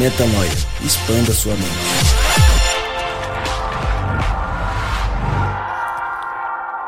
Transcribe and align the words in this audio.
Metanoia. 0.00 0.50
Expanda 0.82 1.30
sua 1.34 1.52
mente. 1.52 1.68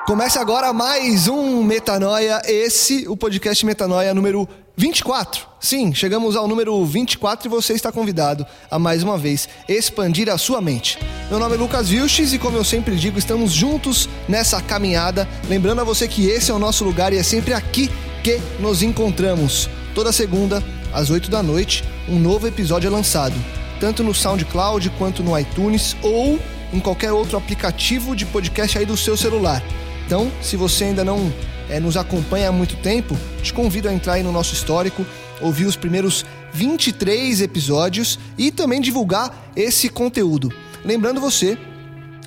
Começa 0.06 0.40
agora 0.40 0.72
mais 0.72 1.28
um 1.28 1.62
Metanoia, 1.62 2.40
esse 2.46 3.06
o 3.06 3.14
podcast 3.14 3.66
Metanoia 3.66 4.14
número 4.14 4.48
24. 4.78 5.46
Sim, 5.60 5.92
chegamos 5.92 6.36
ao 6.36 6.48
número 6.48 6.82
24 6.86 7.48
e 7.48 7.50
você 7.50 7.74
está 7.74 7.92
convidado 7.92 8.46
a 8.70 8.78
mais 8.78 9.02
uma 9.02 9.18
vez 9.18 9.46
expandir 9.68 10.30
a 10.30 10.38
sua 10.38 10.62
mente. 10.62 10.98
Meu 11.28 11.38
nome 11.38 11.54
é 11.54 11.58
Lucas 11.58 11.90
Vilches 11.90 12.32
e 12.32 12.38
como 12.38 12.56
eu 12.56 12.64
sempre 12.64 12.96
digo, 12.96 13.18
estamos 13.18 13.52
juntos 13.52 14.08
nessa 14.26 14.58
caminhada, 14.62 15.28
lembrando 15.50 15.82
a 15.82 15.84
você 15.84 16.08
que 16.08 16.28
esse 16.28 16.50
é 16.50 16.54
o 16.54 16.58
nosso 16.58 16.82
lugar 16.82 17.12
e 17.12 17.18
é 17.18 17.22
sempre 17.22 17.52
aqui 17.52 17.90
que 18.24 18.40
nos 18.58 18.82
encontramos. 18.82 19.68
Toda 19.94 20.12
segunda 20.12 20.64
às 20.94 21.10
8 21.10 21.30
da 21.30 21.42
noite, 21.42 21.84
um 22.08 22.18
novo 22.18 22.46
episódio 22.46 22.88
é 22.88 22.90
lançado, 22.90 23.34
tanto 23.78 24.02
no 24.02 24.14
SoundCloud 24.14 24.90
quanto 24.90 25.22
no 25.22 25.38
iTunes 25.38 25.96
ou 26.02 26.38
em 26.72 26.80
qualquer 26.80 27.12
outro 27.12 27.36
aplicativo 27.36 28.16
de 28.16 28.26
podcast 28.26 28.78
aí 28.78 28.86
do 28.86 28.96
seu 28.96 29.16
celular. 29.16 29.62
Então, 30.06 30.30
se 30.40 30.56
você 30.56 30.84
ainda 30.84 31.04
não 31.04 31.32
é, 31.68 31.78
nos 31.78 31.96
acompanha 31.96 32.48
há 32.48 32.52
muito 32.52 32.76
tempo, 32.76 33.16
te 33.42 33.52
convido 33.52 33.88
a 33.88 33.92
entrar 33.92 34.14
aí 34.14 34.22
no 34.22 34.32
nosso 34.32 34.54
histórico, 34.54 35.06
ouvir 35.40 35.64
os 35.64 35.76
primeiros 35.76 36.24
23 36.52 37.40
episódios 37.40 38.18
e 38.36 38.50
também 38.50 38.80
divulgar 38.80 39.52
esse 39.56 39.88
conteúdo. 39.88 40.52
Lembrando 40.84 41.20
você 41.20 41.56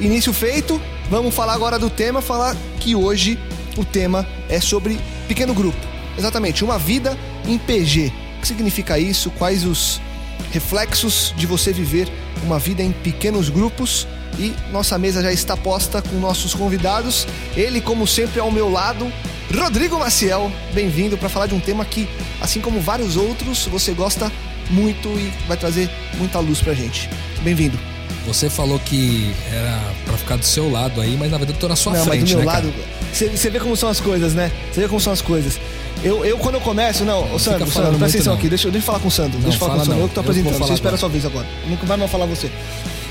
início 0.00 0.32
feito, 0.32 0.80
vamos 1.10 1.34
falar 1.34 1.52
agora 1.54 1.78
do 1.78 1.90
tema, 1.90 2.22
falar 2.22 2.56
que 2.80 2.94
hoje 2.94 3.38
o 3.76 3.84
tema 3.84 4.26
é 4.48 4.60
sobre 4.60 4.98
pequeno 5.28 5.52
grupo. 5.54 5.97
Exatamente, 6.18 6.64
uma 6.64 6.78
vida 6.78 7.16
em 7.46 7.56
PG. 7.56 8.12
O 8.36 8.40
que 8.40 8.48
significa 8.48 8.98
isso? 8.98 9.30
Quais 9.30 9.64
os 9.64 10.00
reflexos 10.50 11.32
de 11.36 11.46
você 11.46 11.72
viver 11.72 12.08
uma 12.42 12.58
vida 12.58 12.82
em 12.82 12.90
pequenos 12.90 13.48
grupos? 13.48 14.06
E 14.38 14.52
nossa 14.70 14.98
mesa 14.98 15.22
já 15.22 15.32
está 15.32 15.56
posta 15.56 16.02
com 16.02 16.16
nossos 16.16 16.54
convidados. 16.54 17.26
Ele, 17.56 17.80
como 17.80 18.06
sempre, 18.06 18.40
ao 18.40 18.50
meu 18.50 18.68
lado, 18.70 19.10
Rodrigo 19.56 19.98
Maciel. 19.98 20.52
Bem-vindo 20.74 21.16
para 21.16 21.28
falar 21.28 21.46
de 21.46 21.54
um 21.54 21.60
tema 21.60 21.84
que, 21.84 22.08
assim 22.40 22.60
como 22.60 22.80
vários 22.80 23.16
outros, 23.16 23.66
você 23.66 23.92
gosta 23.92 24.30
muito 24.70 25.08
e 25.08 25.32
vai 25.46 25.56
trazer 25.56 25.88
muita 26.18 26.38
luz 26.40 26.60
pra 26.60 26.74
gente. 26.74 27.08
Bem-vindo. 27.42 27.78
Você 28.26 28.50
falou 28.50 28.78
que 28.78 29.32
era 29.50 29.80
para 30.04 30.18
ficar 30.18 30.36
do 30.36 30.44
seu 30.44 30.70
lado 30.70 31.00
aí, 31.00 31.16
mas 31.16 31.30
na 31.30 31.38
verdade 31.38 31.56
eu 31.56 31.60
tô 31.60 31.68
na 31.68 31.76
sua 31.76 31.94
Não, 31.94 32.04
frente, 32.04 32.20
mas 32.20 32.30
do 32.30 32.36
meu 32.36 32.46
né, 32.46 32.52
lado, 32.52 32.74
você 33.12 33.50
vê 33.50 33.58
como 33.58 33.74
são 33.74 33.88
as 33.88 34.00
coisas, 34.00 34.34
né? 34.34 34.52
Você 34.70 34.82
vê 34.82 34.88
como 34.88 35.00
são 35.00 35.12
as 35.12 35.22
coisas. 35.22 35.58
Eu, 36.02 36.24
eu 36.24 36.38
quando 36.38 36.54
eu 36.54 36.60
começo, 36.60 37.04
não, 37.04 37.22
ô 37.34 37.38
Sandro, 37.38 37.68
Sandro, 37.70 37.98
presta 37.98 38.16
atenção 38.18 38.32
não. 38.32 38.38
aqui, 38.38 38.48
deixa, 38.48 38.68
eu- 38.68 38.72
deixa 38.72 38.84
eu 38.84 38.86
falar 38.86 39.00
com 39.00 39.08
o 39.08 39.10
Sandro, 39.10 39.38
deixa 39.40 39.56
eu 39.56 39.58
falar 39.60 39.74
com 39.74 39.80
o 39.80 39.84
Sandro, 39.84 39.94
não. 39.96 40.02
eu 40.04 40.08
que 40.08 40.14
tô 40.14 40.20
apresentando, 40.20 40.58
você 40.58 40.72
espera 40.74 40.76
a 40.76 40.78
agora. 40.90 40.96
sua 40.98 41.08
vez 41.08 41.24
agora, 41.26 41.46
nunca 41.68 41.86
vai 41.86 41.96
mais 41.96 42.10
falar 42.10 42.26
você. 42.26 42.50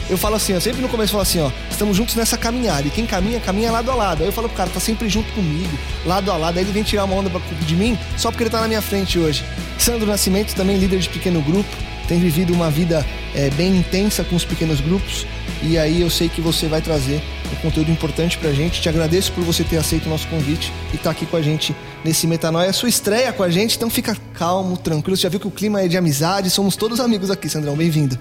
Eu 0.09 0.17
falo 0.17 0.35
assim, 0.35 0.55
ó, 0.55 0.59
sempre 0.61 0.81
no 0.81 0.87
começo 0.87 1.09
eu 1.09 1.19
falo 1.19 1.21
assim, 1.23 1.41
ó, 1.41 1.51
estamos 1.69 1.97
juntos 1.97 2.15
nessa 2.15 2.37
caminhada, 2.37 2.87
e 2.87 2.89
quem 2.89 3.05
caminha, 3.05 3.41
caminha 3.41 3.69
lado 3.73 3.91
a 3.91 3.95
lado. 3.95 4.21
Aí 4.21 4.29
eu 4.29 4.31
falo 4.31 4.47
pro 4.47 4.55
cara, 4.55 4.69
tá 4.69 4.79
sempre 4.79 5.09
junto 5.09 5.29
comigo, 5.33 5.77
lado 6.05 6.31
a 6.31 6.37
lado, 6.37 6.57
aí 6.57 6.63
ele 6.63 6.71
vem 6.71 6.81
tirar 6.81 7.03
uma 7.03 7.13
onda 7.15 7.29
pra- 7.29 7.41
de 7.65 7.75
mim, 7.75 7.99
só 8.15 8.31
porque 8.31 8.43
ele 8.43 8.49
tá 8.49 8.61
na 8.61 8.69
minha 8.69 8.81
frente 8.81 9.19
hoje. 9.19 9.43
Sandro 9.77 10.07
Nascimento, 10.07 10.55
também 10.55 10.77
líder 10.77 10.99
de 10.99 11.09
pequeno 11.09 11.41
grupo, 11.41 11.67
tem 12.07 12.19
vivido 12.19 12.53
uma 12.53 12.69
vida 12.69 13.05
é, 13.35 13.49
bem 13.51 13.77
intensa 13.77 14.23
com 14.23 14.35
os 14.35 14.45
pequenos 14.45 14.79
grupos, 14.81 15.25
e 15.61 15.77
aí 15.77 16.01
eu 16.01 16.09
sei 16.09 16.29
que 16.29 16.39
você 16.39 16.67
vai 16.67 16.81
trazer 16.81 17.21
um 17.51 17.55
conteúdo 17.57 17.91
importante 17.91 18.37
pra 18.37 18.51
gente. 18.51 18.81
Te 18.81 18.89
agradeço 18.89 19.31
por 19.31 19.43
você 19.43 19.63
ter 19.63 19.77
aceito 19.77 20.05
o 20.05 20.09
nosso 20.09 20.27
convite 20.27 20.71
e 20.93 20.95
estar 20.95 21.11
aqui 21.11 21.25
com 21.25 21.37
a 21.37 21.41
gente 21.41 21.75
nesse 22.03 22.27
Metanoia. 22.27 22.67
É 22.67 22.73
sua 22.73 22.89
estreia 22.89 23.33
com 23.33 23.43
a 23.43 23.49
gente, 23.49 23.75
então 23.75 23.89
fica 23.89 24.15
calmo, 24.33 24.77
tranquilo. 24.77 25.17
Você 25.17 25.23
já 25.23 25.29
viu 25.29 25.39
que 25.39 25.47
o 25.47 25.51
clima 25.51 25.81
é 25.81 25.87
de 25.87 25.97
amizade, 25.97 26.49
somos 26.49 26.75
todos 26.75 26.99
amigos 26.99 27.31
aqui, 27.31 27.49
Sandrão. 27.49 27.75
Bem-vindo. 27.75 28.17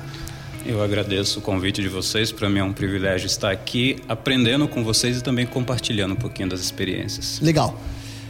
Eu 0.64 0.82
agradeço 0.82 1.38
o 1.38 1.42
convite 1.42 1.80
de 1.80 1.88
vocês. 1.88 2.32
Para 2.32 2.48
mim 2.48 2.58
é 2.58 2.64
um 2.64 2.72
privilégio 2.72 3.26
estar 3.26 3.52
aqui 3.52 3.98
aprendendo 4.08 4.66
com 4.66 4.82
vocês 4.82 5.18
e 5.18 5.22
também 5.22 5.46
compartilhando 5.46 6.12
um 6.12 6.16
pouquinho 6.16 6.48
das 6.48 6.60
experiências. 6.60 7.38
Legal. 7.40 7.78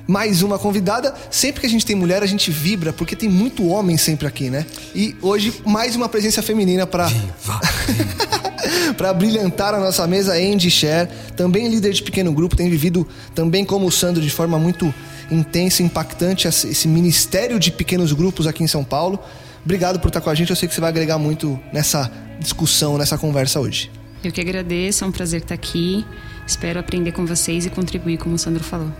Mais 0.06 0.42
uma 0.42 0.58
convidada. 0.58 1.14
Sempre 1.30 1.60
que 1.60 1.66
a 1.66 1.70
gente 1.70 1.84
tem 1.84 1.96
mulher, 1.96 2.22
a 2.22 2.26
gente 2.26 2.50
vibra, 2.50 2.92
porque 2.92 3.16
tem 3.16 3.28
muito 3.28 3.66
homem 3.66 3.96
sempre 3.96 4.26
aqui, 4.26 4.48
né? 4.50 4.64
E 4.94 5.16
hoje, 5.20 5.52
mais 5.64 5.96
uma 5.96 6.08
presença 6.08 6.42
feminina 6.42 6.86
para 6.86 7.08
para 8.96 9.12
brilhantar 9.12 9.74
a 9.74 9.80
nossa 9.80 10.06
mesa, 10.06 10.34
Andy 10.34 10.70
Cher, 10.70 11.08
também 11.36 11.68
líder 11.68 11.92
de 11.92 12.02
pequeno 12.02 12.32
grupo, 12.32 12.56
tem 12.56 12.68
vivido 12.70 13.06
também 13.34 13.64
como 13.64 13.86
o 13.86 13.92
Sandro 13.92 14.22
de 14.22 14.30
forma 14.30 14.58
muito 14.58 14.92
intensa, 15.30 15.82
impactante 15.82 16.46
esse 16.46 16.68
esse 16.68 16.88
ministério 16.88 17.58
de 17.58 17.70
pequenos 17.72 18.12
grupos 18.12 18.46
aqui 18.46 18.62
em 18.62 18.68
São 18.68 18.84
Paulo. 18.84 19.18
Obrigado 19.64 19.98
por 19.98 20.08
estar 20.08 20.20
com 20.20 20.30
a 20.30 20.34
gente. 20.34 20.50
Eu 20.50 20.56
sei 20.56 20.68
que 20.68 20.74
você 20.74 20.80
vai 20.80 20.90
agregar 20.90 21.18
muito 21.18 21.58
nessa 21.72 22.10
discussão, 22.38 22.96
nessa 22.96 23.18
conversa 23.18 23.58
hoje. 23.58 23.90
Eu 24.22 24.30
que 24.30 24.40
agradeço, 24.40 25.04
é 25.04 25.06
um 25.06 25.12
prazer 25.12 25.42
estar 25.42 25.54
aqui. 25.54 26.04
Espero 26.46 26.78
aprender 26.78 27.12
com 27.12 27.26
vocês 27.26 27.66
e 27.66 27.70
contribuir, 27.70 28.18
como 28.18 28.36
o 28.36 28.38
Sandro 28.38 28.62
falou. 28.62 28.92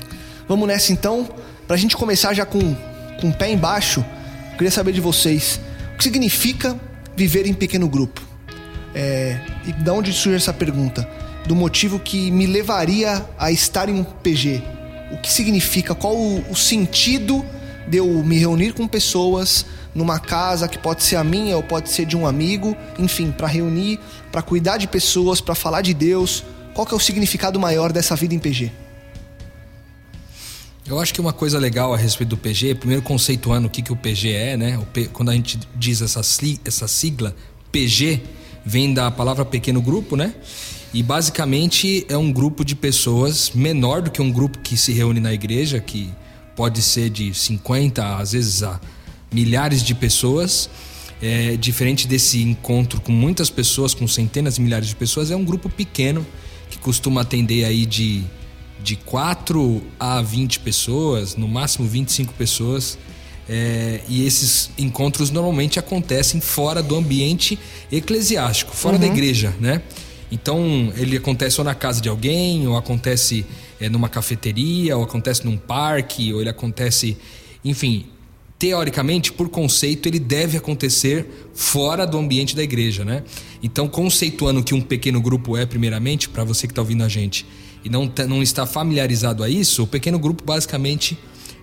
Vamos 0.49 0.69
nessa 0.69 0.93
então. 0.93 1.29
Pra 1.67 1.77
gente 1.77 1.97
começar 1.97 2.33
já 2.33 2.47
com, 2.47 2.75
com 3.21 3.29
o 3.29 3.33
pé 3.33 3.51
embaixo, 3.51 4.05
queria 4.53 4.71
saber 4.71 4.93
de 4.93 5.01
vocês 5.01 5.61
o 5.95 5.97
que 5.97 6.05
significa 6.05 6.79
viver 7.17 7.47
em 7.47 7.55
pequeno 7.55 7.89
grupo. 7.89 8.21
É, 8.95 9.41
e 9.67 9.73
da 9.73 9.93
onde 9.93 10.12
surge 10.12 10.37
essa 10.37 10.53
pergunta? 10.53 11.09
Do 11.47 11.55
motivo 11.55 11.99
que 11.99 12.31
me 12.31 12.47
levaria 12.47 13.25
a 13.39 13.51
estar 13.51 13.89
em 13.89 13.95
um 13.95 14.05
PG. 14.05 14.62
O 15.12 15.19
que 15.19 15.33
significa? 15.33 15.95
Qual 15.95 16.17
o, 16.17 16.51
o 16.51 16.55
sentido 16.56 17.45
de 17.89 17.99
eu 17.99 18.06
me 18.25 18.38
reunir 18.38 18.73
com 18.73 18.87
pessoas 18.87 19.67
numa 19.94 20.19
casa 20.19 20.69
que 20.69 20.79
pode 20.79 21.03
ser 21.03 21.17
a 21.17 21.25
minha 21.25 21.56
ou 21.56 21.62
pode 21.62 21.91
ser 21.91 22.05
de 22.05 22.17
um 22.17 22.26
amigo, 22.26 22.76
enfim, 22.99 23.31
para 23.31 23.47
reunir, 23.47 23.99
para 24.31 24.43
cuidar 24.43 24.76
de 24.76 24.87
pessoas, 24.87 25.41
para 25.41 25.55
falar 25.55 25.81
de 25.82 25.94
Deus. 25.94 26.44
Qual 26.75 26.87
que 26.87 26.93
é 26.93 26.97
o 26.97 27.00
significado 27.00 27.59
maior 27.59 27.93
dessa 27.93 28.15
vida 28.15 28.35
em 28.35 28.38
PG? 28.38 28.86
Eu 30.88 31.00
acho 31.00 31.12
que 31.12 31.21
uma 31.21 31.33
coisa 31.33 31.59
legal 31.59 31.93
a 31.93 31.97
respeito 31.97 32.31
do 32.31 32.37
PG, 32.37 32.77
primeiro 32.77 33.03
conceituando 33.03 33.67
o 33.67 33.71
que, 33.71 33.83
que 33.83 33.93
o 33.93 33.97
PG 33.97 34.31
é, 34.31 34.56
né? 34.56 34.81
P- 34.93 35.09
quando 35.12 35.31
a 35.31 35.35
gente 35.35 35.59
diz 35.75 36.00
essa, 36.00 36.21
essa 36.65 36.87
sigla, 36.87 37.35
PG, 37.73 38.21
vem 38.65 38.94
da 38.94 39.11
palavra 39.11 39.44
pequeno 39.44 39.83
grupo, 39.83 40.15
né? 40.15 40.33
E 40.94 41.03
basicamente 41.03 42.06
é 42.09 42.17
um 42.17 42.31
grupo 42.33 42.65
de 42.65 42.77
pessoas 42.77 43.50
menor 43.53 44.00
do 44.00 44.12
que 44.12 44.23
um 44.23 44.31
grupo 44.31 44.61
que 44.61 44.77
se 44.77 44.93
reúne 44.93 45.19
na 45.19 45.33
igreja, 45.33 45.81
que 45.81 46.09
pode 46.55 46.81
ser 46.81 47.11
de 47.11 47.35
50, 47.35 48.17
às 48.19 48.31
vezes 48.32 48.62
a 48.62 48.81
milhares 49.32 49.82
de 49.82 49.94
pessoas. 49.94 50.71
É, 51.21 51.56
diferente 51.56 52.06
desse 52.06 52.43
encontro 52.43 53.00
com 53.00 53.11
muitas 53.11 53.49
pessoas, 53.49 53.94
com 53.94 54.06
centenas 54.06 54.56
de 54.56 54.61
milhares 54.61 54.87
de 54.87 54.94
pessoas, 54.94 55.31
é 55.31 55.37
um 55.37 55.44
grupo 55.44 55.69
pequeno 55.69 56.25
que 56.71 56.77
costuma 56.79 57.23
atender 57.23 57.65
aí 57.65 57.87
de 57.87 58.23
de 58.82 58.96
4 58.96 59.82
a 59.99 60.23
20 60.23 60.61
pessoas, 60.61 61.37
no 61.37 61.49
máximo 61.49 61.87
25 61.87 62.32
pessoas. 62.34 62.99
É, 63.49 64.00
e 64.08 64.26
esses 64.26 64.70
encontros 64.76 65.31
normalmente 65.31 65.78
acontecem 65.78 66.40
fora 66.40 66.82
do 66.82 66.96
ambiente 66.96 67.58
eclesiástico, 67.93 68.75
fora 68.75 68.96
uhum. 68.96 69.00
da 69.00 69.06
igreja, 69.06 69.55
né? 69.61 69.82
Então 70.32 70.93
ele 70.96 71.17
acontece 71.17 71.61
ou 71.61 71.64
na 71.64 71.75
casa 71.75 72.00
de 72.00 72.08
alguém, 72.08 72.67
ou 72.67 72.76
acontece 72.76 73.46
é, 73.81 73.88
numa 73.88 74.08
cafeteria, 74.08 74.96
ou 74.96 75.05
acontece 75.05 75.44
num 75.44 75.56
parque, 75.56 76.32
ou 76.32 76.40
ele 76.40 76.50
acontece, 76.50 77.17
enfim, 77.64 78.06
teoricamente, 78.58 79.32
por 79.32 79.49
conceito, 79.49 80.08
ele 80.08 80.19
deve 80.19 80.56
acontecer 80.56 81.49
fora 81.55 82.06
do 82.06 82.19
ambiente 82.19 82.56
da 82.56 82.62
igreja, 82.62 83.05
né? 83.05 83.22
Então, 83.62 83.88
conceituando 83.88 84.62
que 84.62 84.75
um 84.75 84.81
pequeno 84.81 85.20
grupo 85.20 85.56
é, 85.56 85.67
primeiramente, 85.67 86.29
para 86.29 86.43
você 86.43 86.67
que 86.67 86.72
está 86.72 86.82
ouvindo 86.82 87.05
a 87.05 87.08
gente 87.08 87.46
e 87.87 87.88
não, 87.88 88.12
não 88.29 88.43
está 88.43 88.67
familiarizado 88.67 89.44
a 89.44 89.49
isso, 89.49 89.85
o 89.85 89.87
pequeno 89.87 90.19
grupo 90.19 90.43
basicamente 90.44 91.17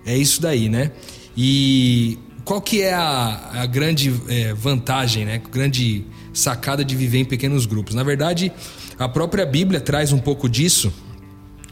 é 0.05 0.15
isso 0.17 0.41
daí, 0.41 0.69
né? 0.69 0.93
E 1.35 2.17
qual 2.45 2.61
que 2.61 2.81
é 2.81 2.93
a, 2.93 3.49
a 3.55 3.65
grande 3.65 4.13
é, 4.29 4.53
vantagem, 4.53 5.25
né? 5.25 5.41
Grande 5.51 6.05
sacada 6.33 6.83
de 6.85 6.95
viver 6.95 7.19
em 7.19 7.25
pequenos 7.25 7.65
grupos? 7.65 7.93
Na 7.93 8.03
verdade, 8.03 8.53
a 8.97 9.09
própria 9.09 9.45
Bíblia 9.45 9.81
traz 9.81 10.13
um 10.13 10.17
pouco 10.17 10.47
disso 10.47 10.93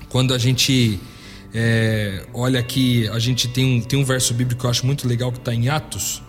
quando 0.10 0.34
a 0.34 0.38
gente 0.38 1.00
é, 1.54 2.26
olha 2.34 2.60
aqui, 2.60 3.08
a 3.08 3.20
gente 3.20 3.48
tem 3.48 3.78
um, 3.78 3.82
tem 3.82 3.98
um 3.98 4.04
verso 4.04 4.34
bíblico 4.34 4.60
que 4.60 4.66
eu 4.66 4.70
acho 4.70 4.86
muito 4.86 5.08
legal 5.08 5.32
que 5.32 5.38
está 5.38 5.54
em 5.54 5.70
Atos. 5.70 6.22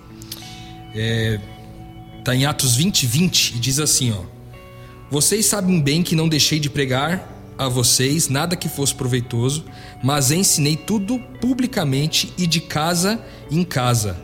Está 0.90 0.94
é, 0.94 1.40
tá 2.22 2.36
em 2.36 2.44
Atos 2.44 2.76
20, 2.76 3.04
20 3.04 3.56
e 3.56 3.58
diz 3.58 3.80
assim: 3.80 4.12
ó, 4.12 4.22
Vocês 5.10 5.44
sabem 5.44 5.80
bem 5.80 6.04
que 6.04 6.14
não 6.14 6.28
deixei 6.28 6.60
de 6.60 6.70
pregar 6.70 7.31
a 7.58 7.68
vocês 7.68 8.28
nada 8.28 8.56
que 8.56 8.68
fosse 8.68 8.94
proveitoso, 8.94 9.64
mas 10.02 10.30
ensinei 10.30 10.76
tudo 10.76 11.18
publicamente 11.40 12.32
e 12.36 12.46
de 12.46 12.60
casa 12.60 13.20
em 13.50 13.62
casa. 13.64 14.16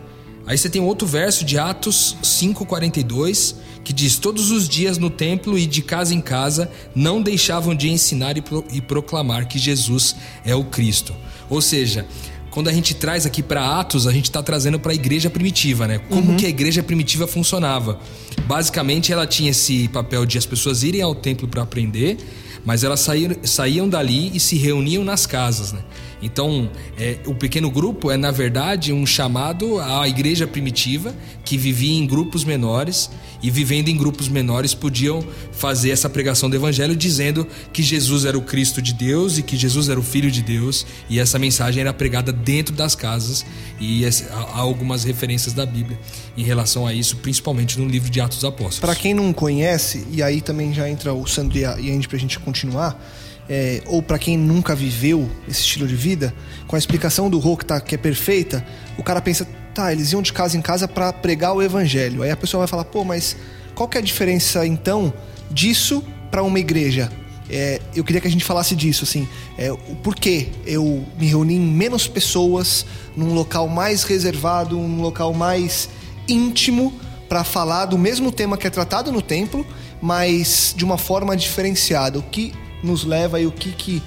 Aí 0.46 0.56
você 0.56 0.70
tem 0.70 0.80
outro 0.80 1.06
verso 1.06 1.44
de 1.44 1.58
Atos 1.58 2.16
5:42 2.22 3.56
que 3.84 3.92
diz: 3.92 4.18
Todos 4.18 4.50
os 4.50 4.68
dias 4.68 4.98
no 4.98 5.10
templo 5.10 5.58
e 5.58 5.66
de 5.66 5.82
casa 5.82 6.14
em 6.14 6.20
casa 6.20 6.70
não 6.94 7.22
deixavam 7.22 7.74
de 7.74 7.88
ensinar 7.88 8.36
e, 8.36 8.42
pro, 8.42 8.64
e 8.72 8.80
proclamar 8.80 9.46
que 9.46 9.58
Jesus 9.58 10.16
é 10.44 10.54
o 10.54 10.64
Cristo. 10.64 11.14
Ou 11.50 11.60
seja, 11.60 12.06
quando 12.50 12.68
a 12.68 12.72
gente 12.72 12.94
traz 12.94 13.24
aqui 13.26 13.42
para 13.42 13.78
Atos, 13.78 14.06
a 14.06 14.12
gente 14.12 14.24
está 14.24 14.42
trazendo 14.42 14.80
para 14.80 14.92
a 14.92 14.94
igreja 14.94 15.30
primitiva, 15.30 15.86
né? 15.86 15.98
Como 15.98 16.32
uhum. 16.32 16.36
que 16.36 16.46
a 16.46 16.48
igreja 16.48 16.82
primitiva 16.82 17.26
funcionava? 17.26 17.98
Basicamente, 18.46 19.12
ela 19.12 19.26
tinha 19.26 19.50
esse 19.50 19.88
papel 19.88 20.24
de 20.24 20.38
as 20.38 20.46
pessoas 20.46 20.82
irem 20.82 21.02
ao 21.02 21.14
templo 21.14 21.46
para 21.46 21.62
aprender 21.62 22.16
mas 22.64 22.84
elas 22.84 23.00
saíram, 23.00 23.36
saíam 23.42 23.88
dali 23.88 24.30
e 24.34 24.40
se 24.40 24.56
reuniam 24.56 25.04
nas 25.04 25.26
casas. 25.26 25.72
Né? 25.72 25.80
Então, 26.22 26.68
é, 26.98 27.18
o 27.26 27.34
pequeno 27.34 27.70
grupo 27.70 28.10
é, 28.10 28.16
na 28.16 28.30
verdade, 28.30 28.92
um 28.92 29.06
chamado 29.06 29.78
à 29.80 30.08
igreja 30.08 30.46
primitiva 30.46 31.14
que 31.44 31.56
vivia 31.56 31.96
em 31.96 32.06
grupos 32.06 32.44
menores 32.44 33.10
e, 33.42 33.50
vivendo 33.50 33.88
em 33.88 33.96
grupos 33.96 34.28
menores, 34.28 34.74
podiam 34.74 35.24
fazer 35.52 35.90
essa 35.90 36.08
pregação 36.08 36.50
do 36.50 36.56
evangelho 36.56 36.96
dizendo 36.96 37.46
que 37.72 37.82
Jesus 37.82 38.24
era 38.24 38.36
o 38.36 38.42
Cristo 38.42 38.82
de 38.82 38.92
Deus 38.92 39.38
e 39.38 39.42
que 39.42 39.56
Jesus 39.56 39.88
era 39.88 39.98
o 39.98 40.02
Filho 40.02 40.30
de 40.30 40.42
Deus. 40.42 40.86
E 41.08 41.18
essa 41.18 41.38
mensagem 41.38 41.80
era 41.80 41.92
pregada 41.92 42.32
dentro 42.32 42.74
das 42.74 42.94
casas. 42.94 43.44
E 43.80 44.04
há 44.04 44.58
algumas 44.58 45.04
referências 45.04 45.52
da 45.54 45.64
Bíblia 45.64 45.98
em 46.36 46.42
relação 46.42 46.86
a 46.86 46.92
isso, 46.92 47.16
principalmente 47.16 47.78
no 47.78 47.86
livro 47.86 48.10
de 48.10 48.20
Atos 48.20 48.38
dos 48.38 48.44
Apóstolos. 48.44 48.80
Para 48.80 48.94
quem 48.94 49.14
não 49.14 49.32
conhece, 49.32 50.06
e 50.10 50.22
aí 50.22 50.40
também 50.40 50.72
já 50.72 50.88
entra 50.88 51.12
o 51.12 51.26
Sandro 51.26 51.58
e 51.58 51.64
a 51.64 51.74
Andy 51.74 52.08
para 52.08 52.16
a 52.16 52.20
gente 52.20 52.38
continuar 52.38 53.00
é, 53.48 53.82
ou 53.86 54.02
para 54.02 54.18
quem 54.18 54.36
nunca 54.36 54.74
viveu 54.74 55.28
esse 55.48 55.60
estilo 55.60 55.86
de 55.86 55.96
vida, 55.96 56.34
com 56.66 56.76
a 56.76 56.78
explicação 56.78 57.30
do 57.30 57.38
Rô 57.38 57.56
que, 57.56 57.64
tá, 57.64 57.80
que 57.80 57.94
é 57.94 57.98
perfeita, 57.98 58.64
o 58.98 59.02
cara 59.02 59.20
pensa, 59.20 59.48
tá, 59.78 59.92
eles 59.92 60.10
iam 60.10 60.20
de 60.20 60.32
casa 60.32 60.56
em 60.56 60.60
casa 60.60 60.88
para 60.88 61.12
pregar 61.12 61.54
o 61.54 61.62
evangelho. 61.62 62.24
Aí 62.24 62.32
a 62.32 62.36
pessoa 62.36 62.62
vai 62.62 62.66
falar, 62.66 62.84
pô, 62.84 63.04
mas 63.04 63.36
qual 63.76 63.88
que 63.88 63.96
é 63.96 64.00
a 64.00 64.02
diferença 64.02 64.66
então 64.66 65.14
disso 65.48 66.02
para 66.32 66.42
uma 66.42 66.58
igreja? 66.58 67.08
É, 67.48 67.80
eu 67.94 68.02
queria 68.02 68.20
que 68.20 68.26
a 68.26 68.30
gente 68.30 68.44
falasse 68.44 68.74
disso, 68.74 69.04
assim, 69.04 69.26
é, 69.56 69.70
o 69.70 69.96
porquê 70.02 70.48
eu 70.66 71.06
me 71.16 71.28
reuni 71.28 71.54
em 71.54 71.60
menos 71.60 72.08
pessoas, 72.08 72.84
num 73.16 73.32
local 73.34 73.68
mais 73.68 74.02
reservado, 74.02 74.76
num 74.76 75.00
local 75.00 75.32
mais 75.32 75.88
íntimo, 76.26 76.92
para 77.28 77.44
falar 77.44 77.86
do 77.86 77.96
mesmo 77.96 78.32
tema 78.32 78.58
que 78.58 78.66
é 78.66 78.70
tratado 78.70 79.12
no 79.12 79.22
templo, 79.22 79.64
mas 80.02 80.74
de 80.76 80.84
uma 80.84 80.98
forma 80.98 81.36
diferenciada. 81.36 82.18
O 82.18 82.22
que 82.22 82.52
nos 82.82 83.04
leva 83.04 83.40
e 83.40 83.46
o 83.46 83.52
que, 83.52 83.70
que 83.70 84.02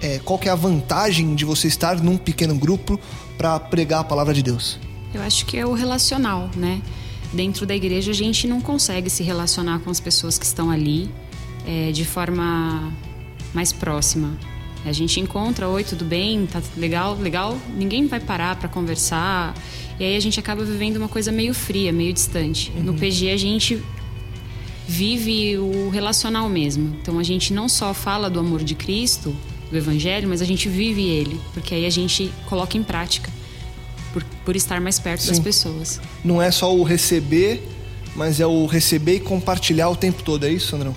é, 0.00 0.18
qual 0.24 0.38
que 0.38 0.48
é 0.48 0.52
a 0.52 0.56
vantagem 0.56 1.34
de 1.34 1.44
você 1.44 1.68
estar 1.68 2.00
num 2.00 2.16
pequeno 2.16 2.54
grupo 2.54 2.98
para 3.36 3.60
pregar 3.60 4.00
a 4.00 4.04
palavra 4.04 4.32
de 4.32 4.42
Deus? 4.42 4.89
Eu 5.12 5.22
acho 5.22 5.44
que 5.46 5.56
é 5.56 5.66
o 5.66 5.72
relacional, 5.72 6.50
né? 6.56 6.80
Dentro 7.32 7.64
da 7.64 7.74
igreja 7.74 8.10
a 8.10 8.14
gente 8.14 8.46
não 8.46 8.60
consegue 8.60 9.08
se 9.08 9.22
relacionar 9.22 9.80
com 9.80 9.90
as 9.90 10.00
pessoas 10.00 10.38
que 10.38 10.44
estão 10.44 10.70
ali 10.70 11.08
é, 11.66 11.92
de 11.92 12.04
forma 12.04 12.92
mais 13.54 13.72
próxima. 13.72 14.36
A 14.84 14.92
gente 14.92 15.20
encontra, 15.20 15.68
oi, 15.68 15.84
tudo 15.84 16.04
bem? 16.04 16.46
Tá 16.46 16.62
legal, 16.76 17.14
legal. 17.16 17.58
Ninguém 17.76 18.06
vai 18.06 18.18
parar 18.18 18.56
para 18.56 18.68
conversar. 18.68 19.54
E 19.98 20.04
aí 20.04 20.16
a 20.16 20.20
gente 20.20 20.40
acaba 20.40 20.64
vivendo 20.64 20.96
uma 20.96 21.08
coisa 21.08 21.30
meio 21.30 21.52
fria, 21.52 21.92
meio 21.92 22.12
distante. 22.12 22.72
Uhum. 22.74 22.84
No 22.84 22.94
PG 22.94 23.30
a 23.30 23.36
gente 23.36 23.82
vive 24.88 25.58
o 25.58 25.90
relacional 25.90 26.48
mesmo. 26.48 26.96
Então 27.00 27.18
a 27.18 27.22
gente 27.22 27.52
não 27.52 27.68
só 27.68 27.92
fala 27.92 28.30
do 28.30 28.40
amor 28.40 28.64
de 28.64 28.74
Cristo, 28.74 29.36
do 29.70 29.76
Evangelho, 29.76 30.28
mas 30.28 30.42
a 30.42 30.44
gente 30.44 30.68
vive 30.68 31.02
ele, 31.02 31.40
porque 31.52 31.74
aí 31.74 31.86
a 31.86 31.90
gente 31.90 32.32
coloca 32.46 32.76
em 32.76 32.82
prática, 32.82 33.30
por, 34.12 34.24
por 34.44 34.56
estar 34.56 34.80
mais 34.80 34.98
perto 34.98 35.22
Sim. 35.22 35.28
das 35.28 35.38
pessoas. 35.38 36.00
Não 36.24 36.40
é 36.40 36.50
só 36.50 36.74
o 36.74 36.82
receber, 36.82 37.62
mas 38.14 38.40
é 38.40 38.46
o 38.46 38.66
receber 38.66 39.16
e 39.16 39.20
compartilhar 39.20 39.88
o 39.88 39.96
tempo 39.96 40.22
todo, 40.22 40.44
é 40.46 40.50
isso, 40.50 40.68
Sandrão? 40.68 40.94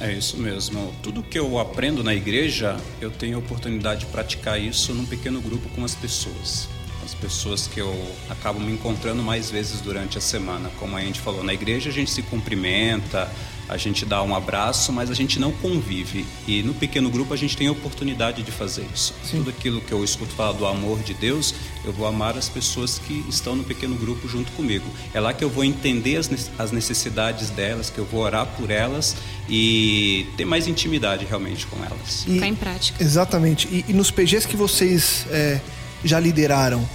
É 0.00 0.12
isso 0.12 0.36
mesmo. 0.36 0.92
Tudo 1.02 1.22
que 1.22 1.38
eu 1.38 1.58
aprendo 1.58 2.02
na 2.02 2.14
igreja, 2.14 2.76
eu 3.00 3.10
tenho 3.10 3.36
a 3.36 3.38
oportunidade 3.38 4.00
de 4.00 4.06
praticar 4.06 4.60
isso 4.60 4.92
num 4.92 5.06
pequeno 5.06 5.40
grupo 5.40 5.68
com 5.70 5.84
as 5.84 5.94
pessoas 5.94 6.68
as 7.04 7.14
pessoas 7.14 7.66
que 7.66 7.80
eu 7.80 7.94
acabo 8.30 8.58
me 8.58 8.72
encontrando 8.72 9.22
mais 9.22 9.50
vezes 9.50 9.80
durante 9.80 10.16
a 10.16 10.20
semana. 10.20 10.70
Como 10.78 10.96
a 10.96 11.00
gente 11.02 11.20
falou, 11.20 11.44
na 11.44 11.52
igreja 11.52 11.90
a 11.90 11.92
gente 11.92 12.10
se 12.10 12.22
cumprimenta, 12.22 13.30
a 13.68 13.76
gente 13.76 14.04
dá 14.04 14.22
um 14.22 14.34
abraço, 14.34 14.92
mas 14.92 15.10
a 15.10 15.14
gente 15.14 15.38
não 15.38 15.52
convive. 15.52 16.26
E 16.46 16.62
no 16.62 16.74
pequeno 16.74 17.10
grupo 17.10 17.32
a 17.32 17.36
gente 17.36 17.56
tem 17.56 17.66
a 17.66 17.72
oportunidade 17.72 18.42
de 18.42 18.50
fazer 18.50 18.86
isso. 18.94 19.14
Sim. 19.24 19.38
Tudo 19.38 19.50
aquilo 19.50 19.80
que 19.80 19.92
eu 19.92 20.04
escuto 20.04 20.32
falar 20.34 20.52
do 20.52 20.66
amor 20.66 21.00
de 21.00 21.14
Deus, 21.14 21.54
eu 21.84 21.92
vou 21.92 22.06
amar 22.06 22.36
as 22.36 22.48
pessoas 22.48 22.98
que 22.98 23.24
estão 23.28 23.56
no 23.56 23.64
pequeno 23.64 23.96
grupo 23.96 24.28
junto 24.28 24.52
comigo. 24.52 24.84
É 25.12 25.20
lá 25.20 25.32
que 25.32 25.42
eu 25.42 25.50
vou 25.50 25.64
entender 25.64 26.20
as 26.58 26.72
necessidades 26.72 27.50
delas, 27.50 27.90
que 27.90 27.98
eu 27.98 28.04
vou 28.04 28.20
orar 28.20 28.46
por 28.46 28.70
elas 28.70 29.16
e 29.48 30.26
ter 30.36 30.44
mais 30.44 30.66
intimidade 30.66 31.24
realmente 31.24 31.66
com 31.66 31.76
elas. 31.84 32.24
Ficar 32.24 32.46
em 32.46 32.54
prática. 32.54 33.02
Exatamente. 33.02 33.66
E, 33.68 33.84
e 33.88 33.92
nos 33.92 34.10
PGs 34.10 34.46
que 34.46 34.56
vocês 34.56 35.26
é, 35.30 35.60
já 36.04 36.20
lideraram, 36.20 36.86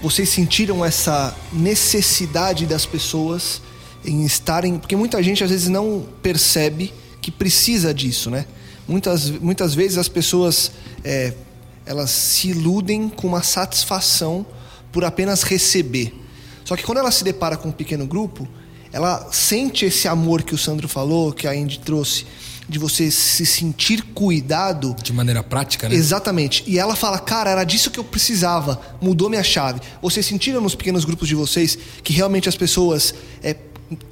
vocês 0.00 0.28
sentiram 0.28 0.84
essa 0.84 1.36
necessidade 1.52 2.66
das 2.66 2.86
pessoas 2.86 3.60
em 4.04 4.24
estarem. 4.24 4.78
Porque 4.78 4.96
muita 4.96 5.22
gente 5.22 5.42
às 5.42 5.50
vezes 5.50 5.68
não 5.68 6.06
percebe 6.22 6.92
que 7.20 7.30
precisa 7.30 7.92
disso, 7.92 8.30
né? 8.30 8.46
Muitas, 8.86 9.30
muitas 9.30 9.74
vezes 9.74 9.98
as 9.98 10.08
pessoas 10.08 10.72
é, 11.04 11.34
elas 11.84 12.10
se 12.10 12.48
iludem 12.48 13.08
com 13.08 13.26
uma 13.26 13.42
satisfação 13.42 14.46
por 14.92 15.04
apenas 15.04 15.42
receber. 15.42 16.14
Só 16.64 16.76
que 16.76 16.82
quando 16.82 16.98
ela 16.98 17.10
se 17.10 17.24
depara 17.24 17.56
com 17.56 17.68
um 17.68 17.72
pequeno 17.72 18.06
grupo, 18.06 18.46
ela 18.92 19.28
sente 19.32 19.84
esse 19.86 20.06
amor 20.06 20.42
que 20.42 20.54
o 20.54 20.58
Sandro 20.58 20.88
falou, 20.88 21.32
que 21.32 21.46
a 21.46 21.52
Andy 21.52 21.78
trouxe, 21.80 22.26
de 22.68 22.78
você 22.78 23.10
se 23.10 23.46
sentir 23.46 24.02
cuidado. 24.14 24.94
De 25.02 25.12
maneira 25.12 25.42
prática, 25.42 25.88
né? 25.88 25.94
Exatamente. 25.94 26.62
E 26.66 26.78
ela 26.78 26.94
fala, 26.94 27.18
cara, 27.18 27.50
era 27.50 27.64
disso 27.64 27.90
que 27.90 27.98
eu 27.98 28.04
precisava, 28.04 28.78
mudou 29.00 29.30
minha 29.30 29.42
chave. 29.42 29.80
Vocês 30.02 30.26
sentiram 30.26 30.60
nos 30.60 30.74
pequenos 30.74 31.06
grupos 31.06 31.26
de 31.26 31.34
vocês 31.34 31.78
que 32.02 32.12
realmente 32.12 32.48
as 32.48 32.56
pessoas 32.56 33.14
é, 33.42 33.54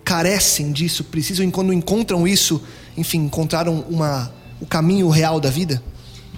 carecem 0.05 0.73
disso, 0.73 1.05
precisam, 1.05 1.47
e 1.47 1.51
quando 1.51 1.73
encontram 1.73 2.27
isso, 2.27 2.63
enfim, 2.97 3.19
encontraram 3.19 3.85
uma, 3.89 4.33
o 4.61 4.67
caminho 4.67 5.09
real 5.09 5.41
da 5.41 5.51
vida? 5.51 5.83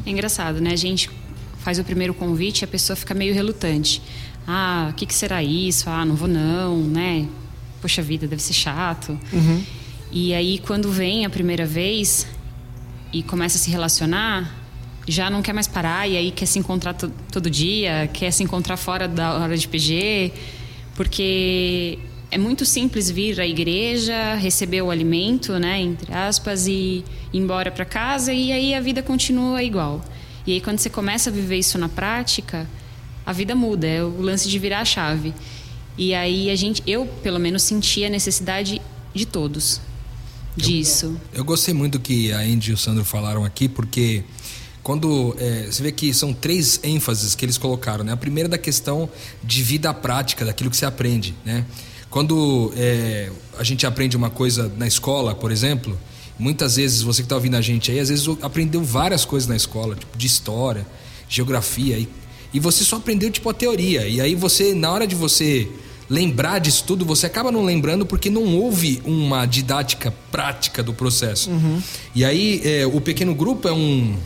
É 0.04 0.10
engraçado, 0.10 0.60
né? 0.60 0.72
A 0.72 0.76
gente 0.76 1.10
faz 1.58 1.78
o 1.78 1.84
primeiro 1.84 2.14
convite 2.14 2.62
e 2.62 2.64
a 2.64 2.68
pessoa 2.68 2.96
fica 2.96 3.14
meio 3.14 3.34
relutante. 3.34 4.02
Ah, 4.46 4.88
o 4.90 4.94
que, 4.94 5.04
que 5.04 5.14
será 5.14 5.42
isso? 5.42 5.90
Ah, 5.90 6.04
não 6.04 6.14
vou 6.14 6.28
não, 6.28 6.78
né? 6.78 7.28
Poxa 7.80 8.02
vida, 8.02 8.26
deve 8.26 8.42
ser 8.42 8.54
chato. 8.54 9.18
Uhum. 9.32 9.62
E 10.10 10.32
aí, 10.32 10.58
quando 10.58 10.90
vem 10.90 11.26
a 11.26 11.30
primeira 11.30 11.66
vez 11.66 12.26
e 13.12 13.22
começa 13.22 13.58
a 13.58 13.60
se 13.60 13.70
relacionar, 13.70 14.50
já 15.06 15.28
não 15.28 15.42
quer 15.42 15.52
mais 15.52 15.66
parar 15.66 16.08
e 16.08 16.16
aí 16.16 16.30
quer 16.30 16.46
se 16.46 16.58
encontrar 16.58 16.94
todo 16.94 17.50
dia, 17.50 18.08
quer 18.12 18.30
se 18.30 18.42
encontrar 18.42 18.76
fora 18.76 19.06
da 19.06 19.34
hora 19.34 19.56
de 19.56 19.68
PG, 19.68 20.32
porque 20.94 21.98
é 22.30 22.36
muito 22.38 22.64
simples 22.64 23.10
vir 23.10 23.40
à 23.40 23.46
igreja, 23.46 24.34
receber 24.34 24.82
o 24.82 24.90
alimento, 24.90 25.58
né, 25.58 25.80
entre 25.80 26.12
aspas, 26.12 26.66
e 26.66 27.04
ir 27.32 27.38
embora 27.38 27.70
para 27.70 27.84
casa 27.84 28.32
e 28.32 28.52
aí 28.52 28.74
a 28.74 28.80
vida 28.80 29.02
continua 29.02 29.62
igual. 29.62 30.04
E 30.46 30.52
aí 30.52 30.60
quando 30.60 30.78
você 30.78 30.90
começa 30.90 31.30
a 31.30 31.32
viver 31.32 31.58
isso 31.58 31.78
na 31.78 31.88
prática, 31.88 32.68
a 33.24 33.32
vida 33.32 33.54
muda, 33.54 33.86
é 33.86 34.02
o 34.02 34.20
lance 34.20 34.48
de 34.48 34.58
virar 34.58 34.80
a 34.80 34.84
chave. 34.84 35.34
E 35.96 36.14
aí 36.14 36.50
a 36.50 36.56
gente, 36.56 36.82
eu 36.86 37.06
pelo 37.22 37.38
menos 37.38 37.62
senti 37.62 38.04
a 38.04 38.10
necessidade 38.10 38.80
de 39.14 39.26
todos 39.26 39.80
disso. 40.56 41.18
Eu, 41.32 41.38
eu 41.38 41.44
gostei 41.44 41.72
muito 41.72 41.98
do 41.98 42.00
que 42.00 42.32
a 42.32 42.40
Andy 42.40 42.70
e 42.70 42.74
o 42.74 42.76
Sandro 42.76 43.04
falaram 43.04 43.44
aqui, 43.44 43.68
porque 43.68 44.22
quando 44.82 45.34
é, 45.38 45.66
você 45.66 45.82
vê 45.82 45.92
que 45.92 46.12
são 46.14 46.32
três 46.32 46.80
ênfases 46.82 47.34
que 47.34 47.44
eles 47.44 47.58
colocaram, 47.58 48.04
né? 48.04 48.12
A 48.12 48.16
primeira 48.16 48.48
da 48.48 48.58
questão 48.58 49.08
de 49.42 49.62
vida 49.62 49.92
prática, 49.92 50.44
daquilo 50.44 50.70
que 50.70 50.76
você 50.76 50.86
aprende, 50.86 51.34
né? 51.44 51.64
Quando 52.10 52.72
é, 52.76 53.30
a 53.58 53.64
gente 53.64 53.86
aprende 53.86 54.16
uma 54.16 54.30
coisa 54.30 54.72
na 54.76 54.86
escola, 54.86 55.34
por 55.34 55.52
exemplo, 55.52 55.98
muitas 56.38 56.76
vezes 56.76 57.02
você 57.02 57.22
que 57.22 57.26
está 57.26 57.34
ouvindo 57.34 57.56
a 57.56 57.60
gente 57.60 57.90
aí, 57.90 58.00
às 58.00 58.08
vezes 58.08 58.26
aprendeu 58.42 58.82
várias 58.82 59.24
coisas 59.24 59.48
na 59.48 59.56
escola, 59.56 59.94
tipo 59.94 60.16
de 60.16 60.26
história, 60.26 60.86
geografia, 61.28 61.98
e, 61.98 62.08
e 62.54 62.60
você 62.60 62.84
só 62.84 62.96
aprendeu 62.96 63.30
tipo 63.30 63.50
a 63.50 63.54
teoria. 63.54 64.06
E 64.06 64.20
aí 64.20 64.34
você, 64.34 64.74
na 64.74 64.90
hora 64.90 65.06
de 65.06 65.14
você 65.14 65.68
lembrar 66.08 66.58
disso 66.58 66.84
tudo, 66.86 67.04
você 67.04 67.26
acaba 67.26 67.52
não 67.52 67.62
lembrando 67.62 68.06
porque 68.06 68.30
não 68.30 68.56
houve 68.56 69.02
uma 69.04 69.44
didática 69.44 70.12
prática 70.30 70.82
do 70.82 70.94
processo. 70.94 71.50
Uhum. 71.50 71.82
E 72.14 72.24
aí 72.24 72.62
é, 72.64 72.86
o 72.86 73.00
pequeno 73.00 73.34
grupo 73.34 73.68
é 73.68 73.72
um, 73.72 74.16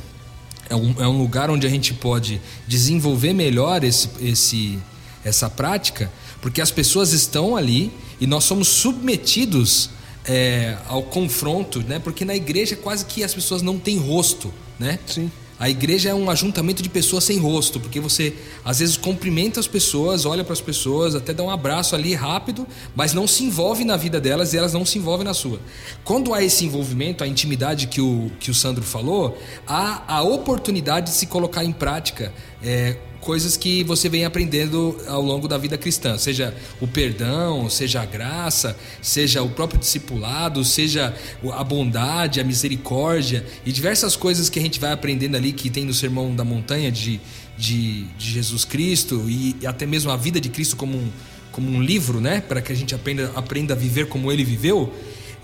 é 0.71 0.77
um, 0.77 0.95
é 1.01 1.09
um 1.09 1.19
lugar 1.19 1.51
onde 1.51 1.67
a 1.67 1.71
gente 1.71 1.93
pode 1.93 2.41
desenvolver 2.69 3.33
melhor 3.33 3.83
esse, 3.83 4.09
esse, 4.21 4.79
essa 5.25 5.51
prática, 5.51 6.11
porque 6.43 6.61
as 6.61 6.71
pessoas 6.71 7.13
estão 7.13 7.57
ali 7.57 7.91
e 8.21 8.27
nós 8.27 8.45
somos 8.45 8.69
submetidos 8.69 9.91
é, 10.27 10.77
ao 10.89 11.03
confronto, 11.05 11.81
né? 11.81 11.99
Porque 11.99 12.25
na 12.25 12.35
igreja 12.35 12.77
quase 12.77 13.07
que 13.07 13.25
as 13.25 13.33
pessoas 13.33 13.63
não 13.63 13.79
têm 13.79 13.97
rosto, 13.97 14.53
né? 14.79 14.99
Sim. 15.07 15.31
A 15.63 15.71
igreja 15.71 16.09
é 16.09 16.15
um 16.15 16.29
ajuntamento 16.29 16.83
de 16.83 16.89
pessoas 16.89 17.23
sem 17.23 17.39
rosto, 17.39 17.79
porque 17.79 18.01
você 18.01 18.35
às 18.65 18.81
vezes 18.81 18.97
cumprimenta 18.97 19.61
as 19.61 19.69
pessoas, 19.69 20.27
olha 20.27 20.43
para 20.43 20.55
as 20.55 20.61
pessoas, 20.61 21.15
até 21.15 21.33
dá 21.33 21.45
um 21.45 21.51
abraço 21.51 21.95
ali 21.95 22.15
rápido, 22.15 22.67
mas 22.97 23.15
não 23.15 23.29
se 23.29 23.45
envolve 23.45 23.85
na 23.85 23.97
vida 23.97 24.21
delas 24.21 24.53
e 24.53 24.59
elas 24.59 24.73
não 24.73 24.85
se 24.85 24.99
envolvem 24.99 25.25
na 25.25 25.33
sua. 25.33 25.61
Quando 26.03 26.35
há 26.35 26.43
esse 26.43 26.65
envolvimento, 26.65 27.23
a 27.23 27.29
intimidade 27.29 27.87
que 27.87 28.01
o, 28.01 28.33
que 28.41 28.51
o 28.51 28.55
Sandro 28.55 28.83
falou, 28.83 29.39
há 29.65 30.03
a 30.13 30.23
oportunidade 30.23 31.13
de 31.13 31.17
se 31.17 31.27
colocar 31.27 31.65
em 31.65 31.71
prática. 31.71 32.35
É, 32.64 32.97
coisas 33.23 33.57
que 33.57 33.85
você 33.85 34.09
vem 34.09 34.25
aprendendo 34.25 35.00
ao 35.07 35.23
longo 35.23 35.47
da 35.47 35.57
vida 35.57 35.78
cristã, 35.78 36.19
seja 36.19 36.52
o 36.81 36.88
perdão, 36.88 37.71
seja 37.71 38.02
a 38.02 38.04
graça, 38.04 38.76
seja 39.00 39.42
o 39.42 39.49
próprio 39.49 39.78
discipulado, 39.78 40.64
seja 40.64 41.14
a 41.52 41.64
bondade, 41.64 42.40
a 42.40 42.45
misericórdia 42.45 43.47
e 43.64 43.73
diversas 43.73 44.16
coisas 44.16 44.50
que 44.50 44.59
a 44.59 44.62
gente 44.62 44.81
vai 44.81 44.92
aprendendo 44.92 45.37
ali 45.37 45.52
que 45.52 45.71
tem 45.71 45.85
no 45.85 45.95
Sermão 45.95 46.35
da 46.35 46.45
Montanha 46.45 46.90
de, 46.90 47.21
de, 47.57 48.04
de 48.04 48.31
Jesus 48.33 48.64
Cristo 48.64 49.25
e, 49.28 49.57
até 49.64 49.87
mesmo 49.87 50.11
a 50.11 50.16
vida 50.16 50.40
de 50.40 50.49
Cristo 50.49 50.76
como 50.76 50.99
um, 50.99 51.09
como 51.52 51.71
um 51.71 51.81
livro, 51.81 52.21
né, 52.21 52.40
para 52.40 52.61
que 52.61 52.73
a 52.73 52.76
gente 52.76 52.95
aprenda, 52.95 53.31
aprenda 53.37 53.75
a 53.75 53.76
viver 53.76 54.09
como 54.09 54.33
ele 54.33 54.45
viveu, 54.45 54.92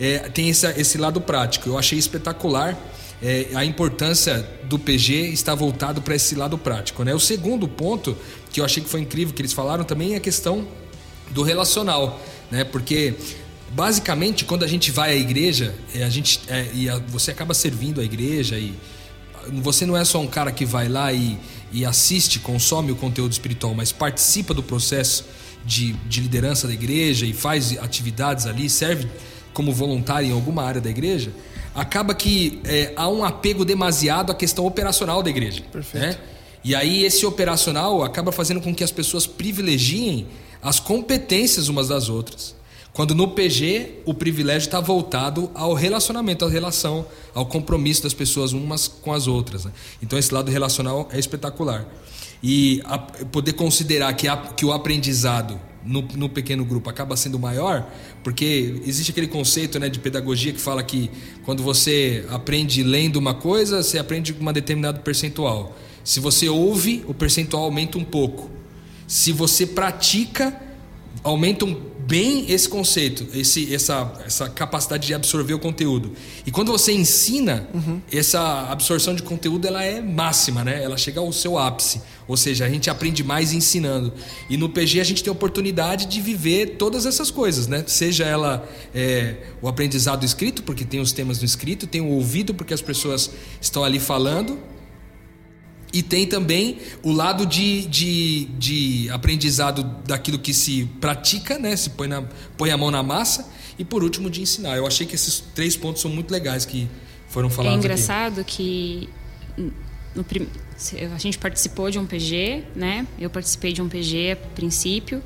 é, 0.01 0.19
tem 0.19 0.49
esse, 0.49 0.67
esse 0.81 0.99
lado 0.99 1.21
prático. 1.21 1.69
Eu 1.69 1.79
achei 1.79 1.99
espetacular 1.99 2.77
é, 3.23 3.49
a 3.55 3.65
importância 3.65 4.49
do 4.65 4.79
PG 4.79 5.31
está 5.33 5.55
voltado 5.55 6.01
para 6.01 6.15
esse 6.15 6.35
lado 6.35 6.57
prático. 6.57 7.03
Né? 7.03 7.15
O 7.15 7.21
segundo 7.21 7.67
ponto 7.67 8.17
que 8.53 8.61
eu 8.61 8.65
achei 8.65 8.83
que 8.83 8.89
foi 8.89 9.01
incrível 9.01 9.35
que 9.35 9.43
eles 9.43 9.53
falaram 9.53 9.85
também 9.85 10.15
é 10.15 10.17
a 10.17 10.21
questão 10.21 10.67
do 11.31 11.43
relacional, 11.43 12.21
né? 12.51 12.65
Porque 12.65 13.15
basicamente 13.71 14.45
quando 14.45 14.63
a 14.63 14.67
gente 14.67 14.91
vai 14.91 15.11
à 15.13 15.17
igreja, 15.17 15.75
é, 15.95 16.05
a 16.05 16.09
gente 16.09 16.41
é, 16.49 16.71
e 16.73 16.89
a, 16.89 16.99
você 16.99 17.31
acaba 17.31 17.53
servindo 17.53 18.01
a 18.01 18.05
igreja 18.05 18.59
e 18.59 18.75
você 19.63 19.85
não 19.85 19.97
é 19.97 20.05
só 20.05 20.21
um 20.21 20.27
cara 20.27 20.51
que 20.51 20.65
vai 20.65 20.89
lá 20.89 21.13
e, 21.13 21.39
e 21.73 21.85
assiste, 21.85 22.39
consome 22.39 22.93
o 22.93 22.97
conteúdo 22.97 23.33
espiritual, 23.33 23.75
mas 23.75 23.93
participa 23.93 24.55
do 24.55 24.63
processo 24.63 25.25
de, 25.65 25.93
de 25.93 26.21
liderança 26.21 26.67
da 26.67 26.73
igreja 26.73 27.27
e 27.27 27.33
faz 27.33 27.77
atividades 27.79 28.47
ali, 28.47 28.71
serve 28.71 29.09
como 29.53 29.73
voluntário 29.73 30.29
em 30.29 30.33
alguma 30.33 30.63
área 30.63 30.81
da 30.81 30.89
igreja 30.89 31.31
acaba 31.79 32.13
que 32.13 32.61
é, 32.65 32.93
há 32.97 33.09
um 33.09 33.25
apego 33.25 33.65
demasiado 33.65 34.33
à 34.33 34.35
questão 34.35 34.67
operacional 34.67 35.23
da 35.23 35.31
igreja. 35.31 35.63
Perfeito. 35.71 36.05
Né? 36.05 36.19
E 36.65 36.75
aí 36.75 37.05
esse 37.05 37.25
operacional 37.25 38.03
acaba 38.03 38.33
fazendo 38.33 38.61
com 38.61 38.75
que 38.75 38.83
as 38.83 38.91
pessoas 38.91 39.27
privilegiem 39.27 40.27
as 40.61 40.81
competências 40.81 41.69
umas 41.69 41.87
das 41.87 42.09
outras. 42.09 42.57
Quando 42.93 43.15
no 43.15 43.29
PG 43.29 44.01
o 44.05 44.13
privilégio 44.13 44.67
está 44.67 44.81
voltado 44.81 45.53
ao 45.55 45.73
relacionamento, 45.73 46.45
à 46.45 46.49
relação, 46.49 47.07
ao 47.33 47.47
compromisso 47.47 48.03
das 48.03 48.13
pessoas 48.13 48.53
umas 48.53 48.89
com 48.89 49.13
as 49.13 49.29
outras. 49.29 49.65
Né? 49.65 49.71
Então 50.03 50.19
esse 50.19 50.35
lado 50.35 50.51
relacional 50.51 51.09
é 51.13 51.19
espetacular. 51.19 51.87
E 52.43 52.83
a, 52.87 52.99
poder 52.99 53.53
considerar 53.53 54.13
que, 54.15 54.27
a, 54.27 54.37
que 54.37 54.67
o 54.67 54.73
aprendizado 54.73 55.61
no, 55.89 56.03
no, 56.03 56.29
pequeno 56.29 56.65
grupo 56.65 56.91
acaba 56.91 57.17
sendo 57.17 57.39
maior, 57.39 57.91
porque 58.23 58.81
existe 58.85 59.11
aquele 59.11 59.27
conceito 59.27 59.79
né, 59.79 59.89
de 59.89 59.99
pedagogia 59.99 60.53
que 60.53 60.61
fala 60.61 60.83
que 60.83 61.11
quando 61.45 61.63
você 61.63 62.25
aprende 62.31 62.83
lendo 62.83 63.17
uma 63.17 63.35
coisa, 63.35 63.83
você 63.83 63.99
aprende 63.99 64.33
com 64.35 64.43
uma 64.43 64.53
determinado 64.53 65.01
percentual. 65.01 65.77
Se 66.05 66.21
você 66.21 66.49
ouve, 66.49 67.05
o 67.07 67.15
percentual 67.15 67.65
aumenta 67.65 67.97
um 67.99 68.05
pouco. 68.05 68.51
Se 69.07 69.33
você 69.33 69.67
pratica, 69.67 70.55
aumenta 71.25 71.65
um 71.65 71.75
bem 72.09 72.51
esse 72.51 72.67
conceito, 72.67 73.27
esse, 73.35 73.75
essa, 73.75 74.11
essa 74.25 74.49
capacidade 74.49 75.07
de 75.07 75.13
absorver 75.13 75.53
o 75.53 75.59
conteúdo. 75.59 76.13
E 76.47 76.51
quando 76.51 76.73
você 76.73 76.93
ensina, 76.93 77.69
uhum. 77.75 78.01
essa 78.11 78.71
absorção 78.71 79.15
de 79.15 79.23
conteúdo 79.23 79.67
ela 79.67 79.85
é 79.85 80.01
máxima, 80.01 80.65
né? 80.65 80.83
Ela 80.83 80.97
chega 80.97 81.21
ao 81.21 81.31
seu 81.31 81.59
ápice. 81.59 82.01
Ou 82.29 82.37
seja, 82.37 82.67
a 82.67 82.69
gente 82.69 82.91
aprende 82.91 83.25
mais 83.25 83.55
ensinando. 83.55 84.13
E 84.51 84.57
no 84.59 84.69
PG 84.69 85.01
a 85.01 85.05
gente 85.05 85.25
tem 85.25 85.31
a 85.31 85.33
oportunidade 85.33 86.05
de 86.05 86.21
viver 86.21 86.77
todas 86.77 87.07
essas 87.07 87.31
coisas, 87.31 87.67
né? 87.67 87.83
Seja 87.87 88.25
ela 88.25 88.69
é, 88.95 89.37
o 89.63 89.67
aprendizado 89.67 90.25
escrito, 90.25 90.63
porque 90.63 90.85
tem 90.85 91.01
os 91.01 91.11
temas 91.11 91.39
no 91.39 91.47
escrito, 91.47 91.87
tem 91.87 92.03
o 92.03 92.09
ouvido, 92.09 92.55
porque 92.55 92.75
as 92.75 92.83
pessoas 92.83 93.31
estão 93.61 93.83
ali 93.83 93.99
falando 93.99 94.59
e 95.93 96.03
tem 96.03 96.27
também 96.27 96.79
o 97.03 97.13
lado 97.13 97.47
de, 97.47 97.87
de, 97.87 98.45
de 98.59 99.11
aprendizado 99.11 99.83
daquilo 100.07 100.39
que 100.39 100.53
se 100.53 100.85
pratica, 101.01 101.59
né? 101.59 101.75
Se 101.77 101.91
põe, 101.91 102.09
na, 102.09 102.23
põe 102.57 102.71
a 102.71 102.77
mão 102.77 102.91
na 102.91 103.03
massa. 103.03 103.49
E 103.79 103.85
por 103.85 104.03
último, 104.03 104.29
de 104.29 104.43
ensinar. 104.43 104.77
Eu 104.77 104.87
achei 104.87 105.07
que 105.07 105.15
esses 105.15 105.43
três 105.55 105.77
pontos 105.77 106.03
são 106.03 106.11
muito 106.11 106.31
legais 106.31 106.67
que 106.67 106.89
foram 107.29 107.49
falados. 107.49 107.77
É 107.77 107.79
engraçado 107.79 108.41
aqui. 108.41 109.09
que 109.57 109.73
no, 110.15 110.27
a 111.13 111.19
gente 111.19 111.39
participou 111.39 111.91
de 111.91 111.99
um 111.99 112.07
PG, 112.07 112.65
né? 112.75 113.07
Eu 113.19 113.29
participei 113.29 113.73
de 113.73 113.83
um 113.83 113.89
PG 113.89 114.33
a 114.33 114.37
princípio. 114.37 115.23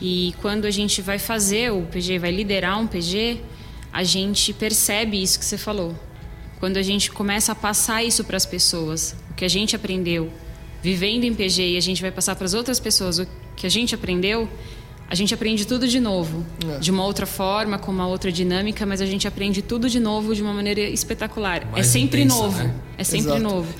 E 0.00 0.34
quando 0.40 0.64
a 0.64 0.70
gente 0.70 1.02
vai 1.02 1.18
fazer 1.18 1.72
o 1.72 1.82
PG, 1.82 2.18
vai 2.18 2.30
liderar 2.30 2.78
um 2.78 2.86
PG, 2.86 3.40
a 3.92 4.04
gente 4.04 4.52
percebe 4.52 5.20
isso 5.20 5.38
que 5.38 5.44
você 5.44 5.58
falou. 5.58 5.94
Quando 6.58 6.76
a 6.76 6.82
gente 6.82 7.10
começa 7.10 7.52
a 7.52 7.54
passar 7.54 8.04
isso 8.04 8.22
para 8.24 8.36
as 8.36 8.46
pessoas, 8.46 9.16
que 9.36 9.44
a 9.44 9.48
gente 9.48 9.74
aprendeu 9.74 10.30
vivendo 10.82 11.24
em 11.24 11.34
PG 11.34 11.70
e 11.72 11.76
a 11.76 11.80
gente 11.80 12.00
vai 12.00 12.10
passar 12.10 12.34
para 12.36 12.46
as 12.46 12.54
outras 12.54 12.80
pessoas 12.80 13.18
o 13.18 13.26
que 13.56 13.66
a 13.66 13.70
gente 13.70 13.94
aprendeu, 13.94 14.48
a 15.08 15.14
gente 15.14 15.34
aprende 15.34 15.66
tudo 15.66 15.88
de 15.88 15.98
novo, 15.98 16.46
é. 16.64 16.78
de 16.78 16.90
uma 16.90 17.04
outra 17.04 17.26
forma, 17.26 17.78
com 17.78 17.90
uma 17.90 18.06
outra 18.06 18.30
dinâmica, 18.30 18.86
mas 18.86 19.00
a 19.00 19.06
gente 19.06 19.26
aprende 19.26 19.60
tudo 19.60 19.90
de 19.90 19.98
novo 19.98 20.34
de 20.34 20.40
uma 20.40 20.54
maneira 20.54 20.80
espetacular. 20.80 21.62
É 21.62 21.64
Mais 21.66 21.86
é 21.86 21.90
sempre 21.90 22.22
intensa, 22.22 22.42
novo. 22.42 22.58
Né? 22.58 22.74
É 22.96 23.04
sempre 23.04 23.26
Exato. 23.32 23.42
novo. 23.42 23.74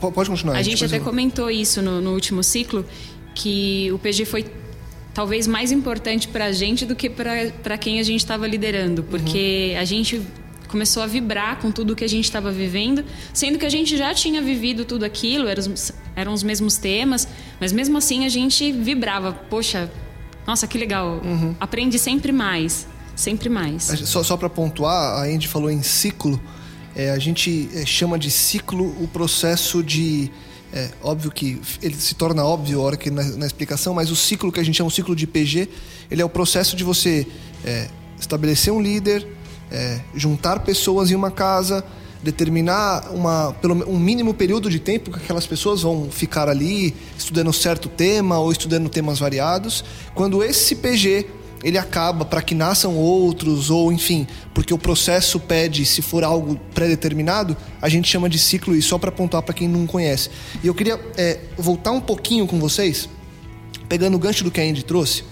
Pode 0.00 0.30
continuar. 0.30 0.56
A 0.56 0.62
gente 0.62 0.84
até 0.84 0.98
comentou 0.98 1.50
isso 1.50 1.82
no, 1.82 2.00
no 2.00 2.12
último 2.12 2.42
ciclo, 2.42 2.84
que 3.34 3.90
o 3.92 3.98
PG 3.98 4.24
foi 4.24 4.46
talvez 5.12 5.46
mais 5.46 5.72
importante 5.72 6.28
para 6.28 6.46
a 6.46 6.52
gente 6.52 6.84
do 6.84 6.94
que 6.94 7.08
para 7.08 7.78
quem 7.78 7.98
a 8.00 8.02
gente 8.02 8.20
estava 8.20 8.46
liderando, 8.46 9.02
porque 9.02 9.72
uhum. 9.72 9.80
a 9.80 9.84
gente 9.84 10.22
começou 10.68 11.02
a 11.02 11.06
vibrar 11.06 11.58
com 11.58 11.70
tudo 11.70 11.96
que 11.96 12.04
a 12.04 12.08
gente 12.08 12.24
estava 12.24 12.52
vivendo, 12.52 13.02
sendo 13.32 13.58
que 13.58 13.64
a 13.64 13.70
gente 13.70 13.96
já 13.96 14.12
tinha 14.12 14.42
vivido 14.42 14.84
tudo 14.84 15.04
aquilo, 15.04 15.48
eram, 15.48 15.74
eram 16.14 16.32
os 16.34 16.42
mesmos 16.42 16.76
temas, 16.76 17.26
mas 17.58 17.72
mesmo 17.72 17.96
assim 17.96 18.26
a 18.26 18.28
gente 18.28 18.72
vibrava. 18.72 19.32
Poxa, 19.32 19.90
nossa, 20.46 20.66
que 20.66 20.76
legal. 20.76 21.22
Uhum. 21.24 21.54
Aprende 21.58 21.98
sempre 21.98 22.30
mais, 22.30 22.86
sempre 23.14 23.48
mais. 23.48 23.84
Só, 24.04 24.22
só 24.22 24.36
para 24.36 24.50
pontuar, 24.50 25.18
a 25.18 25.22
Andy 25.22 25.48
falou 25.48 25.70
em 25.70 25.82
ciclo. 25.82 26.40
É, 26.96 27.10
a 27.10 27.18
gente 27.18 27.68
é, 27.74 27.84
chama 27.84 28.18
de 28.18 28.30
ciclo 28.30 28.86
o 29.02 29.06
processo 29.06 29.82
de. 29.82 30.30
É, 30.72 30.90
óbvio 31.02 31.30
que 31.30 31.60
ele 31.82 31.94
se 31.94 32.14
torna 32.14 32.44
óbvio 32.44 32.80
a 32.80 32.84
hora 32.84 32.96
que 32.96 33.10
na, 33.10 33.22
na, 33.22 33.46
explicação, 33.46 33.94
mas 33.94 34.10
o 34.10 34.16
ciclo 34.16 34.50
que 34.50 34.58
a 34.58 34.62
gente 34.62 34.76
chama 34.76 34.88
o 34.88 34.90
ciclo 34.90 35.14
de 35.14 35.26
PG, 35.26 35.68
ele 36.10 36.22
é 36.22 36.24
o 36.24 36.28
processo 36.28 36.74
de 36.74 36.82
você 36.82 37.26
é, 37.64 37.88
estabelecer 38.18 38.72
um 38.72 38.80
líder, 38.80 39.26
é, 39.70 40.00
juntar 40.14 40.60
pessoas 40.60 41.10
em 41.10 41.14
uma 41.14 41.30
casa, 41.30 41.84
determinar 42.22 43.10
uma, 43.12 43.54
pelo, 43.60 43.88
um 43.88 43.98
mínimo 43.98 44.34
período 44.34 44.70
de 44.70 44.80
tempo 44.80 45.10
que 45.10 45.18
aquelas 45.18 45.46
pessoas 45.46 45.82
vão 45.82 46.10
ficar 46.10 46.48
ali 46.48 46.96
estudando 47.16 47.52
certo 47.52 47.88
tema 47.88 48.38
ou 48.38 48.50
estudando 48.50 48.88
temas 48.88 49.18
variados. 49.18 49.84
Quando 50.14 50.42
esse 50.42 50.74
PG 50.74 51.26
ele 51.62 51.78
acaba 51.78 52.24
para 52.24 52.42
que 52.42 52.54
nasçam 52.54 52.96
outros, 52.96 53.70
ou 53.70 53.92
enfim, 53.92 54.26
porque 54.54 54.72
o 54.72 54.78
processo 54.78 55.40
pede, 55.40 55.84
se 55.84 56.02
for 56.02 56.22
algo 56.22 56.56
pré-determinado, 56.74 57.56
a 57.80 57.88
gente 57.88 58.08
chama 58.08 58.28
de 58.28 58.38
ciclo, 58.38 58.74
e 58.74 58.82
só 58.82 58.98
para 58.98 59.08
apontar 59.08 59.42
para 59.42 59.54
quem 59.54 59.68
não 59.68 59.86
conhece. 59.86 60.30
E 60.62 60.66
eu 60.66 60.74
queria 60.74 61.00
é, 61.16 61.40
voltar 61.56 61.92
um 61.92 62.00
pouquinho 62.00 62.46
com 62.46 62.58
vocês, 62.58 63.08
pegando 63.88 64.16
o 64.16 64.18
gancho 64.18 64.44
do 64.44 64.50
que 64.50 64.60
a 64.60 64.64
Andy 64.64 64.84
trouxe. 64.84 65.24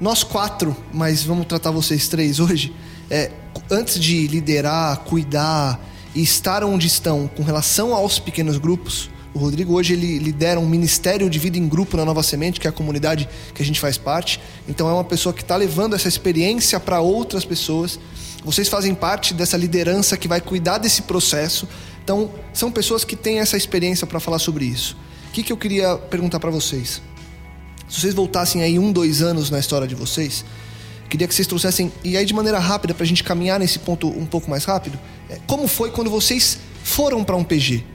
Nós 0.00 0.22
quatro, 0.22 0.76
mas 0.92 1.22
vamos 1.22 1.46
tratar 1.46 1.70
vocês 1.70 2.08
três 2.08 2.40
hoje, 2.40 2.74
é, 3.10 3.30
antes 3.70 3.98
de 3.98 4.26
liderar, 4.26 4.98
cuidar 5.00 5.80
e 6.14 6.22
estar 6.22 6.64
onde 6.64 6.86
estão 6.86 7.28
com 7.28 7.42
relação 7.42 7.94
aos 7.94 8.18
pequenos 8.18 8.58
grupos, 8.58 9.10
o 9.34 9.38
Rodrigo 9.40 9.74
hoje 9.74 9.94
ele 9.94 10.18
lidera 10.18 10.60
um 10.60 10.66
ministério 10.66 11.28
de 11.28 11.40
vida 11.40 11.58
em 11.58 11.66
grupo 11.68 11.96
na 11.96 12.04
Nova 12.04 12.22
Semente, 12.22 12.60
que 12.60 12.68
é 12.68 12.70
a 12.70 12.72
comunidade 12.72 13.28
que 13.52 13.60
a 13.60 13.66
gente 13.66 13.80
faz 13.80 13.98
parte. 13.98 14.40
Então 14.68 14.88
é 14.88 14.92
uma 14.92 15.02
pessoa 15.02 15.32
que 15.32 15.42
está 15.42 15.56
levando 15.56 15.94
essa 15.94 16.06
experiência 16.06 16.78
para 16.78 17.00
outras 17.00 17.44
pessoas. 17.44 17.98
Vocês 18.44 18.68
fazem 18.68 18.94
parte 18.94 19.34
dessa 19.34 19.56
liderança 19.56 20.16
que 20.16 20.28
vai 20.28 20.40
cuidar 20.40 20.78
desse 20.78 21.02
processo. 21.02 21.68
Então 22.04 22.30
são 22.52 22.70
pessoas 22.70 23.04
que 23.04 23.16
têm 23.16 23.40
essa 23.40 23.56
experiência 23.56 24.06
para 24.06 24.20
falar 24.20 24.38
sobre 24.38 24.66
isso. 24.66 24.96
O 25.28 25.32
que, 25.32 25.42
que 25.42 25.52
eu 25.52 25.56
queria 25.56 25.96
perguntar 25.96 26.38
para 26.38 26.50
vocês? 26.50 27.02
Se 27.88 28.00
vocês 28.00 28.14
voltassem 28.14 28.62
aí 28.62 28.78
um, 28.78 28.92
dois 28.92 29.20
anos 29.20 29.50
na 29.50 29.58
história 29.58 29.88
de 29.88 29.96
vocês, 29.96 30.44
queria 31.10 31.26
que 31.26 31.34
vocês 31.34 31.48
trouxessem, 31.48 31.92
e 32.04 32.16
aí 32.16 32.24
de 32.24 32.32
maneira 32.32 32.60
rápida, 32.60 32.94
para 32.94 33.02
a 33.02 33.06
gente 33.06 33.24
caminhar 33.24 33.58
nesse 33.58 33.80
ponto 33.80 34.08
um 34.08 34.26
pouco 34.26 34.48
mais 34.48 34.64
rápido, 34.64 34.96
é, 35.28 35.40
como 35.44 35.66
foi 35.66 35.90
quando 35.90 36.08
vocês 36.08 36.58
foram 36.84 37.24
para 37.24 37.34
um 37.34 37.42
PG? 37.42 37.93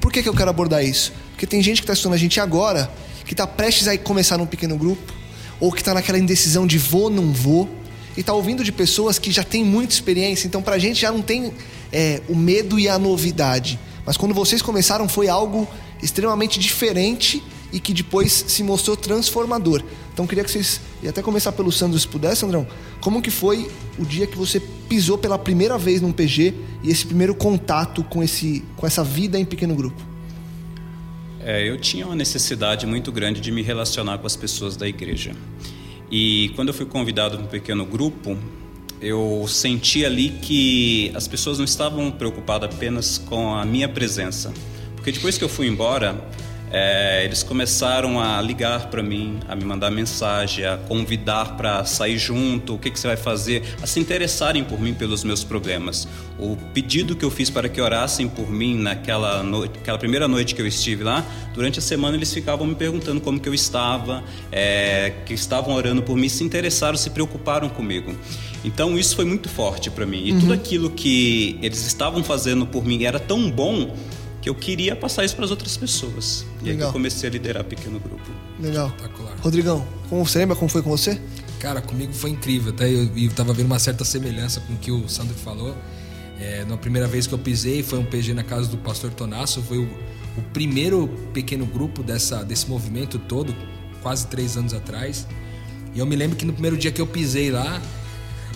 Por 0.00 0.12
que, 0.12 0.22
que 0.22 0.28
eu 0.28 0.34
quero 0.34 0.50
abordar 0.50 0.84
isso? 0.84 1.12
Porque 1.30 1.46
tem 1.46 1.62
gente 1.62 1.78
que 1.78 1.84
está 1.84 1.92
estudando 1.92 2.14
a 2.14 2.18
gente 2.18 2.40
agora, 2.40 2.90
que 3.24 3.32
está 3.34 3.46
prestes 3.46 3.88
a 3.88 3.96
começar 3.98 4.38
num 4.38 4.46
pequeno 4.46 4.76
grupo, 4.76 5.12
ou 5.60 5.72
que 5.72 5.80
está 5.80 5.92
naquela 5.92 6.18
indecisão 6.18 6.66
de 6.66 6.78
vou, 6.78 7.10
não 7.10 7.32
vou, 7.32 7.68
e 8.16 8.20
está 8.20 8.32
ouvindo 8.32 8.64
de 8.64 8.72
pessoas 8.72 9.18
que 9.18 9.30
já 9.30 9.44
têm 9.44 9.64
muita 9.64 9.92
experiência, 9.92 10.46
então 10.46 10.62
para 10.62 10.74
a 10.74 10.78
gente 10.78 11.00
já 11.00 11.12
não 11.12 11.22
tem 11.22 11.52
é, 11.92 12.20
o 12.28 12.34
medo 12.34 12.78
e 12.78 12.88
a 12.88 12.98
novidade. 12.98 13.78
Mas 14.04 14.16
quando 14.16 14.34
vocês 14.34 14.62
começaram 14.62 15.08
foi 15.08 15.28
algo 15.28 15.68
extremamente 16.02 16.58
diferente 16.58 17.42
e 17.72 17.78
que 17.78 17.92
depois 17.92 18.32
se 18.46 18.62
mostrou 18.62 18.96
transformador. 18.96 19.82
Então 20.12 20.26
queria 20.26 20.42
que 20.42 20.50
vocês, 20.50 20.80
e 21.02 21.08
até 21.08 21.22
começar 21.22 21.52
pelo 21.52 21.70
Sandro, 21.70 21.98
se 21.98 22.08
pudesse, 22.08 22.44
Andrão, 22.44 22.66
como 23.00 23.22
que 23.22 23.30
foi 23.30 23.70
o 23.98 24.04
dia 24.04 24.26
que 24.26 24.36
você 24.36 24.60
pisou 24.88 25.18
pela 25.18 25.38
primeira 25.38 25.76
vez 25.78 26.00
num 26.00 26.12
PG 26.12 26.54
e 26.82 26.90
esse 26.90 27.06
primeiro 27.06 27.34
contato 27.34 28.02
com, 28.04 28.22
esse, 28.22 28.64
com 28.76 28.86
essa 28.86 29.04
vida 29.04 29.38
em 29.38 29.44
pequeno 29.44 29.74
grupo? 29.74 30.02
É, 31.40 31.68
eu 31.68 31.78
tinha 31.78 32.04
uma 32.04 32.16
necessidade 32.16 32.86
muito 32.86 33.12
grande 33.12 33.40
de 33.40 33.50
me 33.50 33.62
relacionar 33.62 34.18
com 34.18 34.26
as 34.26 34.36
pessoas 34.36 34.76
da 34.76 34.88
igreja. 34.88 35.32
E 36.10 36.52
quando 36.56 36.68
eu 36.68 36.74
fui 36.74 36.86
convidado 36.86 37.36
para 37.36 37.46
um 37.46 37.48
pequeno 37.48 37.86
grupo, 37.86 38.36
eu 39.00 39.44
senti 39.46 40.04
ali 40.04 40.30
que 40.42 41.12
as 41.14 41.28
pessoas 41.28 41.58
não 41.58 41.64
estavam 41.64 42.10
preocupadas 42.10 42.74
apenas 42.74 43.18
com 43.18 43.54
a 43.54 43.64
minha 43.64 43.88
presença. 43.88 44.52
Porque 44.96 45.12
depois 45.12 45.38
que 45.38 45.44
eu 45.44 45.48
fui 45.48 45.68
embora, 45.68 46.20
é, 46.70 47.24
eles 47.24 47.42
começaram 47.42 48.20
a 48.20 48.40
ligar 48.40 48.88
para 48.88 49.02
mim, 49.02 49.38
a 49.48 49.56
me 49.56 49.64
mandar 49.64 49.90
mensagem, 49.90 50.64
a 50.64 50.76
convidar 50.76 51.56
para 51.56 51.84
sair 51.84 52.18
junto, 52.18 52.74
o 52.74 52.78
que, 52.78 52.90
que 52.90 52.98
você 52.98 53.06
vai 53.06 53.16
fazer, 53.16 53.62
a 53.82 53.86
se 53.86 53.98
interessarem 54.00 54.64
por 54.64 54.80
mim 54.80 54.94
pelos 54.94 55.24
meus 55.24 55.44
problemas. 55.44 56.08
O 56.38 56.56
pedido 56.72 57.16
que 57.16 57.24
eu 57.24 57.30
fiz 57.30 57.50
para 57.50 57.68
que 57.68 57.80
orassem 57.80 58.28
por 58.28 58.50
mim 58.50 58.76
naquela 58.78 59.42
noite, 59.42 59.78
aquela 59.78 59.98
primeira 59.98 60.28
noite 60.28 60.54
que 60.54 60.62
eu 60.62 60.66
estive 60.66 61.02
lá, 61.02 61.24
durante 61.54 61.78
a 61.78 61.82
semana 61.82 62.16
eles 62.16 62.32
ficavam 62.32 62.66
me 62.66 62.74
perguntando 62.74 63.20
como 63.20 63.40
que 63.40 63.48
eu 63.48 63.54
estava, 63.54 64.22
é, 64.52 65.12
que 65.26 65.34
estavam 65.34 65.74
orando 65.74 66.02
por 66.02 66.16
mim, 66.16 66.28
se 66.28 66.44
interessaram, 66.44 66.96
se 66.96 67.10
preocuparam 67.10 67.68
comigo. 67.68 68.14
Então 68.64 68.98
isso 68.98 69.16
foi 69.16 69.24
muito 69.24 69.48
forte 69.48 69.90
para 69.90 70.04
mim. 70.04 70.22
E 70.24 70.32
uhum. 70.32 70.40
tudo 70.40 70.52
aquilo 70.52 70.90
que 70.90 71.58
eles 71.62 71.84
estavam 71.86 72.22
fazendo 72.22 72.66
por 72.66 72.84
mim 72.84 73.04
era 73.04 73.18
tão 73.18 73.50
bom 73.50 73.94
eu 74.48 74.54
queria 74.54 74.96
passar 74.96 75.26
isso 75.26 75.36
para 75.36 75.44
as 75.44 75.50
outras 75.50 75.76
pessoas. 75.76 76.46
E 76.62 76.64
Legal. 76.64 76.70
aí 76.70 76.76
que 76.78 76.82
eu 76.84 76.92
comecei 76.92 77.28
a 77.28 77.32
liderar 77.32 77.64
pequeno 77.64 78.00
grupo. 78.00 78.30
Legal. 78.58 78.92
Rodrigão, 79.42 79.86
como 80.08 80.26
você 80.26 80.38
lembra 80.38 80.56
como 80.56 80.70
foi 80.70 80.82
com 80.82 80.88
você? 80.88 81.20
Cara, 81.60 81.82
comigo 81.82 82.14
foi 82.14 82.30
incrível. 82.30 82.72
Até 82.72 82.90
eu, 82.90 83.10
eu 83.14 83.30
tava 83.32 83.52
vendo 83.52 83.66
uma 83.66 83.78
certa 83.78 84.04
semelhança 84.04 84.60
com 84.60 84.72
o 84.72 84.76
que 84.78 84.90
o 84.90 85.06
Sandro 85.06 85.34
falou. 85.34 85.76
É, 86.40 86.64
na 86.64 86.78
primeira 86.78 87.06
vez 87.06 87.26
que 87.26 87.34
eu 87.34 87.38
pisei, 87.38 87.82
foi 87.82 87.98
um 87.98 88.04
PG 88.04 88.32
na 88.32 88.42
casa 88.42 88.68
do 88.68 88.78
pastor 88.78 89.10
Tonasso. 89.10 89.62
Foi 89.62 89.76
o, 89.76 89.84
o 90.36 90.42
primeiro 90.54 91.08
pequeno 91.34 91.66
grupo 91.66 92.02
dessa, 92.02 92.42
desse 92.42 92.68
movimento 92.70 93.18
todo, 93.18 93.54
quase 94.02 94.26
três 94.28 94.56
anos 94.56 94.72
atrás. 94.72 95.26
E 95.94 95.98
eu 95.98 96.06
me 96.06 96.16
lembro 96.16 96.38
que 96.38 96.46
no 96.46 96.54
primeiro 96.54 96.76
dia 96.78 96.90
que 96.90 97.00
eu 97.02 97.06
pisei 97.06 97.50
lá, 97.50 97.82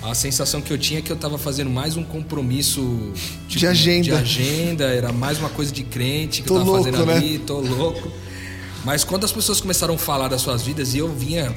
a 0.02 0.14
sensação 0.14 0.60
que 0.60 0.72
eu 0.72 0.78
tinha 0.78 0.98
é 0.98 1.02
que 1.02 1.12
eu 1.12 1.16
estava 1.16 1.38
fazendo 1.38 1.70
mais 1.70 1.96
um 1.96 2.02
compromisso 2.02 3.12
tipo, 3.46 3.60
de 3.60 3.66
agenda. 3.66 4.02
De 4.02 4.12
agenda, 4.12 4.84
era 4.84 5.12
mais 5.12 5.38
uma 5.38 5.48
coisa 5.48 5.72
de 5.72 5.84
crente 5.84 6.42
que 6.42 6.48
tô 6.48 6.56
eu 6.56 6.60
estava 6.60 6.78
fazendo 6.78 7.06
né? 7.06 7.14
ali, 7.14 7.38
tô 7.38 7.60
louco. 7.60 8.10
Mas 8.84 9.04
quando 9.04 9.24
as 9.24 9.30
pessoas 9.30 9.60
começaram 9.60 9.94
a 9.94 9.98
falar 9.98 10.28
das 10.28 10.42
suas 10.42 10.62
vidas 10.62 10.94
e 10.94 10.98
eu 10.98 11.08
vinha 11.08 11.54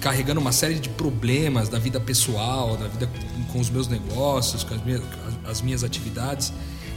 carregando 0.00 0.40
uma 0.40 0.52
série 0.52 0.74
de 0.74 0.88
problemas 0.90 1.68
da 1.68 1.78
vida 1.78 1.98
pessoal, 1.98 2.76
da 2.76 2.86
vida 2.86 3.10
com 3.52 3.58
os 3.58 3.68
meus 3.68 3.88
negócios, 3.88 4.62
com 4.62 4.74
as 4.74 4.84
minhas, 4.84 5.02
as 5.44 5.60
minhas 5.60 5.82
atividades, 5.82 6.52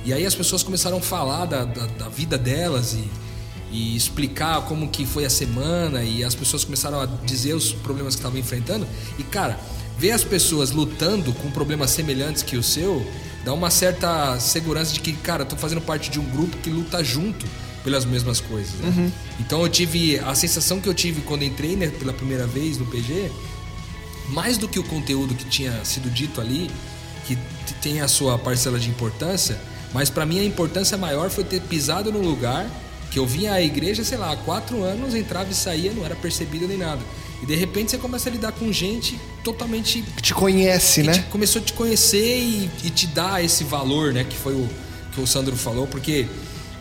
e 0.06 0.14
aí 0.14 0.24
as 0.24 0.36
pessoas 0.36 0.62
começaram 0.62 0.98
a 0.98 1.02
falar 1.02 1.46
da, 1.46 1.66
da, 1.66 1.88
da 1.88 2.10
vida 2.10 2.38
delas 2.38 2.94
e, 2.94 3.10
e 3.72 3.96
explicar 3.96 4.62
como 4.66 4.88
que 4.90 5.04
foi 5.04 5.26
a 5.26 5.32
semana 5.32 6.04
e 6.04 6.24
as 6.24 6.36
pessoas 6.36 6.64
começaram 6.64 7.00
a 7.00 7.08
dizer 7.08 7.56
os 7.56 7.72
problemas 7.72 8.14
que 8.14 8.20
estavam 8.20 8.38
enfrentando 8.38 8.86
e 9.18 9.24
cara 9.24 9.60
ver 10.02 10.12
as 10.12 10.24
pessoas 10.24 10.72
lutando 10.72 11.32
com 11.32 11.52
problemas 11.52 11.92
semelhantes 11.92 12.42
que 12.42 12.58
o 12.58 12.64
seu 12.64 13.06
dá 13.46 13.54
uma 13.54 13.70
certa 13.70 14.40
segurança 14.40 14.92
de 14.92 15.00
que, 15.00 15.14
cara, 15.14 15.46
tô 15.46 15.56
fazendo 15.56 15.80
parte 15.80 16.10
de 16.10 16.20
um 16.20 16.26
grupo 16.26 16.58
que 16.58 16.72
luta 16.72 17.04
junto 17.04 17.46
pelas 17.84 18.04
mesmas 18.04 18.40
coisas. 18.40 18.74
Né? 18.80 18.90
Uhum. 18.90 19.12
Então 19.40 19.62
eu 19.62 19.70
tive 19.70 20.18
a 20.18 20.34
sensação 20.34 20.82
que 20.82 20.90
eu 20.90 20.94
tive 20.96 21.22
quando 21.22 21.44
entrei 21.44 21.76
né, 21.76 21.88
pela 21.88 22.14
primeira 22.14 22.48
vez 22.48 22.80
no 22.80 22.86
PG, 22.88 23.32
mais 24.30 24.58
do 24.58 24.68
que 24.68 24.80
o 24.80 24.84
conteúdo 24.84 25.36
que 25.36 25.46
tinha 25.46 25.86
sido 25.86 26.10
dito 26.10 26.42
ali, 26.42 26.72
que 27.28 27.38
tem 27.80 28.02
a 28.02 28.08
sua 28.08 28.40
parcela 28.40 28.80
de 28.80 28.90
importância, 28.90 29.62
mas 29.94 30.10
para 30.10 30.26
mim 30.26 30.40
a 30.40 30.44
importância 30.44 30.98
maior 30.98 31.30
foi 31.30 31.44
ter 31.44 31.62
pisado 31.62 32.12
no 32.12 32.22
lugar 32.22 32.68
que 33.12 33.20
eu 33.20 33.28
vinha 33.28 33.54
à 33.54 33.62
igreja, 33.62 34.04
sei 34.04 34.18
lá, 34.18 34.32
há 34.32 34.38
quatro 34.38 34.84
anos, 34.84 35.14
entrava 35.14 35.52
e 35.52 35.54
saía, 35.54 35.94
não 35.94 36.04
era 36.04 36.16
percebido 36.16 36.68
nem 36.68 36.78
nada. 36.78 37.02
E 37.42 37.46
de 37.46 37.56
repente 37.56 37.92
você 37.92 37.98
começa 37.98 38.30
a 38.30 38.32
lidar 38.32 38.52
com 38.52 38.72
gente 38.72 39.20
totalmente. 39.44 40.04
Que 40.16 40.22
te 40.22 40.34
conhece, 40.34 41.02
que 41.02 41.08
né? 41.08 41.14
Te, 41.14 41.22
começou 41.24 41.62
a 41.62 41.66
te 41.66 41.74
conhecer 41.74 42.38
e, 42.40 42.70
e, 42.84 42.90
te 42.90 43.08
dar 43.08 43.44
esse 43.44 43.64
valor, 43.64 44.14
né? 44.14 44.24
Que 44.24 44.38
foi 44.38 44.54
o 44.54 44.70
que 45.12 45.20
o 45.20 45.26
Sandro 45.28 45.56
falou, 45.58 45.88
porque 45.88 46.28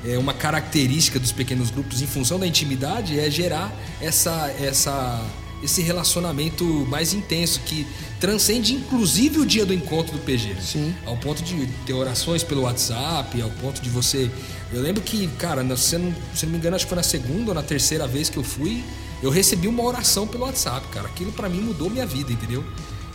é 0.05 0.19
uma 0.19 0.35
característica 0.35 1.19
dos 1.19 1.33
pequenos 1.33 1.71
grupos, 1.71 2.01
em 2.03 2.07
função 2.07 2.39
da 2.39 2.47
intimidade, 2.47 3.19
é 3.19 3.31
gerar 3.31 3.73
essa, 4.01 4.55
essa, 4.61 5.23
esse 5.63 5.83
relacionamento 5.83 6.65
mais 6.89 7.13
intenso, 7.13 7.61
que 7.65 7.87
transcende 8.19 8.75
inclusive 8.75 9.41
o 9.41 9.47
dia 9.47 9.65
do 9.65 9.75
encontro 9.75 10.13
do 10.13 10.25
PG. 10.25 10.57
Sim. 10.61 10.95
Ao 11.05 11.17
ponto 11.17 11.43
de 11.43 11.67
ter 11.87 11.93
orações 11.93 12.43
pelo 12.43 12.63
WhatsApp, 12.63 13.41
ao 13.41 13.51
ponto 13.51 13.81
de 13.81 13.91
você. 13.91 14.31
Eu 14.73 14.81
lembro 14.81 15.03
que, 15.03 15.27
cara, 15.39 15.65
se 15.77 15.99
não, 15.99 16.15
se 16.35 16.47
não 16.47 16.53
me 16.53 16.59
engano, 16.59 16.77
acho 16.77 16.85
que 16.85 16.91
foi 16.91 16.97
na 16.97 17.03
segunda 17.03 17.51
ou 17.51 17.55
na 17.55 17.63
terceira 17.63 18.07
vez 18.07 18.29
que 18.29 18.37
eu 18.37 18.45
fui 18.45 18.85
eu 19.23 19.31
recebi 19.31 19.69
uma 19.69 19.83
oração 19.83 20.27
pelo 20.27 20.45
WhatsApp, 20.45 20.87
cara. 20.89 21.09
Aquilo 21.09 21.33
para 21.33 21.49
mim 21.49 21.61
mudou 21.61 21.91
minha 21.91 22.07
vida, 22.07 22.33
entendeu? 22.33 22.65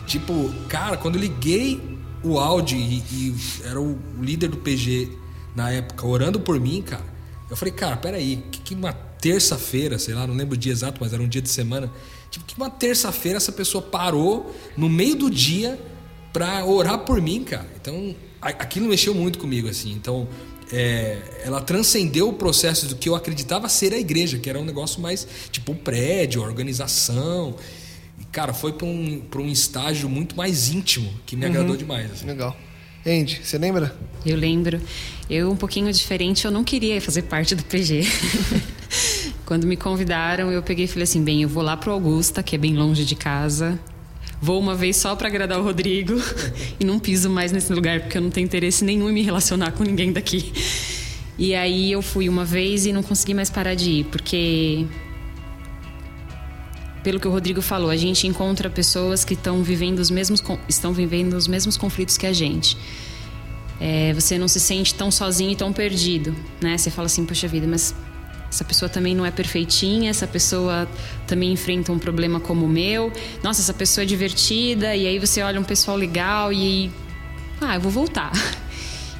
Tipo, 0.05 0.53
cara, 0.67 0.97
quando 0.97 1.15
eu 1.15 1.21
liguei 1.21 1.81
o 2.23 2.39
áudio 2.39 2.77
e, 2.77 2.97
e 3.11 3.35
era 3.63 3.79
o 3.79 3.97
líder 4.19 4.49
do 4.49 4.57
PG 4.57 5.11
na 5.55 5.71
época 5.71 6.05
orando 6.05 6.39
por 6.39 6.59
mim, 6.59 6.81
cara, 6.81 7.05
eu 7.49 7.55
falei, 7.55 7.73
cara, 7.73 7.97
peraí, 7.97 8.43
que, 8.51 8.59
que 8.61 8.75
uma 8.75 8.93
terça-feira, 8.93 9.97
sei 9.97 10.13
lá, 10.13 10.27
não 10.27 10.35
lembro 10.35 10.55
o 10.55 10.57
dia 10.57 10.71
exato, 10.71 10.99
mas 11.01 11.13
era 11.13 11.21
um 11.21 11.27
dia 11.27 11.41
de 11.41 11.49
semana. 11.49 11.91
Tipo, 12.29 12.45
que 12.45 12.55
uma 12.57 12.69
terça-feira 12.69 13.37
essa 13.37 13.51
pessoa 13.51 13.81
parou 13.81 14.53
no 14.75 14.89
meio 14.89 15.15
do 15.15 15.29
dia 15.29 15.79
pra 16.33 16.65
orar 16.65 16.99
por 16.99 17.21
mim, 17.21 17.43
cara. 17.43 17.67
Então, 17.79 18.15
aquilo 18.51 18.87
mexeu 18.87 19.13
muito 19.13 19.39
comigo, 19.39 19.67
assim. 19.67 19.91
Então, 19.91 20.27
é, 20.71 21.19
ela 21.43 21.61
transcendeu 21.61 22.29
o 22.29 22.33
processo 22.33 22.87
do 22.87 22.95
que 22.95 23.09
eu 23.09 23.15
acreditava 23.15 23.69
ser 23.69 23.93
a 23.93 23.97
igreja, 23.97 24.37
que 24.37 24.49
era 24.49 24.59
um 24.59 24.65
negócio 24.65 25.01
mais 25.01 25.27
tipo 25.51 25.71
um 25.71 25.75
prédio, 25.75 26.41
organização. 26.41 27.55
E, 28.19 28.25
cara, 28.25 28.53
foi 28.53 28.73
para 28.73 28.85
um, 28.87 29.21
um 29.37 29.47
estágio 29.47 30.09
muito 30.09 30.35
mais 30.35 30.69
íntimo 30.69 31.11
que 31.25 31.35
me 31.35 31.45
uhum. 31.45 31.51
agradou 31.51 31.75
demais. 31.75 32.11
Assim. 32.11 32.25
Legal. 32.25 32.55
Andy, 33.05 33.41
você 33.43 33.57
lembra? 33.57 33.95
Eu 34.25 34.35
lembro. 34.35 34.81
Eu, 35.29 35.51
um 35.51 35.55
pouquinho 35.55 35.91
diferente, 35.93 36.45
eu 36.45 36.51
não 36.51 36.63
queria 36.63 36.99
fazer 36.99 37.23
parte 37.23 37.53
do 37.53 37.63
PG. 37.63 38.01
Quando 39.45 39.67
me 39.67 39.77
convidaram, 39.77 40.51
eu 40.51 40.63
peguei 40.63 40.85
e 40.85 40.87
falei 40.87 41.03
assim: 41.03 41.23
bem, 41.23 41.43
eu 41.43 41.49
vou 41.49 41.61
lá 41.61 41.77
pro 41.77 41.91
Augusta, 41.91 42.41
que 42.41 42.55
é 42.55 42.57
bem 42.57 42.75
longe 42.75 43.05
de 43.05 43.15
casa. 43.15 43.79
Vou 44.41 44.59
uma 44.59 44.75
vez 44.75 44.97
só 44.97 45.15
para 45.15 45.27
agradar 45.27 45.59
o 45.59 45.63
Rodrigo 45.63 46.13
e 46.79 46.85
não 46.85 46.99
piso 46.99 47.29
mais 47.29 47.51
nesse 47.51 47.71
lugar 47.73 48.01
porque 48.01 48.17
eu 48.17 48.21
não 48.21 48.29
tenho 48.29 48.45
interesse 48.45 48.83
nenhum 48.83 49.09
em 49.09 49.13
me 49.13 49.21
relacionar 49.21 49.71
com 49.71 49.83
ninguém 49.83 50.11
daqui. 50.11 50.51
E 51.37 51.53
aí 51.53 51.91
eu 51.91 52.01
fui 52.01 52.29
uma 52.29 52.45
vez 52.45 52.85
e 52.85 52.93
não 52.93 53.03
consegui 53.03 53.33
mais 53.33 53.49
parar 53.49 53.75
de 53.75 53.89
ir, 53.89 54.05
porque 54.05 54.85
pelo 57.03 57.19
que 57.19 57.27
o 57.27 57.31
Rodrigo 57.31 57.61
falou, 57.61 57.89
a 57.89 57.95
gente 57.95 58.25
encontra 58.25 58.69
pessoas 58.69 59.23
que 59.23 59.35
estão 59.35 59.61
vivendo 59.61 59.99
os 59.99 60.09
mesmos, 60.09 60.41
estão 60.67 60.91
vivendo 60.91 61.33
os 61.33 61.47
mesmos 61.47 61.77
conflitos 61.77 62.17
que 62.17 62.25
a 62.25 62.33
gente. 62.33 62.77
É, 63.79 64.13
você 64.13 64.37
não 64.37 64.47
se 64.47 64.59
sente 64.59 64.95
tão 64.95 65.11
sozinho 65.11 65.51
e 65.51 65.55
tão 65.55 65.71
perdido, 65.71 66.35
né? 66.61 66.77
Você 66.77 66.89
fala 66.89 67.05
assim, 67.05 67.25
poxa 67.25 67.47
vida, 67.47 67.67
mas 67.67 67.93
essa 68.55 68.63
pessoa 68.63 68.87
também 68.87 69.13
não 69.13 69.25
é 69.25 69.31
perfeitinha, 69.31 70.09
essa 70.09 70.25
pessoa 70.25 70.87
também 71.27 71.51
enfrenta 71.51 71.91
um 71.91 71.99
problema 71.99 72.39
como 72.39 72.65
o 72.65 72.69
meu. 72.69 73.11
Nossa, 73.43 73.61
essa 73.61 73.73
pessoa 73.73 74.03
é 74.03 74.05
divertida, 74.07 74.95
e 74.95 75.05
aí 75.05 75.19
você 75.19 75.41
olha 75.41 75.59
um 75.59 75.63
pessoal 75.63 75.97
legal 75.97 76.53
e 76.53 76.89
ah, 77.59 77.75
eu 77.75 77.81
vou 77.81 77.91
voltar. 77.91 78.31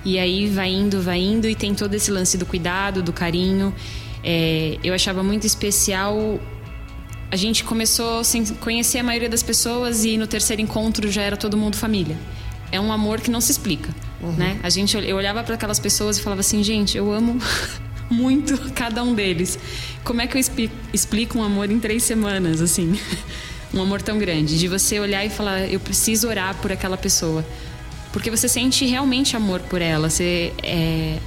E 0.06 0.20
aí 0.20 0.48
vai 0.48 0.70
indo, 0.70 1.02
vai 1.02 1.20
indo 1.20 1.50
e 1.50 1.56
tem 1.56 1.74
todo 1.74 1.92
esse 1.96 2.12
lance 2.12 2.38
do 2.38 2.46
cuidado, 2.46 3.02
do 3.02 3.12
carinho. 3.12 3.74
É, 4.24 4.78
eu 4.84 4.94
achava 4.94 5.24
muito 5.24 5.48
especial. 5.48 6.40
A 7.32 7.36
gente 7.36 7.64
começou 7.64 8.24
sem 8.24 8.46
conhecer 8.46 9.00
a 9.00 9.04
maioria 9.04 9.28
das 9.28 9.42
pessoas 9.42 10.06
e 10.06 10.16
no 10.16 10.28
terceiro 10.28 10.62
encontro 10.62 11.12
já 11.12 11.24
era 11.24 11.36
todo 11.36 11.58
mundo 11.58 11.76
família. 11.76 12.16
É 12.72 12.80
um 12.80 12.94
amor 12.94 13.20
que 13.20 13.32
não 13.32 13.42
se 13.42 13.52
explica, 13.52 13.90
uhum. 14.22 14.34
né? 14.34 14.60
A 14.62 14.70
gente, 14.70 14.96
eu 14.96 15.18
olhava 15.18 15.44
para 15.44 15.56
aquelas 15.56 15.80
pessoas 15.80 16.20
e 16.20 16.22
falava 16.22 16.42
assim, 16.42 16.64
gente, 16.64 16.96
eu 16.96 17.12
amo 17.12 17.40
muito 18.10 18.72
cada 18.74 19.04
um 19.04 19.14
deles. 19.14 19.58
Como 20.04 20.22
é 20.22 20.28
que 20.28 20.38
eu 20.38 20.44
explico 20.94 21.38
um 21.38 21.44
amor 21.44 21.70
em 21.72 21.80
três 21.80 22.04
semanas, 22.04 22.62
assim? 22.62 23.00
Um 23.74 23.82
amor 23.82 24.02
tão 24.02 24.18
grande, 24.18 24.58
de 24.58 24.70
você 24.70 25.02
olhar 25.02 25.26
e 25.26 25.30
falar, 25.30 25.68
eu 25.68 25.82
preciso 25.82 26.30
orar 26.30 26.56
por 26.62 26.72
aquela 26.72 26.96
pessoa 26.96 27.44
porque 28.16 28.32
você 28.32 28.48
sente 28.48 28.86
realmente 28.86 29.36
amor 29.36 29.60
por 29.60 29.82
ela. 29.82 30.10
Você 30.10 30.54
é, 30.64 31.20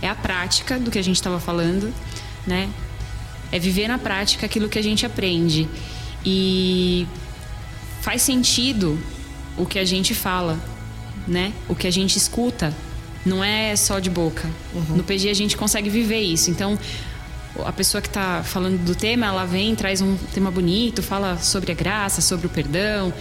é 0.00 0.08
a 0.08 0.14
prática 0.14 0.78
do 0.78 0.90
que 0.90 0.98
a 0.98 1.04
gente 1.04 1.16
estava 1.16 1.38
falando, 1.38 1.92
né? 2.46 2.70
É 3.52 3.58
viver 3.58 3.86
na 3.86 3.98
prática 3.98 4.46
aquilo 4.46 4.66
que 4.66 4.78
a 4.78 4.82
gente 4.82 5.04
aprende. 5.04 5.68
E 6.24 7.06
faz 8.00 8.22
sentido 8.22 8.98
o 9.58 9.66
que 9.66 9.78
a 9.78 9.84
gente 9.84 10.14
fala, 10.14 10.58
né? 11.28 11.52
O 11.68 11.74
que 11.74 11.86
a 11.86 11.90
gente 11.90 12.16
escuta. 12.16 12.74
Não 13.24 13.42
é 13.42 13.76
só 13.76 13.98
de 13.98 14.10
boca. 14.10 14.48
Uhum. 14.74 14.96
No 14.96 15.04
PG 15.04 15.30
a 15.30 15.34
gente 15.34 15.56
consegue 15.56 15.88
viver 15.88 16.20
isso. 16.20 16.50
Então, 16.50 16.78
a 17.64 17.72
pessoa 17.72 18.00
que 18.00 18.08
está 18.08 18.42
falando 18.42 18.82
do 18.84 18.94
tema, 18.94 19.26
ela 19.26 19.44
vem, 19.44 19.74
traz 19.74 20.00
um 20.00 20.16
tema 20.34 20.50
bonito, 20.50 21.02
fala 21.02 21.38
sobre 21.38 21.72
a 21.72 21.74
graça, 21.74 22.20
sobre 22.20 22.46
o 22.46 22.50
perdão, 22.50 23.12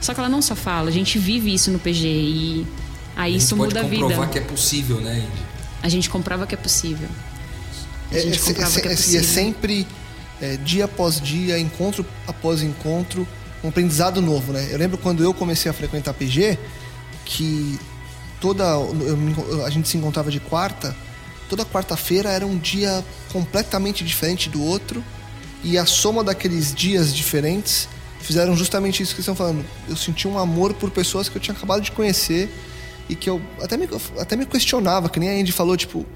só 0.00 0.14
que 0.14 0.20
ela 0.20 0.28
não 0.28 0.40
só 0.40 0.56
fala, 0.56 0.88
a 0.88 0.92
gente 0.92 1.18
vive 1.18 1.52
isso 1.52 1.70
no 1.70 1.78
PG 1.78 2.06
e 2.06 2.66
aí 3.16 3.36
isso 3.36 3.56
muda 3.56 3.80
a 3.80 3.82
vida. 3.82 4.06
A 4.06 4.08
gente 4.08 4.14
comprovar 4.14 4.30
que 4.30 4.38
é 4.38 4.42
possível, 4.42 5.00
né, 5.00 5.18
Indy? 5.18 5.42
A 5.82 5.88
gente 5.88 6.10
comprova 6.10 6.46
que 6.46 6.54
é 6.54 6.58
possível. 6.58 7.08
A 8.10 8.18
gente 8.18 8.38
é, 8.38 8.42
comprova 8.42 8.78
é, 8.78 8.82
que 8.82 8.88
é, 8.88 8.92
é 8.92 8.96
possível. 8.96 9.20
E 9.20 9.24
é 9.24 9.26
sempre 9.26 9.86
é, 10.40 10.56
dia 10.56 10.86
após 10.86 11.20
dia, 11.20 11.58
encontro 11.58 12.04
após 12.26 12.62
encontro, 12.62 13.28
um 13.62 13.68
aprendizado 13.68 14.22
novo, 14.22 14.52
né? 14.52 14.68
Eu 14.70 14.78
lembro 14.78 14.96
quando 14.96 15.22
eu 15.22 15.34
comecei 15.34 15.70
a 15.70 15.74
frequentar 15.74 16.14
PG, 16.14 16.58
que 17.24 17.78
toda 18.40 18.64
eu, 18.64 19.64
a 19.64 19.70
gente 19.70 19.88
se 19.88 19.96
encontrava 19.96 20.30
de 20.30 20.40
quarta, 20.40 20.96
toda 21.48 21.64
quarta-feira 21.64 22.30
era 22.30 22.46
um 22.46 22.58
dia 22.58 23.04
completamente 23.32 24.04
diferente 24.04 24.48
do 24.48 24.62
outro 24.62 25.04
e 25.62 25.76
a 25.76 25.84
soma 25.84 26.24
daqueles 26.24 26.74
dias 26.74 27.14
diferentes 27.14 27.88
fizeram 28.20 28.56
justamente 28.56 29.02
isso 29.02 29.14
que 29.14 29.20
estão 29.20 29.34
falando. 29.34 29.64
Eu 29.88 29.96
senti 29.96 30.28
um 30.28 30.38
amor 30.38 30.74
por 30.74 30.90
pessoas 30.90 31.28
que 31.28 31.36
eu 31.36 31.40
tinha 31.40 31.54
acabado 31.54 31.82
de 31.82 31.92
conhecer 31.92 32.50
e 33.08 33.14
que 33.14 33.28
eu 33.28 33.40
até 33.60 33.76
me, 33.76 33.88
até 34.18 34.36
me 34.36 34.46
questionava, 34.46 35.08
que 35.08 35.18
nem 35.18 35.30
a 35.30 35.40
Andy 35.40 35.52
falou, 35.52 35.76
tipo, 35.76 36.00
o 36.00 36.06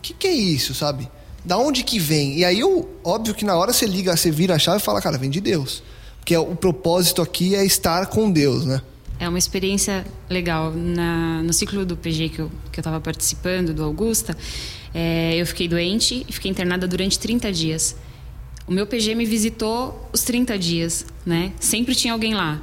que, 0.00 0.14
que 0.14 0.26
é 0.26 0.32
isso, 0.32 0.74
sabe? 0.74 1.08
Da 1.44 1.58
onde 1.58 1.82
que 1.82 1.98
vem? 1.98 2.38
E 2.38 2.44
aí 2.44 2.60
eu, 2.60 2.88
óbvio 3.04 3.34
que 3.34 3.44
na 3.44 3.56
hora 3.56 3.72
você 3.72 3.86
liga, 3.86 4.16
você 4.16 4.30
vira 4.30 4.54
a 4.54 4.58
chave 4.58 4.78
e 4.78 4.84
fala, 4.84 5.00
cara, 5.00 5.18
vem 5.18 5.30
de 5.30 5.40
Deus. 5.40 5.82
Porque 6.18 6.36
o 6.36 6.54
propósito 6.54 7.20
aqui 7.22 7.54
é 7.54 7.64
estar 7.64 8.06
com 8.06 8.30
Deus, 8.30 8.64
né? 8.64 8.80
É 9.20 9.28
uma 9.28 9.38
experiência 9.38 10.06
legal. 10.30 10.72
Na, 10.72 11.42
no 11.42 11.52
ciclo 11.52 11.84
do 11.84 11.94
PG 11.94 12.30
que 12.30 12.38
eu, 12.38 12.50
que 12.72 12.80
eu 12.80 12.82
tava 12.82 12.98
participando, 13.02 13.74
do 13.74 13.84
Augusta, 13.84 14.34
é, 14.94 15.36
eu 15.36 15.44
fiquei 15.44 15.68
doente 15.68 16.24
e 16.26 16.32
fiquei 16.32 16.50
internada 16.50 16.88
durante 16.88 17.18
30 17.18 17.52
dias. 17.52 17.96
O 18.66 18.72
meu 18.72 18.86
PG 18.86 19.14
me 19.14 19.26
visitou 19.26 20.08
os 20.10 20.22
30 20.22 20.58
dias, 20.58 21.04
né? 21.26 21.52
Sempre 21.60 21.94
tinha 21.94 22.14
alguém 22.14 22.32
lá. 22.32 22.62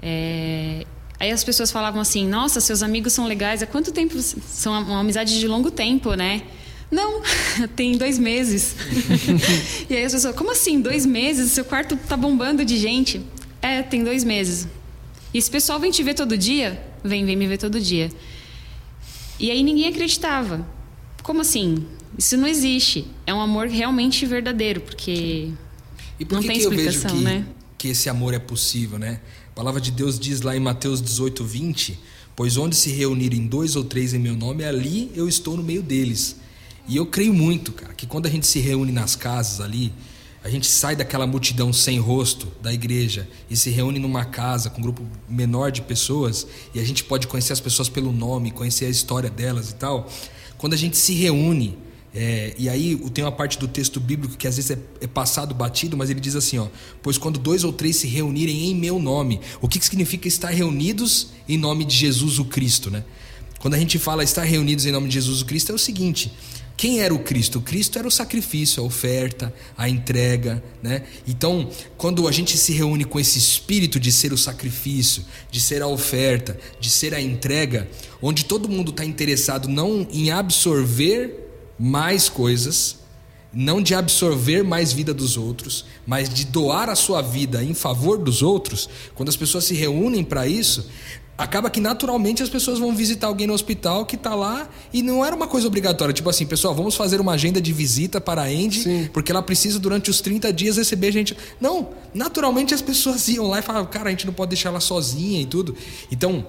É... 0.00 0.86
Aí 1.18 1.30
as 1.32 1.42
pessoas 1.42 1.72
falavam 1.72 2.00
assim: 2.00 2.26
Nossa, 2.26 2.60
seus 2.60 2.82
amigos 2.84 3.12
são 3.12 3.26
legais. 3.26 3.60
Há 3.62 3.66
quanto 3.66 3.90
tempo? 3.90 4.16
São 4.20 4.72
uma 4.82 5.00
amizade 5.00 5.40
de 5.40 5.48
longo 5.48 5.70
tempo, 5.70 6.14
né? 6.14 6.42
Não, 6.90 7.22
tem 7.74 7.96
dois 7.96 8.18
meses. 8.18 8.76
e 9.90 9.96
aí 9.96 10.04
as 10.04 10.12
pessoas: 10.12 10.36
Como 10.36 10.52
assim? 10.52 10.80
Dois 10.80 11.04
meses? 11.04 11.50
Seu 11.50 11.64
quarto 11.64 11.96
tá 11.96 12.16
bombando 12.16 12.64
de 12.64 12.76
gente? 12.76 13.20
É, 13.60 13.82
tem 13.82 14.04
dois 14.04 14.22
meses. 14.22 14.68
E 15.32 15.38
esse 15.38 15.50
pessoal 15.50 15.78
vem 15.78 15.90
te 15.90 16.02
ver 16.02 16.14
todo 16.14 16.36
dia? 16.36 16.82
Vem, 17.04 17.24
vem 17.24 17.36
me 17.36 17.46
ver 17.46 17.58
todo 17.58 17.80
dia. 17.80 18.10
E 19.38 19.50
aí 19.50 19.62
ninguém 19.62 19.88
acreditava. 19.88 20.66
Como 21.22 21.40
assim? 21.40 21.86
Isso 22.18 22.36
não 22.36 22.46
existe. 22.46 23.06
É 23.26 23.32
um 23.32 23.40
amor 23.40 23.68
realmente 23.68 24.26
verdadeiro, 24.26 24.80
porque 24.80 25.50
e 26.18 26.24
por 26.24 26.34
não 26.34 26.42
que 26.42 26.48
tem 26.48 26.58
que 26.58 26.62
explicação, 26.64 27.10
eu 27.10 27.16
vejo 27.16 27.16
que, 27.16 27.24
né? 27.24 27.46
Que 27.78 27.88
esse 27.88 28.08
amor 28.08 28.34
é 28.34 28.38
possível, 28.38 28.98
né? 28.98 29.20
A 29.48 29.52
palavra 29.54 29.80
de 29.80 29.90
Deus 29.90 30.18
diz 30.18 30.42
lá 30.42 30.56
em 30.56 30.60
Mateus 30.60 31.00
18, 31.00 31.44
20: 31.44 31.98
Pois 32.36 32.56
onde 32.56 32.76
se 32.76 32.90
reunirem 32.90 33.46
dois 33.46 33.76
ou 33.76 33.84
três 33.84 34.12
em 34.12 34.18
meu 34.18 34.36
nome, 34.36 34.64
ali 34.64 35.10
eu 35.14 35.28
estou 35.28 35.56
no 35.56 35.62
meio 35.62 35.82
deles. 35.82 36.36
E 36.88 36.96
eu 36.96 37.06
creio 37.06 37.32
muito, 37.32 37.72
cara, 37.72 37.94
que 37.94 38.06
quando 38.06 38.26
a 38.26 38.30
gente 38.30 38.46
se 38.46 38.58
reúne 38.58 38.90
nas 38.90 39.14
casas 39.14 39.60
ali, 39.60 39.92
a 40.42 40.48
gente 40.48 40.66
sai 40.66 40.96
daquela 40.96 41.26
multidão 41.26 41.72
sem 41.72 41.98
rosto 41.98 42.48
da 42.62 42.72
igreja 42.72 43.28
e 43.50 43.56
se 43.56 43.70
reúne 43.70 43.98
numa 43.98 44.24
casa 44.24 44.70
com 44.70 44.78
um 44.78 44.82
grupo 44.82 45.02
menor 45.28 45.70
de 45.70 45.82
pessoas 45.82 46.46
e 46.74 46.80
a 46.80 46.84
gente 46.84 47.04
pode 47.04 47.26
conhecer 47.26 47.52
as 47.52 47.60
pessoas 47.60 47.88
pelo 47.88 48.10
nome, 48.10 48.50
conhecer 48.50 48.86
a 48.86 48.88
história 48.90 49.28
delas 49.28 49.70
e 49.70 49.74
tal. 49.74 50.08
Quando 50.56 50.72
a 50.72 50.76
gente 50.78 50.96
se 50.96 51.12
reúne 51.12 51.76
é, 52.12 52.54
e 52.58 52.68
aí 52.68 52.96
tem 53.10 53.22
uma 53.22 53.30
parte 53.30 53.56
do 53.58 53.68
texto 53.68 54.00
bíblico 54.00 54.36
que 54.36 54.48
às 54.48 54.56
vezes 54.56 54.72
é, 54.72 54.78
é, 55.00 55.06
passado 55.06 55.54
batido, 55.54 55.96
mas 55.96 56.10
ele 56.10 56.18
diz 56.18 56.34
assim: 56.34 56.58
ó, 56.58 56.66
pois 57.02 57.16
quando 57.16 57.38
dois 57.38 57.62
ou 57.62 57.72
três 57.72 57.96
se 57.96 58.08
reunirem 58.08 58.70
em 58.70 58.74
meu 58.74 58.98
nome, 58.98 59.40
o 59.60 59.68
que, 59.68 59.78
que 59.78 59.84
significa 59.84 60.26
estar 60.26 60.50
reunidos 60.50 61.28
em 61.48 61.56
nome 61.56 61.84
de 61.84 61.94
Jesus 61.94 62.38
o 62.38 62.44
Cristo, 62.46 62.90
né? 62.90 63.04
Quando 63.60 63.74
a 63.74 63.78
gente 63.78 63.98
fala 63.98 64.24
estar 64.24 64.42
reunidos 64.42 64.86
em 64.86 64.90
nome 64.90 65.06
de 65.06 65.14
Jesus 65.14 65.42
o 65.42 65.44
Cristo, 65.44 65.70
é 65.70 65.74
o 65.74 65.78
seguinte: 65.78 66.32
quem 66.80 67.02
era 67.02 67.12
o 67.12 67.18
Cristo? 67.18 67.58
O 67.58 67.60
Cristo 67.60 67.98
era 67.98 68.08
o 68.08 68.10
sacrifício, 68.10 68.82
a 68.82 68.86
oferta, 68.86 69.52
a 69.76 69.86
entrega, 69.86 70.64
né? 70.82 71.02
Então, 71.28 71.68
quando 71.94 72.26
a 72.26 72.32
gente 72.32 72.56
se 72.56 72.72
reúne 72.72 73.04
com 73.04 73.20
esse 73.20 73.38
espírito 73.38 74.00
de 74.00 74.10
ser 74.10 74.32
o 74.32 74.38
sacrifício, 74.38 75.22
de 75.50 75.60
ser 75.60 75.82
a 75.82 75.86
oferta, 75.86 76.58
de 76.80 76.88
ser 76.88 77.12
a 77.12 77.20
entrega, 77.20 77.86
onde 78.22 78.46
todo 78.46 78.66
mundo 78.66 78.92
está 78.92 79.04
interessado 79.04 79.68
não 79.68 80.08
em 80.10 80.30
absorver 80.30 81.50
mais 81.78 82.30
coisas, 82.30 82.96
não 83.52 83.82
de 83.82 83.94
absorver 83.94 84.62
mais 84.62 84.90
vida 84.90 85.12
dos 85.12 85.36
outros, 85.36 85.84
mas 86.06 86.32
de 86.32 86.46
doar 86.46 86.88
a 86.88 86.94
sua 86.94 87.20
vida 87.20 87.62
em 87.62 87.74
favor 87.74 88.16
dos 88.16 88.42
outros, 88.42 88.88
quando 89.14 89.28
as 89.28 89.36
pessoas 89.36 89.64
se 89.64 89.74
reúnem 89.74 90.24
para 90.24 90.46
isso, 90.46 90.88
acaba 91.40 91.70
que 91.70 91.80
naturalmente 91.80 92.42
as 92.42 92.50
pessoas 92.50 92.78
vão 92.78 92.94
visitar 92.94 93.26
alguém 93.26 93.46
no 93.46 93.54
hospital 93.54 94.04
que 94.04 94.14
está 94.14 94.34
lá 94.34 94.68
e 94.92 95.02
não 95.02 95.24
era 95.24 95.34
uma 95.34 95.46
coisa 95.46 95.66
obrigatória. 95.66 96.12
Tipo 96.12 96.28
assim, 96.28 96.44
pessoal, 96.44 96.74
vamos 96.74 96.94
fazer 96.94 97.18
uma 97.18 97.32
agenda 97.32 97.62
de 97.62 97.72
visita 97.72 98.20
para 98.20 98.42
a 98.42 98.44
Andy, 98.44 98.82
Sim. 98.82 99.10
porque 99.10 99.32
ela 99.32 99.42
precisa 99.42 99.78
durante 99.78 100.10
os 100.10 100.20
30 100.20 100.52
dias 100.52 100.76
receber 100.76 101.10
gente. 101.10 101.34
Não, 101.58 101.88
naturalmente 102.12 102.74
as 102.74 102.82
pessoas 102.82 103.26
iam 103.28 103.48
lá 103.48 103.58
e 103.58 103.62
falavam, 103.62 103.90
cara, 103.90 104.08
a 104.08 104.10
gente 104.10 104.26
não 104.26 104.34
pode 104.34 104.50
deixar 104.50 104.68
ela 104.68 104.80
sozinha 104.80 105.40
e 105.40 105.46
tudo. 105.46 105.74
Então, 106.12 106.44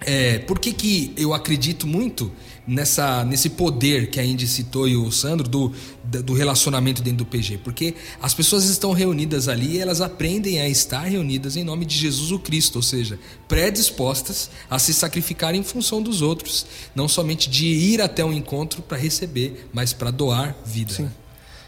é, 0.00 0.38
por 0.38 0.58
que, 0.58 0.72
que 0.72 1.12
eu 1.16 1.34
acredito 1.34 1.86
muito 1.86 2.30
nessa, 2.66 3.24
nesse 3.24 3.50
poder 3.50 4.10
que 4.10 4.20
a 4.20 4.24
Indy 4.24 4.46
citou 4.46 4.86
e 4.86 4.96
o 4.96 5.10
Sandro 5.10 5.48
do, 5.48 5.72
do 6.04 6.34
relacionamento 6.34 7.02
dentro 7.02 7.18
do 7.18 7.26
PG? 7.26 7.58
Porque 7.58 7.94
as 8.22 8.32
pessoas 8.32 8.64
estão 8.64 8.92
reunidas 8.92 9.48
ali 9.48 9.76
e 9.76 9.78
elas 9.78 10.00
aprendem 10.00 10.60
a 10.60 10.68
estar 10.68 11.00
reunidas 11.00 11.56
em 11.56 11.64
nome 11.64 11.84
de 11.84 11.96
Jesus 11.96 12.30
o 12.30 12.38
Cristo, 12.38 12.76
ou 12.76 12.82
seja, 12.82 13.18
predispostas 13.48 14.50
a 14.70 14.78
se 14.78 14.94
sacrificar 14.94 15.54
em 15.54 15.64
função 15.64 16.00
dos 16.00 16.22
outros, 16.22 16.66
não 16.94 17.08
somente 17.08 17.50
de 17.50 17.66
ir 17.66 18.00
até 18.00 18.24
um 18.24 18.32
encontro 18.32 18.82
para 18.82 18.96
receber, 18.96 19.68
mas 19.72 19.92
para 19.92 20.10
doar 20.10 20.54
vida. 20.64 20.92
Sim. 20.92 21.02
Né? 21.04 21.12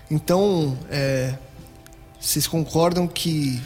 Então, 0.08 0.78
é, 0.88 1.36
vocês 2.20 2.46
concordam 2.46 3.08
que 3.08 3.60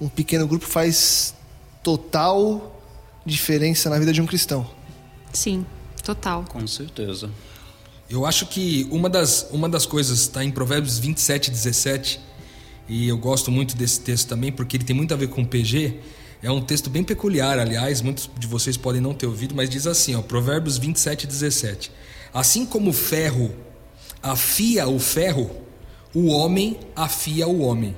um 0.00 0.08
pequeno 0.08 0.48
grupo 0.48 0.66
faz 0.66 1.34
total 1.82 2.79
diferença 3.24 3.90
na 3.90 3.98
vida 3.98 4.12
de 4.12 4.20
um 4.20 4.26
cristão. 4.26 4.68
Sim, 5.32 5.64
total. 6.02 6.44
Com 6.48 6.66
certeza. 6.66 7.30
Eu 8.08 8.26
acho 8.26 8.46
que 8.46 8.88
uma 8.90 9.08
das, 9.08 9.48
uma 9.52 9.68
das 9.68 9.86
coisas 9.86 10.20
está 10.20 10.44
em 10.44 10.50
Provérbios 10.50 10.98
27, 10.98 11.50
17, 11.50 12.20
e 12.88 13.08
eu 13.08 13.16
gosto 13.16 13.52
muito 13.52 13.76
desse 13.76 14.00
texto 14.00 14.28
também, 14.28 14.50
porque 14.50 14.76
ele 14.76 14.84
tem 14.84 14.96
muito 14.96 15.14
a 15.14 15.16
ver 15.16 15.28
com 15.28 15.44
PG. 15.44 16.00
É 16.42 16.50
um 16.50 16.60
texto 16.60 16.90
bem 16.90 17.04
peculiar, 17.04 17.58
aliás, 17.58 18.02
muitos 18.02 18.28
de 18.36 18.46
vocês 18.48 18.76
podem 18.76 19.00
não 19.00 19.14
ter 19.14 19.26
ouvido, 19.26 19.54
mas 19.54 19.70
diz 19.70 19.86
assim, 19.86 20.16
ó, 20.16 20.22
Provérbios 20.22 20.76
27, 20.76 21.26
17. 21.26 21.92
Assim 22.34 22.66
como 22.66 22.90
o 22.90 22.92
ferro 22.92 23.54
afia 24.22 24.88
o 24.88 24.98
ferro, 24.98 25.50
o 26.12 26.26
homem 26.28 26.80
afia 26.96 27.46
o 27.46 27.60
homem. 27.60 27.96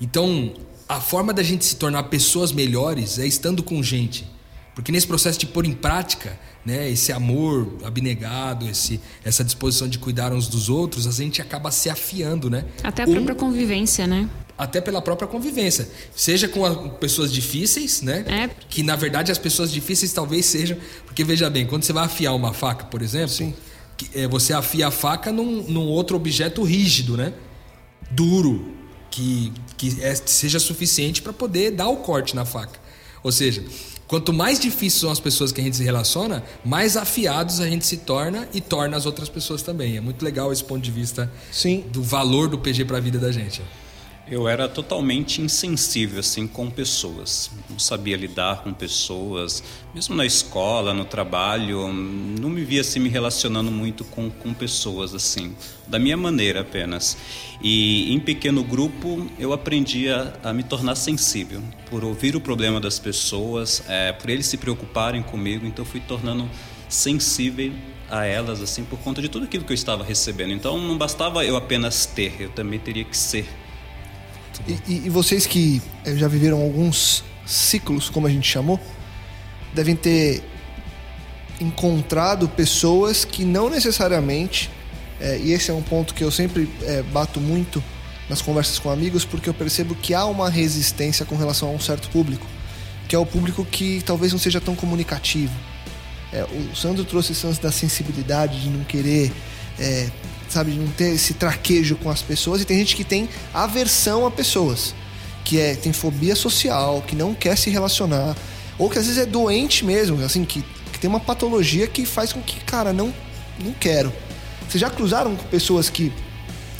Então, 0.00 0.52
a 0.88 1.00
forma 1.00 1.34
da 1.34 1.42
gente 1.42 1.64
se 1.64 1.76
tornar 1.76 2.04
pessoas 2.04 2.50
melhores 2.50 3.18
é 3.18 3.26
estando 3.26 3.62
com 3.62 3.82
gente. 3.82 4.26
Porque 4.74 4.92
nesse 4.92 5.06
processo 5.06 5.38
de 5.38 5.46
pôr 5.46 5.66
em 5.66 5.72
prática, 5.72 6.38
né, 6.64 6.88
esse 6.88 7.10
amor 7.12 7.78
abnegado, 7.84 8.68
esse, 8.68 9.00
essa 9.24 9.42
disposição 9.42 9.88
de 9.88 9.98
cuidar 9.98 10.32
uns 10.32 10.46
dos 10.46 10.68
outros, 10.68 11.06
a 11.06 11.10
gente 11.10 11.42
acaba 11.42 11.70
se 11.72 11.90
afiando, 11.90 12.48
né? 12.48 12.64
Até 12.82 13.02
a 13.02 13.06
própria 13.06 13.34
um, 13.34 13.36
convivência, 13.36 14.06
né? 14.06 14.30
Até 14.56 14.80
pela 14.80 15.02
própria 15.02 15.26
convivência. 15.26 15.88
Seja 16.14 16.46
com 16.46 16.64
a, 16.64 16.90
pessoas 16.90 17.32
difíceis, 17.32 18.02
né? 18.02 18.24
É. 18.28 18.50
Que 18.68 18.84
na 18.84 18.94
verdade 18.94 19.32
as 19.32 19.38
pessoas 19.38 19.72
difíceis 19.72 20.12
talvez 20.12 20.46
sejam. 20.46 20.78
Porque 21.04 21.24
veja 21.24 21.50
bem, 21.50 21.66
quando 21.66 21.82
você 21.82 21.92
vai 21.92 22.04
afiar 22.04 22.34
uma 22.36 22.52
faca, 22.52 22.84
por 22.84 23.02
exemplo, 23.02 23.30
Sim. 23.30 23.54
Que, 23.96 24.20
é, 24.20 24.28
você 24.28 24.52
afia 24.52 24.86
a 24.86 24.90
faca 24.92 25.32
num, 25.32 25.64
num 25.64 25.86
outro 25.86 26.16
objeto 26.16 26.62
rígido, 26.62 27.16
né? 27.16 27.32
Duro, 28.12 28.74
que, 29.10 29.52
que 29.78 29.96
é, 30.02 30.14
seja 30.14 30.58
suficiente 30.58 31.22
para 31.22 31.32
poder 31.32 31.70
dar 31.70 31.88
o 31.88 31.98
corte 31.98 32.36
na 32.36 32.44
faca. 32.44 32.78
Ou 33.22 33.32
seja, 33.32 33.64
quanto 34.06 34.32
mais 34.32 34.58
difíceis 34.58 35.00
são 35.00 35.10
as 35.10 35.20
pessoas 35.20 35.52
que 35.52 35.60
a 35.60 35.64
gente 35.64 35.76
se 35.76 35.84
relaciona, 35.84 36.44
mais 36.64 36.96
afiados 36.96 37.60
a 37.60 37.68
gente 37.68 37.86
se 37.86 37.98
torna 37.98 38.48
e 38.52 38.60
torna 38.60 38.96
as 38.96 39.06
outras 39.06 39.28
pessoas 39.28 39.62
também. 39.62 39.96
É 39.96 40.00
muito 40.00 40.22
legal 40.24 40.52
esse 40.52 40.64
ponto 40.64 40.82
de 40.82 40.90
vista 40.90 41.32
Sim. 41.50 41.84
do 41.90 42.02
valor 42.02 42.48
do 42.48 42.58
PG 42.58 42.84
para 42.84 42.98
a 42.98 43.00
vida 43.00 43.18
da 43.18 43.32
gente. 43.32 43.62
Eu 44.30 44.46
era 44.46 44.68
totalmente 44.68 45.40
insensível 45.40 46.20
assim 46.20 46.46
com 46.46 46.68
pessoas. 46.70 47.50
Não 47.70 47.78
sabia 47.78 48.14
lidar 48.14 48.62
com 48.62 48.74
pessoas, 48.74 49.62
mesmo 49.94 50.14
na 50.14 50.26
escola, 50.26 50.92
no 50.92 51.06
trabalho, 51.06 51.90
não 51.90 52.50
me 52.50 52.62
via 52.62 52.82
assim 52.82 53.00
me 53.00 53.08
relacionando 53.08 53.70
muito 53.70 54.04
com, 54.04 54.28
com 54.28 54.52
pessoas 54.52 55.14
assim, 55.14 55.56
da 55.86 55.98
minha 55.98 56.16
maneira 56.16 56.60
apenas. 56.60 57.16
E 57.62 58.12
em 58.12 58.20
pequeno 58.20 58.62
grupo 58.62 59.26
eu 59.38 59.54
aprendi 59.54 60.10
a, 60.10 60.34
a 60.44 60.52
me 60.52 60.62
tornar 60.62 60.94
sensível, 60.94 61.62
por 61.88 62.04
ouvir 62.04 62.36
o 62.36 62.40
problema 62.40 62.78
das 62.78 62.98
pessoas, 62.98 63.82
é, 63.88 64.12
por 64.12 64.28
eles 64.28 64.44
se 64.44 64.58
preocuparem 64.58 65.22
comigo, 65.22 65.64
então 65.64 65.86
fui 65.86 66.00
tornando 66.00 66.46
sensível 66.86 67.72
a 68.10 68.26
elas 68.26 68.60
assim 68.60 68.84
por 68.84 68.98
conta 69.00 69.20
de 69.22 69.28
tudo 69.28 69.44
aquilo 69.44 69.64
que 69.64 69.72
eu 69.72 69.74
estava 69.74 70.04
recebendo. 70.04 70.52
Então 70.52 70.76
não 70.76 70.98
bastava 70.98 71.46
eu 71.46 71.56
apenas 71.56 72.04
ter, 72.04 72.34
eu 72.38 72.50
também 72.50 72.78
teria 72.78 73.04
que 73.04 73.16
ser. 73.16 73.46
E, 74.66 75.06
e, 75.06 75.10
vocês 75.10 75.46
que 75.46 75.80
eh, 76.04 76.16
já 76.16 76.28
viveram 76.28 76.60
alguns 76.60 77.24
ciclos, 77.46 78.10
como 78.10 78.26
a 78.26 78.30
gente 78.30 78.48
chamou, 78.48 78.78
devem 79.72 79.96
ter 79.96 80.42
encontrado 81.60 82.48
pessoas 82.48 83.24
que 83.24 83.44
não 83.44 83.70
necessariamente, 83.70 84.70
é, 85.20 85.38
e 85.38 85.52
esse 85.52 85.70
é 85.70 85.74
um 85.74 85.82
ponto 85.82 86.14
que 86.14 86.22
eu 86.22 86.30
sempre 86.30 86.68
é, 86.82 87.02
bato 87.02 87.40
muito 87.40 87.82
nas 88.28 88.42
conversas 88.42 88.78
com 88.78 88.90
amigos, 88.90 89.24
porque 89.24 89.48
eu 89.48 89.54
percebo 89.54 89.94
que 89.94 90.14
há 90.14 90.24
uma 90.26 90.50
resistência 90.50 91.24
com 91.24 91.36
relação 91.36 91.68
a 91.68 91.72
um 91.72 91.80
certo 91.80 92.08
público, 92.10 92.46
que 93.08 93.16
é 93.16 93.18
o 93.18 93.26
público 93.26 93.64
que 93.64 94.02
talvez 94.04 94.32
não 94.32 94.38
seja 94.38 94.60
tão 94.60 94.76
comunicativo. 94.76 95.54
É, 96.32 96.44
o 96.44 96.76
Sandro 96.76 97.04
trouxe 97.04 97.32
esse 97.32 97.46
lance 97.46 97.60
da 97.60 97.72
sensibilidade, 97.72 98.60
de 98.60 98.68
não 98.68 98.84
querer 98.84 99.32
sabe, 100.48 100.72
de 100.72 100.78
não 100.78 100.88
ter 100.88 101.14
esse 101.14 101.34
traquejo 101.34 101.96
com 101.96 102.10
as 102.10 102.22
pessoas. 102.22 102.62
E 102.62 102.64
tem 102.64 102.78
gente 102.78 102.96
que 102.96 103.04
tem 103.04 103.28
aversão 103.52 104.26
a 104.26 104.30
pessoas, 104.30 104.94
que 105.44 105.58
é 105.58 105.74
tem 105.74 105.92
fobia 105.92 106.34
social, 106.34 107.02
que 107.06 107.14
não 107.14 107.34
quer 107.34 107.56
se 107.56 107.70
relacionar, 107.70 108.36
ou 108.78 108.88
que 108.88 108.98
às 108.98 109.06
vezes 109.06 109.20
é 109.20 109.26
doente 109.26 109.84
mesmo, 109.84 110.22
assim, 110.22 110.44
que, 110.44 110.64
que 110.92 110.98
tem 110.98 111.08
uma 111.08 111.20
patologia 111.20 111.86
que 111.86 112.04
faz 112.06 112.32
com 112.32 112.40
que, 112.40 112.60
cara, 112.60 112.92
não, 112.92 113.12
não 113.62 113.72
quero. 113.72 114.12
Vocês 114.68 114.80
já 114.80 114.90
cruzaram 114.90 115.34
com 115.34 115.44
pessoas 115.44 115.88
que 115.88 116.12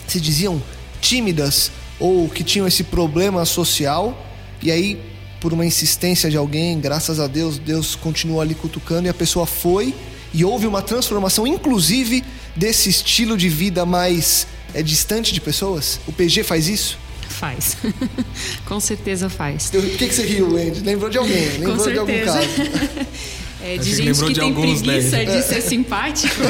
se 0.07 0.20
diziam 0.20 0.62
tímidas 1.00 1.70
ou 1.98 2.28
que 2.28 2.44
tinham 2.44 2.66
esse 2.66 2.85
problema 2.85 3.44
social 3.44 4.26
e 4.62 4.70
aí 4.70 5.00
por 5.40 5.52
uma 5.52 5.64
insistência 5.64 6.28
de 6.28 6.37
alguém, 6.37 6.81
graças 6.81 7.20
a 7.20 7.26
Deus, 7.26 7.59
Deus 7.59 7.94
continuou 7.94 8.40
ali 8.40 8.54
cutucando 8.54 9.07
e 9.07 9.09
a 9.09 9.14
pessoa 9.14 9.46
foi 9.46 9.94
e 10.35 10.44
houve 10.44 10.66
uma 10.66 10.83
transformação, 10.83 11.46
inclusive 11.46 12.24
desse 12.59 12.90
estilo 12.90 13.37
de 13.37 13.49
vida 13.49 13.87
mais 13.87 14.47
é, 14.75 14.83
distante 14.83 15.33
de 15.33 15.40
pessoas? 15.40 16.01
O 16.07 16.12
PG 16.12 16.42
faz 16.42 16.68
isso? 16.68 16.99
Faz. 17.29 17.77
Com 18.66 18.81
certeza 18.81 19.29
faz. 19.29 19.71
Por 19.71 19.83
que, 19.83 20.09
que 20.09 20.14
você 20.14 20.27
riu, 20.27 20.57
Andy? 20.57 20.81
Lembrou 20.81 21.09
de 21.09 21.18
alguém? 21.18 21.49
Lembrou 21.59 21.90
de 21.90 21.99
algum 21.99 22.25
caso? 22.25 22.49
É, 23.61 23.77
de 23.77 23.92
gente 23.92 24.25
que, 24.25 24.35
tem 24.35 24.44
alguns, 24.44 24.83
né? 24.83 24.94
preguiça 24.94 25.25
de 25.25 25.42
ser 25.42 25.61
simpático. 25.61 26.42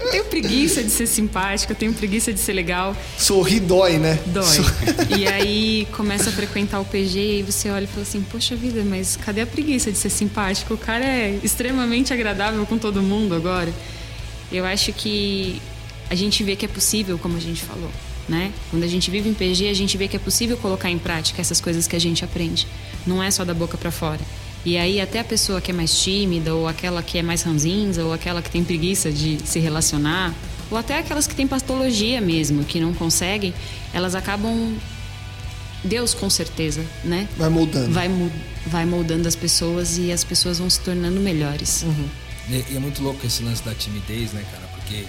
eu 0.00 0.10
tenho 0.10 0.24
preguiça 0.26 0.82
de 0.82 0.90
ser 0.90 1.06
simpática, 1.06 1.72
eu 1.72 1.76
tenho 1.76 1.94
preguiça 1.94 2.30
de 2.30 2.38
ser 2.38 2.52
legal. 2.52 2.94
Sorrir 3.16 3.60
dói, 3.60 3.96
né? 3.96 4.18
Dói. 4.26 4.44
E 5.18 5.26
aí 5.26 5.88
começa 5.92 6.28
a 6.28 6.32
frequentar 6.32 6.78
o 6.78 6.84
PG 6.84 7.38
e 7.38 7.42
você 7.42 7.70
olha 7.70 7.84
e 7.84 7.86
fala 7.86 8.02
assim: 8.02 8.20
Poxa 8.20 8.54
vida, 8.54 8.84
mas 8.84 9.16
cadê 9.16 9.40
a 9.40 9.46
preguiça 9.46 9.90
de 9.90 9.96
ser 9.96 10.10
simpático? 10.10 10.74
O 10.74 10.78
cara 10.78 11.06
é 11.06 11.38
extremamente 11.42 12.12
agradável 12.12 12.66
com 12.66 12.76
todo 12.76 13.02
mundo 13.02 13.34
agora. 13.34 13.72
Eu 14.50 14.64
acho 14.64 14.92
que 14.92 15.60
a 16.08 16.14
gente 16.14 16.42
vê 16.42 16.56
que 16.56 16.64
é 16.64 16.68
possível, 16.68 17.18
como 17.18 17.36
a 17.36 17.40
gente 17.40 17.62
falou. 17.62 17.90
Né? 18.28 18.52
Quando 18.70 18.84
a 18.84 18.86
gente 18.86 19.10
vive 19.10 19.28
em 19.28 19.34
PG, 19.34 19.68
a 19.68 19.74
gente 19.74 19.96
vê 19.96 20.06
que 20.06 20.16
é 20.16 20.18
possível 20.18 20.56
colocar 20.56 20.88
em 20.88 20.98
prática 20.98 21.40
essas 21.40 21.60
coisas 21.60 21.88
que 21.88 21.96
a 21.96 21.98
gente 21.98 22.24
aprende. 22.24 22.66
Não 23.06 23.22
é 23.22 23.30
só 23.30 23.44
da 23.44 23.52
boca 23.52 23.76
para 23.76 23.90
fora. 23.90 24.20
E 24.64 24.76
aí 24.76 25.00
até 25.00 25.20
a 25.20 25.24
pessoa 25.24 25.60
que 25.60 25.70
é 25.70 25.74
mais 25.74 25.98
tímida, 26.00 26.54
ou 26.54 26.68
aquela 26.68 27.02
que 27.02 27.18
é 27.18 27.22
mais 27.22 27.42
ranzinza, 27.42 28.04
ou 28.04 28.12
aquela 28.12 28.42
que 28.42 28.50
tem 28.50 28.62
preguiça 28.62 29.10
de 29.10 29.38
se 29.44 29.58
relacionar, 29.58 30.34
ou 30.70 30.76
até 30.78 30.98
aquelas 30.98 31.26
que 31.26 31.34
têm 31.34 31.46
patologia 31.46 32.20
mesmo, 32.20 32.62
que 32.64 32.78
não 32.78 32.92
conseguem, 32.92 33.54
elas 33.92 34.14
acabam 34.14 34.76
Deus 35.82 36.12
com 36.12 36.28
certeza, 36.28 36.84
né? 37.02 37.26
Vai 37.36 37.48
moldando. 37.48 37.92
Vai, 37.92 38.10
vai 38.66 38.84
moldando 38.84 39.26
as 39.26 39.34
pessoas 39.34 39.96
e 39.96 40.12
as 40.12 40.22
pessoas 40.22 40.58
vão 40.58 40.68
se 40.68 40.80
tornando 40.80 41.20
melhores. 41.20 41.82
Uhum. 41.82 42.08
E, 42.50 42.76
é 42.76 42.80
muito 42.80 43.02
louco 43.02 43.24
esse 43.26 43.42
lance 43.42 43.62
da 43.62 43.74
timidez, 43.74 44.32
né, 44.32 44.44
cara? 44.50 44.66
Porque 44.74 45.04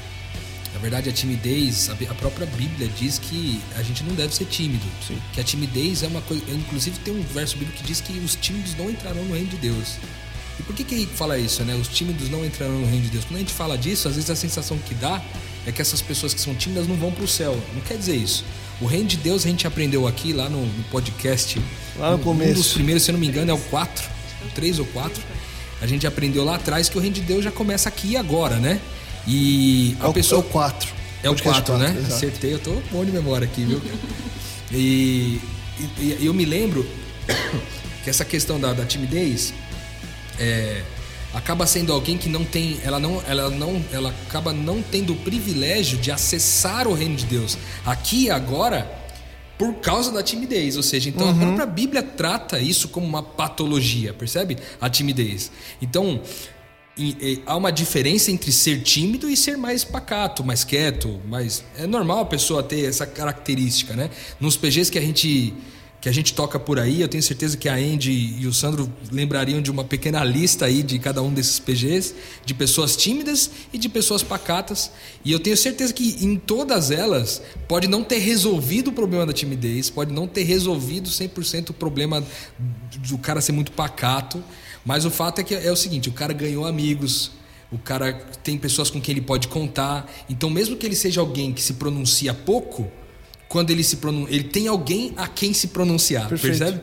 na 0.74 0.80
verdade 0.80 1.10
a 1.10 1.12
timidez, 1.12 1.90
a 1.90 2.14
própria 2.14 2.46
Bíblia 2.46 2.88
diz 2.98 3.20
que 3.20 3.62
a 3.76 3.84
gente 3.84 4.04
não 4.04 4.16
deve 4.16 4.34
ser 4.34 4.46
tímido. 4.46 4.86
Sim. 5.06 5.18
Que 5.34 5.42
a 5.42 5.44
timidez 5.44 6.04
é 6.04 6.08
uma 6.08 6.22
coisa. 6.22 6.44
Inclusive 6.50 6.98
tem 7.00 7.14
um 7.14 7.22
verso 7.22 7.58
bíblico 7.58 7.80
que 7.80 7.88
diz 7.88 8.00
que 8.00 8.14
os 8.20 8.36
tímidos 8.36 8.76
não 8.78 8.90
entrarão 8.90 9.24
no 9.24 9.34
reino 9.34 9.50
de 9.50 9.58
Deus. 9.58 9.98
E 10.60 10.64
por 10.64 10.76
que 10.76 10.84
que 10.84 11.06
fala 11.08 11.38
isso, 11.38 11.64
né? 11.64 11.76
Os 11.76 11.88
tímidos 11.88 12.30
não 12.30 12.46
entrarão 12.46 12.80
no 12.80 12.86
reino 12.86 13.04
de 13.04 13.10
Deus. 13.10 13.26
Quando 13.26 13.38
a 13.38 13.40
gente 13.40 13.54
fala 13.54 13.78
disso, 13.78 14.08
às 14.08 14.16
vezes 14.16 14.30
a 14.30 14.36
sensação 14.36 14.78
que 14.78 14.94
dá 14.94 15.22
é 15.66 15.72
que 15.72 15.82
essas 15.82 16.02
pessoas 16.02 16.34
que 16.34 16.40
são 16.40 16.56
tímidas 16.56 16.88
não 16.88 16.96
vão 16.96 17.12
para 17.12 17.24
o 17.24 17.28
céu. 17.28 17.58
Não 17.74 17.82
quer 17.82 17.98
dizer 17.98 18.16
isso. 18.16 18.46
O 18.80 18.86
reino 18.86 19.08
de 19.08 19.18
Deus 19.18 19.46
a 19.46 19.50
gente 19.50 19.68
aprendeu 19.68 20.08
aqui 20.08 20.34
lá 20.34 20.50
no, 20.50 20.66
no 20.66 20.84
podcast. 20.86 21.62
Lá 21.98 22.12
no 22.12 22.18
um, 22.18 22.20
começo. 22.20 22.52
Um 22.52 22.56
dos 22.56 22.74
primeiros, 22.74 23.04
se 23.04 23.12
eu 23.12 23.14
não 23.14 23.20
me 23.20 23.28
engano, 23.28 23.52
é 23.52 23.54
o 23.54 23.60
4, 23.60 24.10
3 24.56 24.80
ou 24.80 24.86
4 24.88 25.22
a 25.82 25.88
gente 25.88 26.06
aprendeu 26.06 26.46
lá 26.46 26.56
atrás 26.56 26.88
que 26.88 26.98
o 26.98 27.02
reino 27.02 27.16
de 27.16 27.22
Deus 27.22 27.44
já 27.44 27.52
começa 27.52 27.90
aqui 27.90 28.12
e 28.12 28.18
agora, 28.18 28.58
né? 28.58 28.80
E 29.28 29.98
a 30.00 30.10
é 30.10 30.14
pessoa. 30.14 30.42
É 30.42 30.46
o 30.46 30.48
4. 30.48 30.94
É 31.24 31.30
o 31.30 31.36
4, 31.36 31.78
né? 31.78 31.96
Exato. 31.98 32.14
Acertei, 32.14 32.54
eu 32.54 32.60
tô 32.60 32.72
bom 32.92 33.04
de 33.04 33.12
memória 33.12 33.46
aqui, 33.46 33.64
viu? 33.64 33.82
e, 34.72 35.42
e, 36.00 36.18
eu 36.22 36.34
me 36.34 36.46
lembro 36.46 36.88
que 38.04 38.10
essa 38.10 38.24
questão 38.24 38.60
da, 38.60 38.74
da 38.74 38.86
timidez 38.86 39.54
é, 40.40 40.84
acaba 41.34 41.66
sendo 41.66 41.92
alguém 41.94 42.18
que 42.18 42.30
não 42.30 42.44
tem, 42.44 42.80
ela 42.84 43.00
não, 43.00 43.24
ela 43.28 43.50
não, 43.50 43.84
ela 43.92 44.14
acaba 44.28 44.54
não 44.54 44.82
tendo 44.82 45.14
o 45.14 45.16
privilégio 45.16 45.98
de 45.98 46.12
acessar 46.12 46.88
o 46.88 46.94
reino 46.94 47.16
de 47.16 47.26
Deus 47.26 47.58
aqui 47.86 48.26
e 48.26 48.30
agora 48.30 49.01
por 49.62 49.76
causa 49.76 50.12
da 50.12 50.24
timidez. 50.24 50.76
Ou 50.76 50.82
seja, 50.82 51.08
então 51.08 51.28
uhum. 51.28 51.34
a 51.34 51.46
própria 51.46 51.66
Bíblia 51.68 52.02
trata 52.02 52.60
isso 52.60 52.88
como 52.88 53.06
uma 53.06 53.22
patologia, 53.22 54.12
percebe? 54.12 54.58
A 54.80 54.90
timidez. 54.90 55.52
Então, 55.80 56.20
há 57.46 57.56
uma 57.56 57.72
diferença 57.72 58.32
entre 58.32 58.52
ser 58.52 58.82
tímido 58.82 59.30
e 59.30 59.38
ser 59.38 59.58
mais 59.58 59.84
pacato, 59.84 60.44
mais 60.44 60.64
quieto, 60.64 61.22
mais 61.28 61.64
é 61.78 61.86
normal 61.86 62.22
a 62.22 62.26
pessoa 62.26 62.64
ter 62.64 62.86
essa 62.86 63.06
característica, 63.06 63.96
né? 63.96 64.10
Nos 64.40 64.58
PGs 64.58 64.90
que 64.90 64.98
a 64.98 65.02
gente 65.02 65.54
que 66.02 66.10
a 66.10 66.12
gente 66.12 66.34
toca 66.34 66.60
por 66.60 66.80
aí. 66.80 67.00
Eu 67.00 67.08
tenho 67.08 67.22
certeza 67.22 67.56
que 67.56 67.70
a 67.70 67.76
Andy 67.76 68.12
e 68.40 68.48
o 68.48 68.54
Sandro 68.54 68.92
lembrariam 69.12 69.62
de 69.62 69.70
uma 69.70 69.84
pequena 69.84 70.24
lista 70.24 70.66
aí 70.66 70.82
de 70.82 70.98
cada 70.98 71.22
um 71.22 71.32
desses 71.32 71.60
PGs, 71.60 72.16
de 72.44 72.56
pessoas 72.56 72.98
tímidas 72.98 73.52
e 73.72 73.78
de 73.78 73.88
pessoas 73.88 74.24
pacatas. 74.24 74.92
E 75.24 75.32
eu 75.32 75.40
tenho 75.40 75.56
certeza 75.56 75.94
que 75.94 76.26
em 76.26 76.36
todas 76.36 76.90
elas 76.90 77.42
pode 77.68 77.88
não 77.88 78.04
ter 78.04 78.18
resolvido 78.18 78.88
o 78.88 78.92
problema 78.92 79.28
da 79.28 79.32
timidez, 79.32 79.92
pode 79.92 80.12
não 80.12 80.28
ter 80.28 80.44
resolvido 80.44 81.08
100% 81.08 81.70
o 81.70 81.74
problema 81.74 82.26
do 83.08 83.18
cara 83.20 83.40
ser 83.40 83.52
muito 83.52 83.72
pacato, 83.72 84.44
mas 84.84 85.06
o 85.06 85.12
fato 85.12 85.40
é 85.40 85.44
que 85.44 85.54
é 85.54 85.72
o 85.72 85.76
seguinte, 85.76 86.10
o 86.10 86.14
cara 86.14 86.34
ganhou 86.34 86.66
amigos, 86.66 87.32
o 87.72 87.78
cara 87.78 88.14
tem 88.44 88.58
pessoas 88.58 88.90
com 88.90 89.00
quem 89.00 89.14
ele 89.14 89.22
pode 89.22 89.48
contar. 89.48 90.12
Então, 90.28 90.50
mesmo 90.50 90.76
que 90.76 90.86
ele 90.86 90.96
seja 90.96 91.22
alguém 91.22 91.54
que 91.54 91.62
se 91.62 91.76
pronuncia 91.76 92.34
pouco, 92.34 92.92
quando 93.52 93.70
ele 93.70 93.84
se 93.84 93.98
pronuncia, 93.98 94.34
ele 94.34 94.46
tem 94.46 94.70
alguém 94.70 95.14
a 95.18 95.28
quem 95.28 95.54
se 95.54 95.68
pronunciar, 95.68 96.30
Perfeito. 96.30 96.58
percebe? 96.58 96.82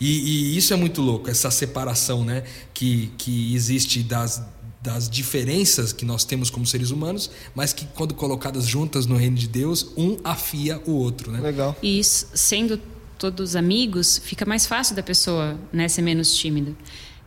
E, 0.00 0.06
e, 0.06 0.56
isso 0.56 0.74
é 0.74 0.76
muito 0.76 1.00
louco, 1.00 1.30
essa 1.30 1.48
separação, 1.48 2.24
né, 2.24 2.42
que, 2.74 3.12
que 3.16 3.54
existe 3.54 4.02
das, 4.02 4.42
das 4.82 5.08
diferenças 5.08 5.92
que 5.92 6.04
nós 6.04 6.24
temos 6.24 6.50
como 6.50 6.66
seres 6.66 6.90
humanos, 6.90 7.30
mas 7.54 7.72
que 7.72 7.86
quando 7.94 8.14
colocadas 8.14 8.66
juntas 8.66 9.06
no 9.06 9.16
reino 9.16 9.36
de 9.36 9.46
Deus, 9.46 9.92
um 9.96 10.16
afia 10.24 10.82
o 10.86 10.90
outro, 10.90 11.30
né? 11.30 11.40
Legal. 11.40 11.76
E 11.80 12.02
sendo 12.02 12.80
todos 13.16 13.54
amigos, 13.54 14.18
fica 14.18 14.44
mais 14.44 14.66
fácil 14.66 14.96
da 14.96 15.04
pessoa 15.04 15.56
né, 15.72 15.86
ser 15.86 16.02
menos 16.02 16.34
tímido. 16.34 16.76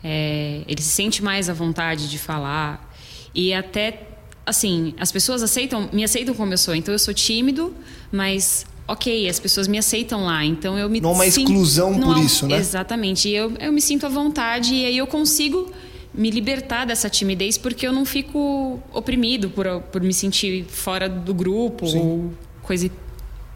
É, 0.03 0.63
ele 0.67 0.81
se 0.81 0.89
sente 0.89 1.23
mais 1.23 1.49
à 1.49 1.53
vontade 1.53 2.09
de 2.09 2.17
falar 2.17 2.93
e 3.33 3.53
até 3.53 4.07
assim 4.45 4.95
as 4.97 5.11
pessoas 5.11 5.43
aceitam 5.43 5.89
me 5.93 6.03
aceitam 6.03 6.33
como 6.33 6.51
eu 6.51 6.57
sou 6.57 6.73
então 6.73 6.91
eu 6.91 6.97
sou 6.97 7.13
tímido 7.13 7.71
mas 8.11 8.65
ok 8.91 9.29
as 9.29 9.39
pessoas 9.39 9.67
me 9.67 9.77
aceitam 9.77 10.23
lá 10.25 10.43
então 10.45 10.77
eu 10.77 10.89
me 10.89 10.99
não 11.01 11.09
há 11.11 11.13
uma 11.13 11.25
sinto, 11.25 11.51
exclusão 11.51 11.91
não 11.97 12.13
por 12.13 12.17
há- 12.17 12.23
isso 12.23 12.47
né 12.47 12.57
exatamente 12.57 13.29
e 13.29 13.35
eu, 13.35 13.53
eu 13.59 13.71
me 13.71 13.81
sinto 13.81 14.05
à 14.05 14.09
vontade 14.09 14.73
e 14.73 14.85
aí 14.85 14.97
eu 14.97 15.07
consigo 15.07 15.71
me 16.13 16.29
libertar 16.29 16.85
dessa 16.85 17.09
timidez 17.09 17.57
porque 17.57 17.87
eu 17.87 17.93
não 17.93 18.03
fico 18.05 18.79
oprimido 18.93 19.49
por, 19.49 19.65
por 19.91 20.01
me 20.01 20.13
sentir 20.13 20.65
fora 20.65 21.07
do 21.07 21.33
grupo 21.33 21.87
Sim. 21.87 21.99
ou 21.99 22.33
coisa 22.61 22.85
e 22.87 22.91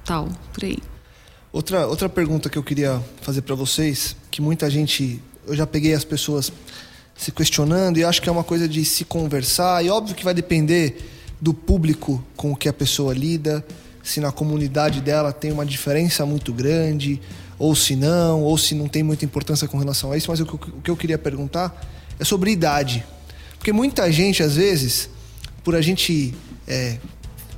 tal 0.06 0.30
por 0.54 0.63
aí 0.63 0.78
Outra, 1.52 1.88
outra 1.88 2.10
pergunta 2.10 2.50
que 2.50 2.58
eu 2.58 2.63
queria 2.63 3.02
fazer 3.21 3.41
para 3.41 3.56
vocês, 3.56 4.13
que 4.30 4.41
muita 4.41 4.69
gente, 4.69 5.21
eu 5.48 5.56
já 5.56 5.65
peguei 5.65 5.93
as 5.93 6.04
pessoas 6.04 6.52
se 7.15 7.32
questionando 7.32 7.98
e 7.98 8.04
acho 8.04 8.21
que 8.21 8.28
é 8.28 8.32
uma 8.32 8.43
coisa 8.43 8.67
de 8.67 8.84
se 8.84 9.06
conversar 9.06 9.82
e 9.86 9.89
óbvio 9.89 10.13
que 10.13 10.26
vai 10.26 10.34
depender 10.34 10.98
do 11.39 11.54
público 11.54 12.21
com 12.36 12.52
o 12.52 12.58
que 12.58 12.67
a 12.67 12.74
pessoa 12.74 13.13
lida, 13.13 13.65
se 14.06 14.20
na 14.20 14.32
comunidade 14.32 15.02
dela 15.02 15.34
tem 15.34 15.52
uma 15.52 15.65
diferença 15.65 16.26
muito 16.28 16.54
grande 16.54 17.20
ou 17.58 17.76
se 17.76 17.96
não, 17.96 18.44
ou 18.44 18.56
se 18.56 18.76
não 18.76 18.88
tem 18.88 19.02
muita 19.02 19.26
importância 19.26 19.68
com 19.68 19.80
relação 19.80 20.12
a 20.12 20.18
isso, 20.18 20.30
mas 20.30 20.39
o 20.39 20.46
que, 20.46 20.91
eu 20.91 20.96
queria 20.96 21.18
perguntar 21.18 21.76
é 22.20 22.24
sobre 22.24 22.52
idade. 22.52 23.04
Porque 23.58 23.74
muita 23.74 24.12
gente, 24.12 24.44
às 24.44 24.56
vezes, 24.56 25.10
por 25.63 25.74
a 25.74 25.82
gente 25.82 26.36
é, 26.68 27.00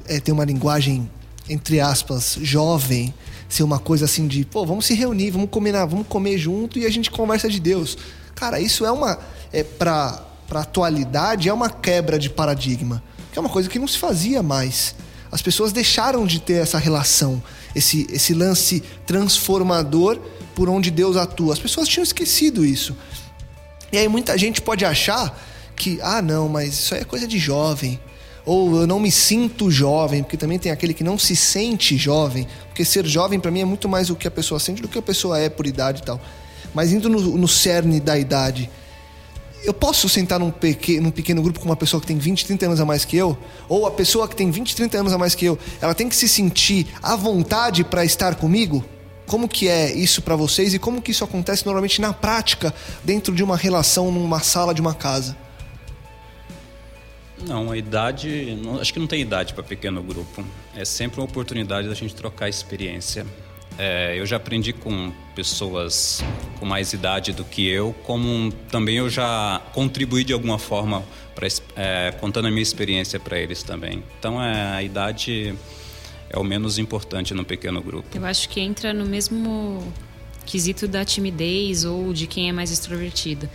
é, 0.07 0.19
ter 0.21 0.31
uma 0.31 0.45
linguagem, 0.45 1.09
entre 1.49 1.81
aspas, 1.81 2.37
jovem, 2.41 3.13
ser 3.49 3.63
uma 3.63 3.77
coisa 3.77 4.05
assim 4.05 4.25
de, 4.25 4.45
pô, 4.45 4.65
vamos 4.65 4.85
se 4.85 4.93
reunir, 4.93 5.31
vamos 5.31 5.49
combinar, 5.49 5.85
vamos 5.85 6.07
comer 6.07 6.37
junto 6.37 6.79
e 6.79 6.85
a 6.85 6.89
gente 6.89 7.11
conversa 7.11 7.49
de 7.49 7.59
Deus. 7.59 7.97
Cara, 8.35 8.59
isso 8.59 8.85
é 8.85 8.91
uma. 8.91 9.19
É, 9.51 9.63
pra, 9.63 10.23
pra 10.47 10.61
atualidade, 10.61 11.49
é 11.49 11.53
uma 11.53 11.69
quebra 11.69 12.17
de 12.17 12.29
paradigma. 12.29 13.03
Que 13.33 13.37
é 13.37 13.41
uma 13.41 13.49
coisa 13.49 13.67
que 13.67 13.79
não 13.79 13.87
se 13.87 13.97
fazia 13.97 14.41
mais. 14.41 14.95
As 15.31 15.41
pessoas 15.41 15.73
deixaram 15.73 16.25
de 16.25 16.39
ter 16.39 16.61
essa 16.61 16.77
relação, 16.77 17.41
esse, 17.75 18.07
esse 18.09 18.33
lance 18.33 18.81
transformador 19.05 20.19
por 20.55 20.69
onde 20.69 20.89
Deus 20.89 21.17
atua. 21.17 21.53
As 21.53 21.59
pessoas 21.59 21.87
tinham 21.87 22.03
esquecido 22.03 22.65
isso. 22.65 22.95
E 23.91 23.97
aí 23.97 24.07
muita 24.07 24.37
gente 24.37 24.61
pode 24.61 24.83
achar 24.83 25.37
que, 25.75 25.99
ah, 26.01 26.21
não, 26.21 26.49
mas 26.49 26.73
isso 26.73 26.95
aí 26.95 27.01
é 27.01 27.03
coisa 27.03 27.27
de 27.27 27.37
jovem. 27.37 27.99
Ou 28.45 28.81
eu 28.81 28.87
não 28.87 28.99
me 28.99 29.11
sinto 29.11 29.69
jovem, 29.69 30.23
porque 30.23 30.37
também 30.37 30.57
tem 30.57 30.71
aquele 30.71 30.93
que 30.93 31.03
não 31.03 31.17
se 31.17 31.35
sente 31.35 31.97
jovem. 31.97 32.47
Porque 32.67 32.85
ser 32.85 33.05
jovem 33.05 33.39
para 33.39 33.51
mim 33.51 33.61
é 33.61 33.65
muito 33.65 33.89
mais 33.89 34.09
o 34.09 34.15
que 34.15 34.27
a 34.27 34.31
pessoa 34.31 34.59
sente 34.59 34.81
do 34.81 34.87
que 34.87 34.97
a 34.97 35.01
pessoa 35.01 35.37
é 35.37 35.49
por 35.49 35.67
idade 35.67 36.01
e 36.01 36.05
tal. 36.05 36.19
Mas 36.73 36.91
indo 36.91 37.09
no, 37.09 37.37
no 37.37 37.47
cerne 37.47 37.99
da 37.99 38.17
idade, 38.17 38.69
eu 39.67 39.73
posso 39.73 40.07
sentar 40.07 40.39
num 40.39 40.49
pequeno, 40.49 41.01
num 41.03 41.11
pequeno 41.11 41.41
grupo 41.41 41.59
com 41.59 41.65
uma 41.65 41.75
pessoa 41.75 41.99
que 41.99 42.07
tem 42.07 42.17
20, 42.17 42.45
30 42.45 42.65
anos 42.67 42.79
a 42.79 42.85
mais 42.85 43.03
que 43.03 43.17
eu? 43.17 43.37
Ou 43.67 43.85
a 43.85 43.91
pessoa 43.91 44.25
que 44.25 44.35
tem 44.35 44.49
20, 44.49 44.73
30 44.73 44.97
anos 44.99 45.11
a 45.11 45.17
mais 45.17 45.35
que 45.35 45.43
eu, 45.43 45.59
ela 45.81 45.93
tem 45.93 46.07
que 46.07 46.15
se 46.15 46.27
sentir 46.29 46.87
à 47.03 47.17
vontade 47.17 47.83
para 47.83 48.05
estar 48.05 48.35
comigo? 48.35 48.83
Como 49.25 49.45
que 49.47 49.67
é 49.67 49.93
isso 49.93 50.21
para 50.21 50.37
vocês 50.37 50.73
e 50.73 50.79
como 50.79 51.01
que 51.01 51.11
isso 51.11 51.21
acontece 51.21 51.65
normalmente 51.65 51.99
na 51.99 52.13
prática 52.13 52.73
dentro 53.03 53.35
de 53.35 53.43
uma 53.43 53.57
relação 53.57 54.09
numa 54.09 54.39
sala 54.39 54.73
de 54.73 54.79
uma 54.79 54.93
casa? 54.93 55.35
Não, 57.45 57.69
a 57.71 57.77
idade. 57.77 58.57
não- 58.63 58.79
acho 58.79 58.93
que 58.93 58.99
não 58.99 59.05
tem 59.05 59.21
idade 59.21 59.53
para 59.53 59.63
pequeno 59.63 60.01
grupo. 60.01 60.43
É 60.73 60.85
sempre 60.85 61.19
uma 61.19 61.25
oportunidade 61.25 61.89
da 61.89 61.93
gente 61.93 62.15
trocar 62.15 62.47
experiência. 62.47 63.25
É, 63.77 64.15
eu 64.17 64.25
já 64.25 64.37
aprendi 64.37 64.73
com 64.73 65.11
pessoas 65.35 66.23
com 66.59 66.65
mais 66.65 66.93
idade 66.93 67.31
do 67.31 67.45
que 67.45 67.67
eu, 67.67 67.93
como 68.03 68.51
também 68.71 68.97
eu 68.97 69.09
já 69.09 69.61
contribuí 69.73 70.23
de 70.23 70.33
alguma 70.33 70.57
forma 70.57 71.03
pra, 71.35 71.47
é, 71.75 72.11
contando 72.19 72.47
a 72.47 72.49
minha 72.49 72.63
experiência 72.63 73.19
para 73.19 73.37
eles 73.37 73.61
também. 73.61 74.03
Então 74.17 74.41
é, 74.41 74.75
a 74.75 74.81
idade 74.81 75.53
é 76.29 76.39
o 76.39 76.43
menos 76.43 76.79
importante 76.79 77.33
no 77.33 77.45
pequeno 77.45 77.81
grupo. 77.81 78.17
Eu 78.17 78.25
acho 78.25 78.49
que 78.49 78.59
entra 78.59 78.93
no 78.93 79.05
mesmo 79.05 79.93
quesito 80.45 80.87
da 80.87 81.05
timidez 81.05 81.85
ou 81.85 82.11
de 82.13 82.25
quem 82.25 82.49
é 82.49 82.51
mais 82.51 82.71
extrovertido. 82.71 83.47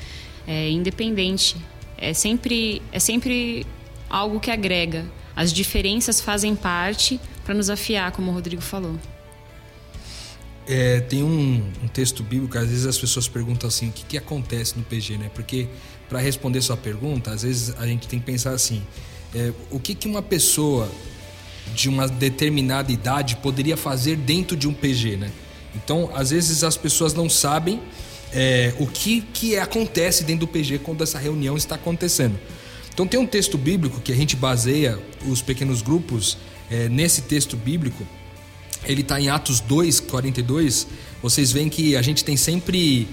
É 0.46 0.70
independente. 0.70 1.56
É 1.98 2.12
sempre, 2.12 2.80
é 2.92 2.98
sempre 2.98 3.66
algo 4.08 4.38
que 4.38 4.50
agrega. 4.50 5.04
As 5.35 5.52
diferenças 5.52 6.20
fazem 6.20 6.54
parte 6.54 7.18
para 7.44 7.54
nos 7.54 7.70
afiar, 7.70 8.12
como 8.12 8.30
o 8.30 8.35
Rodrigo 8.35 8.62
falou. 8.62 8.96
É, 10.68 11.01
tem 11.01 11.22
um, 11.22 11.62
um 11.83 11.88
texto 11.88 12.22
bíblico, 12.22 12.57
às 12.57 12.68
vezes 12.68 12.87
as 12.87 12.96
pessoas 12.96 13.27
perguntam 13.27 13.68
assim, 13.68 13.88
o 13.88 13.92
que, 13.92 14.05
que 14.05 14.18
acontece 14.18 14.77
no 14.77 14.85
PG, 14.85 15.18
né? 15.18 15.31
Porque 15.35 15.68
para 16.09 16.20
responder 16.20 16.61
sua 16.62 16.77
pergunta, 16.77 17.33
às 17.33 17.42
vezes 17.42 17.75
a 17.79 17.87
gente 17.87 18.07
tem 18.07 18.20
que 18.20 18.27
pensar 18.27 18.53
assim, 18.53 18.83
é, 19.35 19.53
o 19.70 19.81
que, 19.81 19.94
que 19.94 20.07
uma 20.07 20.22
pessoa 20.22 20.88
de 21.75 21.88
uma 21.88 22.07
determinada 22.07 22.92
idade 22.92 23.37
poderia 23.37 23.77
fazer 23.77 24.16
dentro 24.16 24.57
de 24.57 24.68
um 24.68 24.72
PG, 24.72 25.16
né? 25.16 25.33
Então, 25.75 26.11
às 26.14 26.31
vezes 26.31 26.62
as 26.62 26.77
pessoas 26.77 27.14
não 27.14 27.29
sabem 27.31 27.81
é, 28.33 28.72
o 28.79 28.87
que, 28.87 29.20
que 29.33 29.57
acontece 29.57 30.25
dentro 30.25 30.46
do 30.46 30.48
PG 30.48 30.79
quando 30.79 31.03
essa 31.03 31.18
reunião 31.18 31.57
está 31.57 31.75
acontecendo. 31.75 32.38
Então 32.92 33.07
tem 33.07 33.18
um 33.18 33.27
texto 33.27 33.57
bíblico 33.57 34.01
que 34.01 34.12
a 34.12 34.16
gente 34.16 34.37
baseia 34.37 34.98
os 35.27 35.40
pequenos 35.40 35.81
grupos 35.81 36.37
é, 36.70 36.88
nesse 36.88 37.22
texto 37.22 37.57
bíblico 37.57 38.07
ele 38.85 39.03
está 39.03 39.21
em 39.21 39.29
Atos 39.29 39.61
2, 39.61 40.01
42. 40.01 40.87
Vocês 41.23 41.53
veem 41.53 41.68
que 41.68 41.97
a 41.97 42.03
gente 42.03 42.25
tem 42.25 42.37
sempre 42.37 43.09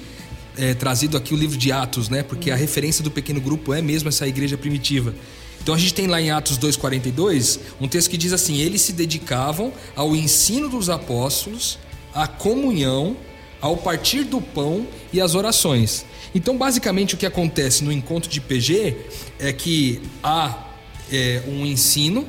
é, 0.58 0.74
trazido 0.74 1.16
aqui 1.16 1.34
o 1.34 1.38
livro 1.38 1.58
de 1.58 1.72
Atos, 1.72 2.10
né? 2.10 2.24
Porque 2.24 2.52
a 2.52 2.56
referência 2.56 3.04
do 3.04 3.12
pequeno 3.12 3.40
grupo 3.40 3.74
é 3.74 3.82
mesmo 3.82 4.10
essa 4.10 4.28
igreja 4.28 4.58
primitiva. 4.58 5.14
Então 5.62 5.76
a 5.76 5.78
gente 5.78 5.94
tem 5.94 6.08
lá 6.08 6.22
em 6.22 6.32
Atos 6.32 6.58
2,42 6.58 7.60
um 7.80 7.88
texto 7.88 8.10
que 8.10 8.18
diz 8.18 8.34
assim: 8.34 8.58
Eles 8.58 8.82
se 8.82 8.94
dedicavam 8.94 9.74
ao 9.96 10.16
ensino 10.16 10.70
dos 10.70 10.90
apóstolos, 10.90 11.78
à 12.14 12.28
comunhão, 12.28 13.16
ao 13.62 13.78
partir 13.78 14.24
do 14.24 14.42
pão 14.42 14.88
e 15.12 15.22
às 15.22 15.36
orações. 15.36 16.06
Então, 16.34 16.58
basicamente, 16.58 17.16
o 17.16 17.18
que 17.18 17.26
acontece 17.26 17.84
no 17.84 17.92
encontro 17.92 18.30
de 18.30 18.40
PG 18.40 18.96
é 19.40 19.52
que 19.52 20.02
há 20.24 20.68
é, 21.12 21.42
um 21.48 21.66
ensino 21.66 22.26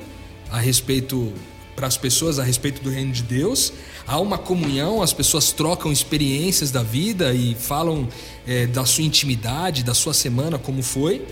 a 0.50 0.58
respeito 0.58 1.32
para 1.80 1.86
as 1.86 1.96
pessoas 1.96 2.38
a 2.38 2.42
respeito 2.42 2.82
do 2.82 2.90
reino 2.90 3.10
de 3.10 3.22
Deus. 3.22 3.72
Há 4.06 4.20
uma 4.20 4.36
comunhão, 4.36 5.00
as 5.00 5.14
pessoas 5.14 5.50
trocam 5.50 5.90
experiências 5.90 6.70
da 6.70 6.82
vida 6.82 7.32
e 7.32 7.54
falam 7.54 8.06
é, 8.46 8.66
da 8.66 8.84
sua 8.84 9.02
intimidade, 9.02 9.82
da 9.82 9.94
sua 9.94 10.12
semana, 10.12 10.58
como 10.58 10.82
foi. 10.82 11.26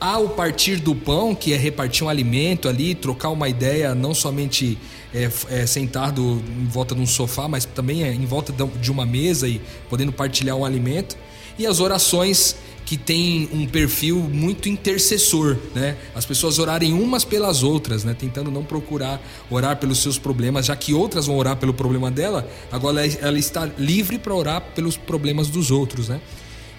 Há 0.00 0.18
o 0.18 0.30
partir 0.30 0.76
do 0.76 0.94
pão, 0.94 1.34
que 1.34 1.52
é 1.52 1.58
repartir 1.58 2.04
um 2.04 2.08
alimento 2.08 2.70
ali, 2.70 2.94
trocar 2.94 3.28
uma 3.28 3.50
ideia, 3.50 3.94
não 3.94 4.14
somente 4.14 4.78
é, 5.12 5.28
é, 5.50 5.66
sentado 5.66 6.42
em 6.58 6.64
volta 6.64 6.94
de 6.94 7.02
um 7.02 7.06
sofá, 7.06 7.46
mas 7.46 7.66
também 7.66 8.02
é, 8.02 8.10
em 8.14 8.24
volta 8.24 8.54
de 8.80 8.90
uma 8.90 9.04
mesa 9.04 9.46
e 9.46 9.60
podendo 9.90 10.10
partilhar 10.10 10.56
um 10.56 10.64
alimento. 10.64 11.18
E 11.58 11.66
as 11.66 11.80
orações 11.80 12.56
que 12.84 12.96
tem 12.96 13.48
um 13.52 13.66
perfil 13.66 14.16
muito 14.18 14.68
intercessor, 14.68 15.56
né? 15.74 15.96
As 16.14 16.24
pessoas 16.24 16.60
orarem 16.60 16.92
umas 16.92 17.24
pelas 17.24 17.64
outras, 17.64 18.04
né? 18.04 18.14
Tentando 18.16 18.48
não 18.48 18.62
procurar 18.62 19.20
orar 19.50 19.76
pelos 19.76 19.98
seus 19.98 20.18
problemas, 20.18 20.66
já 20.66 20.76
que 20.76 20.94
outras 20.94 21.26
vão 21.26 21.36
orar 21.36 21.56
pelo 21.56 21.74
problema 21.74 22.12
dela, 22.12 22.48
agora 22.70 23.04
ela- 23.04 23.38
está 23.38 23.68
livre 23.76 24.18
para 24.18 24.32
orar 24.32 24.60
pelos 24.74 24.96
problemas 24.96 25.48
dos 25.48 25.72
outros, 25.72 26.08
né? 26.08 26.20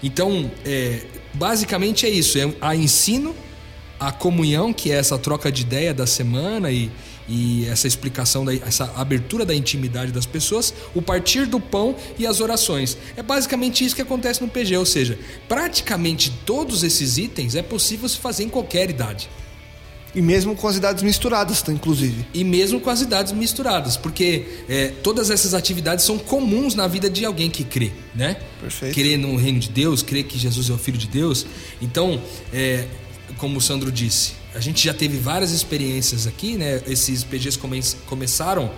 Então, 0.02 0.50
é, 0.64 1.02
basicamente 1.34 2.06
é 2.06 2.08
isso: 2.08 2.38
é 2.38 2.50
a 2.60 2.74
ensino, 2.74 3.34
a 4.00 4.10
comunhão, 4.10 4.72
que 4.72 4.90
é 4.90 4.94
essa 4.94 5.18
troca 5.18 5.52
de 5.52 5.60
ideia 5.60 5.92
da 5.92 6.06
semana 6.06 6.70
e, 6.70 6.90
e 7.28 7.66
essa 7.66 7.86
explicação, 7.86 8.44
da, 8.44 8.54
essa 8.54 8.92
abertura 8.96 9.44
da 9.44 9.54
intimidade 9.54 10.10
das 10.12 10.26
pessoas, 10.26 10.72
o 10.94 11.02
partir 11.02 11.46
do 11.46 11.60
pão 11.60 11.94
e 12.18 12.26
as 12.26 12.40
orações. 12.40 12.96
É 13.16 13.22
basicamente 13.22 13.84
isso 13.84 13.94
que 13.94 14.02
acontece 14.02 14.40
no 14.40 14.48
PG, 14.48 14.76
ou 14.76 14.86
seja, 14.86 15.18
praticamente 15.48 16.32
todos 16.46 16.82
esses 16.82 17.18
itens 17.18 17.54
é 17.54 17.62
possível 17.62 18.08
se 18.08 18.16
fazer 18.16 18.44
em 18.44 18.48
qualquer 18.48 18.88
idade. 18.88 19.28
E 20.14 20.22
mesmo 20.22 20.56
com 20.56 20.66
as 20.66 20.76
idades 20.76 21.02
misturadas, 21.02 21.60
tá, 21.60 21.70
inclusive. 21.70 22.26
E 22.32 22.42
mesmo 22.42 22.80
com 22.80 22.88
as 22.88 23.02
idades 23.02 23.32
misturadas, 23.32 23.96
porque 23.96 24.46
é, 24.68 24.88
todas 25.02 25.30
essas 25.30 25.52
atividades 25.52 26.04
são 26.04 26.18
comuns 26.18 26.74
na 26.74 26.86
vida 26.86 27.10
de 27.10 27.26
alguém 27.26 27.50
que 27.50 27.62
crê, 27.62 27.92
né? 28.14 28.38
Perfeito. 28.60 28.94
Crer 28.94 29.18
no 29.18 29.36
reino 29.36 29.60
de 29.60 29.68
Deus, 29.68 30.02
crer 30.02 30.24
que 30.24 30.38
Jesus 30.38 30.70
é 30.70 30.72
o 30.72 30.78
Filho 30.78 30.96
de 30.96 31.06
Deus. 31.06 31.46
Então, 31.80 32.20
é, 32.52 32.86
como 33.36 33.58
o 33.58 33.60
Sandro 33.60 33.92
disse, 33.92 34.32
a 34.54 34.60
gente 34.60 34.84
já 34.84 34.94
teve 34.94 35.18
várias 35.18 35.50
experiências 35.52 36.26
aqui, 36.26 36.56
né? 36.56 36.82
Esses 36.86 37.22
PGs 37.24 37.58
come- 37.58 37.82
começaram, 38.06 38.70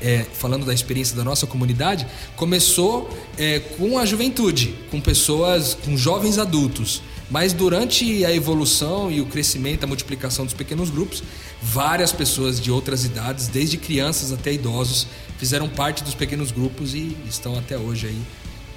é, 0.00 0.24
falando 0.32 0.64
da 0.64 0.72
experiência 0.72 1.14
da 1.16 1.22
nossa 1.24 1.46
comunidade, 1.46 2.06
começou 2.36 3.08
é, 3.36 3.58
com 3.60 3.98
a 3.98 4.06
juventude, 4.06 4.74
com 4.90 5.00
pessoas, 5.00 5.74
com 5.84 5.96
jovens 5.96 6.38
adultos. 6.38 7.02
Mas 7.30 7.52
durante 7.52 8.24
a 8.24 8.32
evolução 8.34 9.08
e 9.10 9.20
o 9.20 9.26
crescimento, 9.26 9.84
a 9.84 9.86
multiplicação 9.86 10.44
dos 10.44 10.54
pequenos 10.54 10.90
grupos, 10.90 11.22
várias 11.62 12.10
pessoas 12.10 12.60
de 12.60 12.72
outras 12.72 13.04
idades, 13.04 13.46
desde 13.46 13.76
crianças 13.76 14.32
até 14.32 14.52
idosos, 14.52 15.06
fizeram 15.38 15.68
parte 15.68 16.02
dos 16.02 16.14
pequenos 16.14 16.50
grupos 16.50 16.92
e 16.92 17.16
estão 17.28 17.56
até 17.56 17.78
hoje 17.78 18.08
aí, 18.08 18.20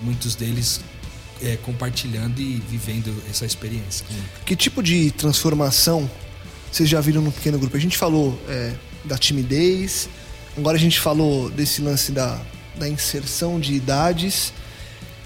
muitos 0.03 0.35
deles 0.35 0.81
é, 1.41 1.57
compartilhando 1.57 2.39
e 2.39 2.61
vivendo 2.69 3.11
essa 3.27 3.43
experiência. 3.43 4.05
Que 4.45 4.55
tipo 4.55 4.83
de 4.83 5.09
transformação 5.09 6.07
vocês 6.73 6.89
já 6.89 6.99
viram 6.99 7.21
no 7.21 7.31
pequeno 7.31 7.59
grupo? 7.59 7.77
A 7.77 7.79
gente 7.79 7.97
falou 7.97 8.39
é, 8.49 8.73
da 9.05 9.15
timidez, 9.15 10.09
agora 10.57 10.75
a 10.75 10.79
gente 10.79 10.99
falou 10.99 11.49
desse 11.51 11.81
lance 11.83 12.11
da, 12.11 12.41
da 12.75 12.89
inserção 12.89 13.59
de 13.59 13.73
idades, 13.73 14.51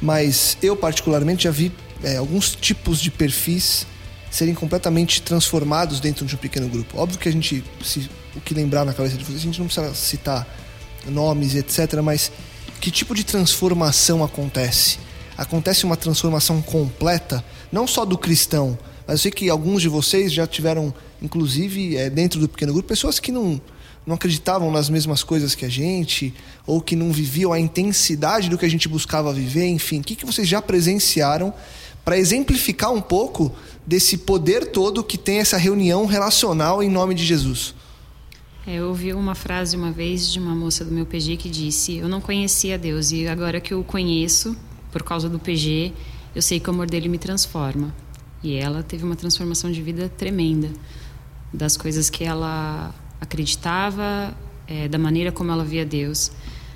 mas 0.02 0.58
eu 0.62 0.76
particularmente 0.76 1.46
já 1.46 1.52
vi 1.52 1.72
é, 2.04 2.18
alguns 2.18 2.54
tipos 2.54 3.00
de 3.00 3.10
perfis 3.10 3.88
serem 4.30 4.54
completamente 4.54 5.22
transformados 5.22 6.02
dentro 6.02 6.26
de 6.26 6.36
um 6.36 6.38
pequeno 6.38 6.68
grupo. 6.68 7.00
Óbvio 7.00 7.18
que 7.18 7.30
a 7.30 7.32
gente, 7.32 7.64
se, 7.82 8.10
o 8.36 8.42
que 8.42 8.54
lembrar 8.54 8.84
na 8.84 8.94
cabeça 8.94 9.16
de 9.16 9.24
vocês, 9.24 9.40
a 9.40 9.44
gente 9.44 9.60
não 9.60 9.68
precisa 9.68 9.96
citar 9.96 10.46
nomes, 11.06 11.56
etc., 11.56 12.02
mas 12.04 12.30
que 12.82 12.92
tipo 12.92 13.16
de 13.16 13.24
transformação 13.24 14.22
acontece? 14.22 15.00
Acontece 15.38 15.86
uma 15.86 15.96
transformação 15.96 16.62
completa, 16.62 17.42
não 17.72 17.88
só 17.88 18.04
do 18.04 18.18
cristão, 18.18 18.78
mas 19.08 19.14
eu 19.14 19.24
sei 19.24 19.32
que 19.32 19.50
alguns 19.50 19.82
de 19.82 19.88
vocês 19.88 20.34
já 20.34 20.46
tiveram, 20.46 20.94
inclusive, 21.22 21.96
é, 21.96 22.10
dentro 22.10 22.40
do 22.40 22.48
pequeno 22.48 22.74
grupo, 22.74 22.88
pessoas 22.88 23.20
que 23.20 23.32
não, 23.32 23.62
não 24.06 24.16
acreditavam 24.16 24.72
nas 24.72 24.90
mesmas 24.90 25.24
coisas 25.24 25.54
que 25.54 25.66
a 25.66 25.70
gente, 25.70 26.34
ou 26.66 26.82
que 26.82 26.96
não 26.96 27.12
viviam 27.12 27.52
a 27.52 27.60
intensidade 27.60 28.50
do 28.50 28.58
que 28.58 28.66
a 28.66 28.70
gente 28.70 28.88
buscava 28.88 29.34
viver, 29.34 29.68
enfim. 29.68 30.00
O 30.00 30.04
que, 30.04 30.16
que 30.16 30.26
vocês 30.26 30.48
já 30.48 30.62
presenciaram 30.62 31.54
para 32.06 32.18
exemplificar 32.18 32.92
um 32.94 33.02
pouco 33.02 33.54
desse 33.86 34.20
poder 34.20 34.72
todo 34.72 35.04
que 35.04 35.18
tem 35.18 35.40
essa 35.40 35.58
reunião 35.58 36.06
relacional 36.06 36.82
em 36.82 36.90
nome 36.90 37.14
de 37.14 37.26
Jesus? 37.26 37.76
É, 38.66 38.76
eu 38.76 38.88
ouvi 38.88 39.14
uma 39.14 39.36
frase 39.36 39.76
uma 39.76 39.92
vez 39.92 40.32
de 40.32 40.40
uma 40.40 40.54
moça 40.54 40.86
do 40.86 40.92
meu 40.92 41.06
PG 41.06 41.38
que 41.38 41.50
disse: 41.50 41.98
Eu 41.98 42.08
não 42.08 42.22
conhecia 42.22 42.78
Deus 42.78 43.12
e 43.12 43.28
agora 43.28 43.60
que 43.60 43.74
eu 43.74 43.80
o 43.80 43.84
conheço, 43.84 44.56
por 44.92 45.04
causa 45.04 45.28
do 45.30 45.40
PG, 45.40 45.94
eu 46.36 46.42
sei 46.42 46.60
que 46.60 46.70
o 46.70 46.74
amor 46.74 46.90
dele 46.90 47.10
me 47.10 47.18
transforma. 47.18 47.94
E 48.44 48.56
ela 48.56 48.84
teve 48.84 49.04
uma 49.04 49.16
transformação 49.16 49.72
de 49.72 49.82
vida 49.82 50.10
tremenda 50.10 50.70
das 51.54 51.78
coisas 51.78 52.10
que 52.10 52.24
ela 52.24 52.94
acreditava, 53.20 54.36
é, 54.68 54.88
da 54.88 54.98
maneira 54.98 55.32
como 55.32 55.52
ela 55.52 55.64
via 55.64 55.86
Deus. 55.86 56.32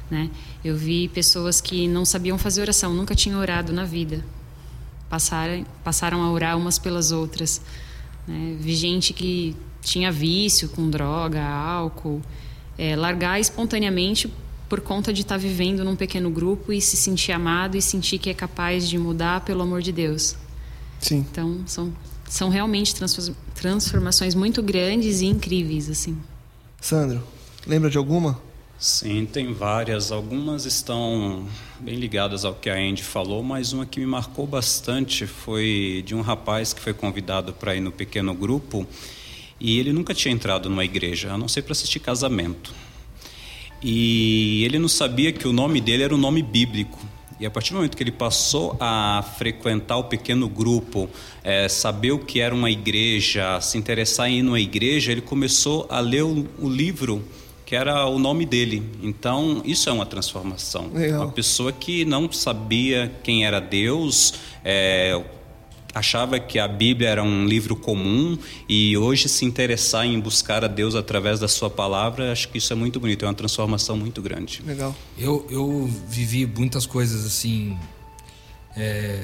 Né? 0.09 0.30
Eu 0.63 0.76
vi 0.76 1.07
pessoas 1.07 1.61
que 1.61 1.88
não 1.88 2.05
sabiam 2.05 2.38
fazer 2.38 2.61
oração, 2.61 2.93
nunca 2.93 3.15
tinham 3.15 3.39
orado 3.39 3.72
na 3.72 3.86
vida 3.86 4.24
passaram, 5.11 5.65
passaram 5.84 6.24
a 6.24 6.32
orar 6.32 6.57
umas 6.57 6.80
pelas 6.80 7.11
outras. 7.11 7.61
Né? 8.26 8.55
Vi 8.57 8.74
gente 8.74 9.11
que 9.11 9.53
tinha 9.82 10.09
vício 10.09 10.69
com 10.69 10.89
droga, 10.89 11.43
álcool, 11.43 12.22
é, 12.78 12.95
largar 12.95 13.38
espontaneamente 13.38 14.32
por 14.69 14.80
conta 14.80 15.11
de 15.11 15.22
estar 15.22 15.36
tá 15.36 15.38
vivendo 15.38 15.84
num 15.84 15.97
pequeno 15.97 16.30
grupo 16.30 16.72
e 16.72 16.80
se 16.80 16.95
sentir 16.95 17.34
amado 17.34 17.76
e 17.76 17.82
sentir 17.82 18.19
que 18.19 18.30
é 18.30 18.34
capaz 18.34 18.88
de 18.88 18.97
mudar 18.97 19.41
pelo 19.41 19.61
amor 19.61 19.82
de 19.82 19.91
Deus. 19.91 20.38
Sim. 20.97 21.26
Então 21.30 21.61
são 21.65 21.91
são 22.30 22.47
realmente 22.47 22.95
transformações 23.62 24.34
muito 24.34 24.64
grandes 24.64 25.22
e 25.22 25.28
incríveis 25.28 25.88
assim. 25.88 26.18
Sandro, 26.82 27.24
lembra 27.68 27.91
de 27.91 27.97
alguma? 27.97 28.41
Sim, 28.80 29.28
tem 29.32 29.53
várias. 29.53 30.12
Algumas 30.12 30.66
estão 30.66 31.45
bem 31.80 31.95
ligadas 31.95 32.43
ao 32.43 32.55
que 32.55 32.72
a 32.72 32.76
Andy 32.76 33.03
falou, 33.03 33.43
mas 33.43 33.72
uma 33.72 33.86
que 33.86 33.99
me 33.99 34.07
marcou 34.07 34.47
bastante 34.47 35.28
foi 35.28 36.03
de 36.03 36.16
um 36.16 36.22
rapaz 36.22 36.74
que 36.74 36.82
foi 36.82 36.91
convidado 36.91 37.53
para 37.53 37.76
ir 37.76 37.82
no 37.82 37.91
pequeno 37.91 38.34
grupo 38.34 38.88
e 39.59 39.78
ele 39.78 39.93
nunca 39.93 40.16
tinha 40.16 40.34
entrado 40.34 40.68
numa 40.68 40.84
igreja, 40.84 41.32
a 41.32 41.38
não 41.38 41.47
ser 41.47 41.62
para 41.62 41.74
assistir 41.74 41.99
casamento. 41.99 42.74
E 43.84 44.64
ele 44.66 44.80
não 44.80 44.88
sabia 44.88 45.32
que 45.32 45.47
o 45.47 45.53
nome 45.53 45.80
dele 45.80 46.01
era 46.01 46.16
um 46.16 46.18
nome 46.18 46.41
bíblico. 46.41 46.99
E 47.42 47.46
a 47.48 47.50
partir 47.50 47.72
do 47.72 47.78
momento 47.78 47.98
que 47.98 48.04
ele 48.04 48.12
passou 48.12 48.78
a 48.80 49.26
frequentar 49.39 49.98
o 49.98 50.04
pequeno 50.04 50.48
grupo, 50.48 51.10
é, 51.44 51.68
saber 51.68 52.12
o 52.12 52.20
que 52.20 52.39
era 52.39 52.54
uma 52.54 52.70
igreja, 52.70 53.60
se 53.60 53.80
interessar 53.80 54.30
em 54.30 54.38
ir 54.38 54.44
numa 54.44 54.60
igreja, 54.60 55.12
ele 55.12 55.22
começou 55.22 55.88
a 55.89 56.00
ler 56.00 56.22
o, 56.22 56.48
o 56.60 56.70
livro 56.70 57.24
que 57.66 57.76
era 57.76 58.06
o 58.06 58.20
nome 58.20 58.46
dele. 58.46 58.84
Então, 59.02 59.64
isso 59.66 59.89
é 59.89 59.92
uma 59.92 60.06
transformação. 60.06 60.92
Legal. 60.94 61.24
Uma 61.24 61.32
pessoa 61.32 61.72
que 61.72 62.06
não 62.06 62.32
sabia 62.32 63.12
quem 63.24 63.44
era 63.44 63.60
Deus, 63.60 64.36
é, 64.64 65.20
achava 65.94 66.39
que 66.39 66.58
a 66.58 66.68
Bíblia 66.68 67.10
era 67.10 67.24
um 67.24 67.46
livro 67.46 67.76
comum 67.76 68.38
e 68.68 68.98
hoje 68.98 69.28
se 69.28 69.46
interessar 69.46 70.06
em 70.06 70.20
buscar 70.20 70.64
a 70.64 70.68
Deus 70.68 70.96
através 70.96 71.39
da 71.39 71.48
sua 71.48 71.70
palavra, 71.70 72.32
acho 72.32 72.50
que 72.50 72.58
isso 72.58 72.72
é 72.72 72.76
muito 72.76 73.00
bonito, 73.00 73.26
é 73.26 73.28
uma 73.28 73.34
transformação 73.34 73.98
muito 73.98 74.22
grande. 74.22 74.62
Legal. 74.66 74.96
Eu, 75.18 75.46
eu 75.50 75.89
vivi 76.08 76.46
muitas 76.46 76.86
coisas 76.86 77.26
assim, 77.26 77.78
é, 78.76 79.24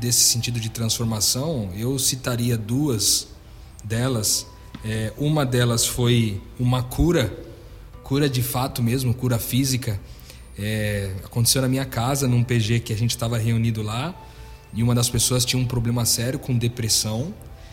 desse 0.00 0.24
sentido 0.24 0.60
de 0.60 0.68
transformação. 0.68 1.70
Eu 1.76 1.98
citaria 1.98 2.56
duas 2.56 3.28
delas. 3.82 4.46
É, 4.84 5.12
uma 5.16 5.44
delas 5.44 5.86
foi 5.86 6.40
uma 6.58 6.82
cura 6.82 7.44
cura 8.04 8.28
de 8.28 8.42
fato 8.42 8.82
mesmo, 8.82 9.12
cura 9.14 9.38
física. 9.38 9.98
É, 10.56 11.10
aconteceu 11.24 11.60
na 11.62 11.66
minha 11.66 11.86
casa, 11.86 12.28
num 12.28 12.44
PG 12.44 12.80
que 12.80 12.92
a 12.92 12.96
gente 12.96 13.10
estava 13.10 13.38
reunido 13.38 13.82
lá, 13.82 14.14
e 14.74 14.82
uma 14.82 14.94
das 14.94 15.08
pessoas 15.08 15.44
tinha 15.44 15.60
um 15.60 15.66
problema 15.66 16.04
sério 16.04 16.38
com 16.38 16.56
depressão. 16.56 17.32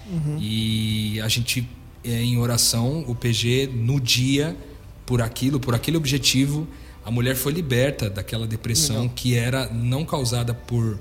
Uhum. 0.09 0.37
E 0.39 1.19
a 1.21 1.27
gente, 1.27 1.67
é, 2.03 2.21
em 2.21 2.37
oração, 2.37 3.03
o 3.07 3.15
PG, 3.15 3.69
no 3.73 3.99
dia, 3.99 4.55
por 5.05 5.21
aquilo, 5.21 5.59
por 5.59 5.73
aquele 5.73 5.97
objetivo, 5.97 6.67
a 7.03 7.09
mulher 7.09 7.35
foi 7.35 7.51
liberta 7.51 8.09
daquela 8.09 8.45
depressão 8.45 9.01
Legal. 9.01 9.15
que 9.15 9.35
era 9.35 9.69
não 9.69 10.05
causada 10.05 10.53
por. 10.53 10.99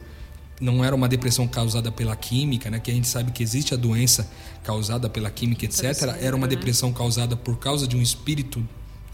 Não 0.61 0.85
era 0.85 0.95
uma 0.95 1.09
depressão 1.09 1.49
causada 1.49 1.91
pela 1.91 2.15
química, 2.15 2.71
né? 2.71 2.79
Que 2.79 2.91
a 2.91 2.95
gente 2.95 3.09
sabe 3.09 3.33
que 3.33 3.43
existe 3.43 3.73
a 3.73 3.77
doença 3.79 4.31
causada 4.63 5.09
pela 5.09 5.31
química, 5.31 5.65
etc. 5.65 5.85
Era 6.21 6.37
uma 6.37 6.47
né? 6.47 6.55
depressão 6.55 6.93
causada 6.93 7.35
por 7.35 7.59
causa 7.59 7.87
de 7.87 7.97
um 7.97 8.03
espírito 8.03 8.63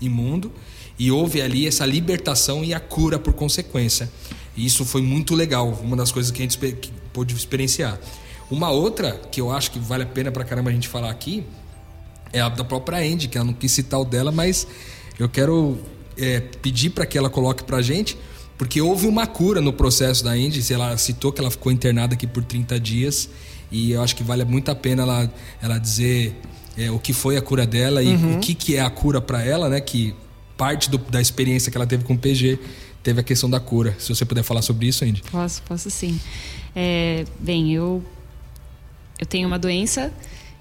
imundo 0.01 0.53
e 0.99 1.11
houve 1.11 1.41
ali 1.41 1.66
essa 1.66 1.87
libertação 1.87 2.64
e 2.64 2.74
a 2.74 2.80
cura 2.80 3.18
por 3.18 3.32
consequência. 3.32 4.11
E 4.57 4.64
isso 4.64 4.84
foi 4.84 5.02
muito 5.02 5.34
legal, 5.34 5.78
uma 5.82 5.96
das 5.96 6.11
coisas 6.11 6.32
que 6.32 6.40
a 6.40 6.44
gente 6.44 6.59
pôde 7.12 7.34
experienciar. 7.34 7.98
Uma 8.50 8.70
outra 8.70 9.20
que 9.30 9.40
eu 9.40 9.50
acho 9.50 9.70
que 9.70 9.78
vale 9.78 10.04
a 10.04 10.07
pena 10.07 10.30
pra 10.30 10.44
caramba 10.44 10.70
a 10.70 10.72
gente 10.72 10.88
falar 10.88 11.11
aqui 11.11 11.44
é 12.32 12.40
a 12.40 12.48
da 12.48 12.64
própria 12.64 12.98
Andy, 12.98 13.28
que 13.28 13.36
ela 13.36 13.46
não 13.46 13.52
quis 13.52 13.72
citar 13.72 14.00
o 14.00 14.04
dela, 14.04 14.30
mas 14.30 14.66
eu 15.18 15.28
quero 15.28 15.78
é, 16.16 16.40
pedir 16.40 16.90
para 16.90 17.04
que 17.07 17.18
ela 17.18 17.28
coloque 17.28 17.64
pra 17.64 17.82
gente, 17.82 18.16
porque 18.57 18.80
houve 18.80 19.07
uma 19.07 19.26
cura 19.26 19.61
no 19.61 19.72
processo 19.72 20.24
da 20.24 20.30
Andy, 20.30 20.72
ela 20.72 20.96
citou 20.96 21.32
que 21.32 21.40
ela 21.40 21.50
ficou 21.50 21.70
internada 21.72 22.14
aqui 22.14 22.26
por 22.26 22.44
30 22.44 22.78
dias, 22.80 23.28
e 23.70 23.92
eu 23.92 24.02
acho 24.02 24.14
que 24.14 24.22
vale 24.22 24.44
muito 24.44 24.70
a 24.70 24.74
pena 24.74 25.02
ela, 25.02 25.32
ela 25.61 25.78
dizer 25.78 26.34
é, 26.76 26.90
o 26.90 26.98
que 26.98 27.12
foi 27.12 27.36
a 27.36 27.42
cura 27.42 27.66
dela 27.66 28.02
e 28.02 28.14
uhum. 28.14 28.36
o 28.36 28.40
que, 28.40 28.54
que 28.54 28.76
é 28.76 28.80
a 28.80 28.90
cura 28.90 29.20
para 29.20 29.42
ela, 29.42 29.68
né? 29.68 29.80
Que 29.80 30.14
parte 30.57 30.88
do, 30.90 30.98
da 30.98 31.20
experiência 31.20 31.70
que 31.70 31.76
ela 31.76 31.86
teve 31.86 32.04
com 32.04 32.14
o 32.14 32.18
PG 32.18 32.59
teve 33.07 33.20
a 33.20 33.22
questão 33.22 33.48
da 33.48 33.61
cura. 33.61 33.94
Se 34.00 34.09
você 34.09 34.24
puder 34.24 34.42
falar 34.42 34.62
sobre 34.62 34.88
isso, 34.88 35.04
Andy. 35.04 35.22
Posso, 35.30 35.62
posso 35.62 35.88
sim. 35.88 36.18
É, 36.74 37.24
bem, 37.38 37.72
eu, 37.72 38.02
eu 39.16 39.24
tenho 39.24 39.46
uma 39.46 39.61
doença 39.61 40.12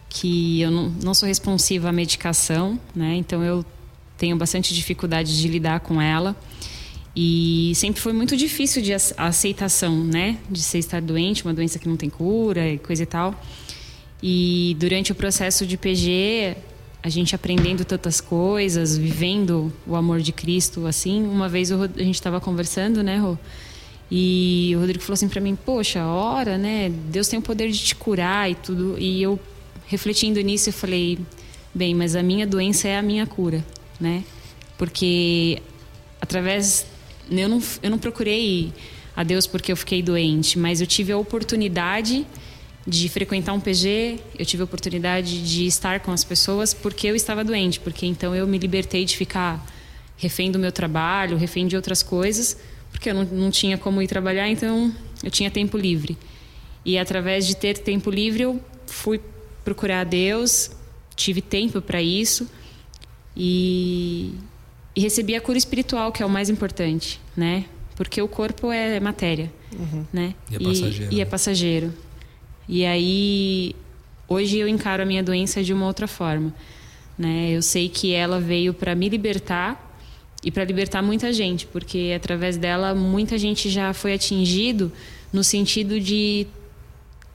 que 0.07 0.61
eu 0.61 0.69
não, 0.69 0.89
não 1.03 1.13
sou 1.15 1.27
responsiva 1.27 1.89
à 1.89 1.91
medicação, 1.91 2.79
né? 2.95 3.15
Então 3.15 3.43
eu 3.43 3.65
tenho 4.15 4.37
bastante 4.37 4.75
dificuldade 4.75 5.41
de 5.41 5.47
lidar 5.47 5.79
com 5.79 5.99
ela. 5.99 6.35
E 7.15 7.71
sempre 7.73 7.99
foi 7.99 8.13
muito 8.13 8.37
difícil 8.37 8.79
de 8.79 8.93
aceitação, 8.93 10.03
né? 10.03 10.37
De 10.47 10.61
ser 10.61 10.77
estar 10.77 11.01
doente, 11.01 11.43
uma 11.43 11.53
doença 11.53 11.79
que 11.79 11.89
não 11.89 11.97
tem 11.97 12.11
cura 12.11 12.69
e 12.69 12.77
coisa 12.77 13.01
e 13.01 13.07
tal. 13.07 13.33
E 14.21 14.77
durante 14.79 15.11
o 15.11 15.15
processo 15.15 15.65
de 15.65 15.77
PG, 15.77 16.57
a 17.05 17.09
gente 17.09 17.35
aprendendo 17.35 17.85
tantas 17.85 18.19
coisas, 18.19 18.97
vivendo 18.97 19.71
o 19.85 19.95
amor 19.95 20.21
de 20.21 20.31
Cristo, 20.31 20.87
assim. 20.87 21.21
Uma 21.21 21.47
vez 21.47 21.71
a 21.71 21.87
gente 21.99 22.15
estava 22.15 22.41
conversando, 22.41 23.03
né, 23.03 23.17
Rô? 23.17 23.37
E 24.09 24.73
o 24.75 24.79
Rodrigo 24.79 25.03
falou 25.03 25.13
assim 25.13 25.29
para 25.29 25.39
mim: 25.39 25.55
Poxa, 25.55 26.03
ora, 26.03 26.57
né? 26.57 26.89
Deus 26.89 27.27
tem 27.27 27.37
o 27.37 27.43
poder 27.43 27.69
de 27.69 27.77
te 27.77 27.95
curar 27.95 28.49
e 28.49 28.55
tudo. 28.55 28.95
E 28.97 29.21
eu, 29.21 29.39
refletindo 29.85 30.41
nisso, 30.41 30.69
eu 30.69 30.73
falei: 30.73 31.19
Bem, 31.71 31.93
mas 31.93 32.15
a 32.15 32.23
minha 32.23 32.47
doença 32.47 32.87
é 32.87 32.97
a 32.97 33.03
minha 33.03 33.27
cura, 33.27 33.63
né? 33.99 34.23
Porque 34.75 35.61
através. 36.19 36.87
Eu 37.29 37.47
não, 37.47 37.61
eu 37.83 37.91
não 37.91 37.99
procurei 37.99 38.73
a 39.15 39.23
Deus 39.23 39.45
porque 39.45 39.71
eu 39.71 39.77
fiquei 39.77 40.01
doente, 40.01 40.57
mas 40.57 40.81
eu 40.81 40.87
tive 40.87 41.11
a 41.11 41.17
oportunidade 41.19 42.25
de 42.87 43.09
frequentar 43.09 43.53
um 43.53 43.59
PG, 43.59 44.19
eu 44.37 44.45
tive 44.45 44.61
a 44.61 44.65
oportunidade 44.65 45.43
de 45.43 45.65
estar 45.65 45.99
com 46.01 46.11
as 46.11 46.23
pessoas 46.23 46.73
porque 46.73 47.07
eu 47.07 47.15
estava 47.15 47.43
doente, 47.43 47.79
porque 47.79 48.05
então 48.05 48.35
eu 48.35 48.47
me 48.47 48.57
libertei 48.57 49.05
de 49.05 49.17
ficar 49.17 49.65
refém 50.17 50.51
do 50.51 50.59
meu 50.59 50.71
trabalho, 50.71 51.35
refém 51.37 51.67
de 51.67 51.75
outras 51.75 52.03
coisas, 52.03 52.57
porque 52.91 53.09
eu 53.09 53.13
não, 53.15 53.23
não 53.25 53.51
tinha 53.51 53.77
como 53.77 54.01
ir 54.01 54.07
trabalhar, 54.07 54.47
então 54.49 54.93
eu 55.23 55.31
tinha 55.31 55.49
tempo 55.49 55.77
livre. 55.77 56.17
E 56.85 56.97
através 56.97 57.47
de 57.47 57.55
ter 57.55 57.79
tempo 57.79 58.11
livre, 58.11 58.43
eu 58.43 58.61
fui 58.85 59.19
procurar 59.63 60.01
a 60.01 60.03
Deus, 60.03 60.69
tive 61.15 61.41
tempo 61.41 61.81
para 61.81 62.01
isso 62.01 62.47
e 63.35 64.33
e 64.95 65.01
recebi 65.01 65.35
a 65.35 65.41
cura 65.41 65.57
espiritual, 65.57 66.11
que 66.11 66.23
é 66.23 66.25
o 66.25 66.29
mais 66.29 66.49
importante, 66.49 67.19
né? 67.35 67.65
Porque 67.95 68.21
o 68.21 68.27
corpo 68.27 68.71
é 68.71 68.99
matéria, 68.99 69.51
uhum. 69.77 70.05
né? 70.11 70.33
E 70.49 70.55
é 70.55 70.59
passageiro. 70.59 71.13
E, 71.13 71.15
e 71.15 71.21
é 71.21 71.25
né? 71.25 71.29
passageiro. 71.29 71.93
E 72.67 72.85
aí, 72.85 73.75
hoje 74.27 74.57
eu 74.57 74.67
encaro 74.67 75.03
a 75.03 75.05
minha 75.05 75.23
doença 75.23 75.63
de 75.63 75.73
uma 75.73 75.85
outra 75.85 76.07
forma, 76.07 76.53
né? 77.17 77.51
Eu 77.51 77.61
sei 77.61 77.87
que 77.89 78.13
ela 78.13 78.39
veio 78.39 78.73
para 78.73 78.95
me 78.95 79.07
libertar 79.07 79.81
e 80.43 80.51
para 80.51 80.63
libertar 80.63 81.01
muita 81.01 81.31
gente, 81.31 81.67
porque 81.67 82.13
através 82.15 82.57
dela 82.57 82.93
muita 82.95 83.37
gente 83.37 83.69
já 83.69 83.93
foi 83.93 84.13
atingido 84.13 84.91
no 85.31 85.43
sentido 85.43 85.99
de 85.99 86.47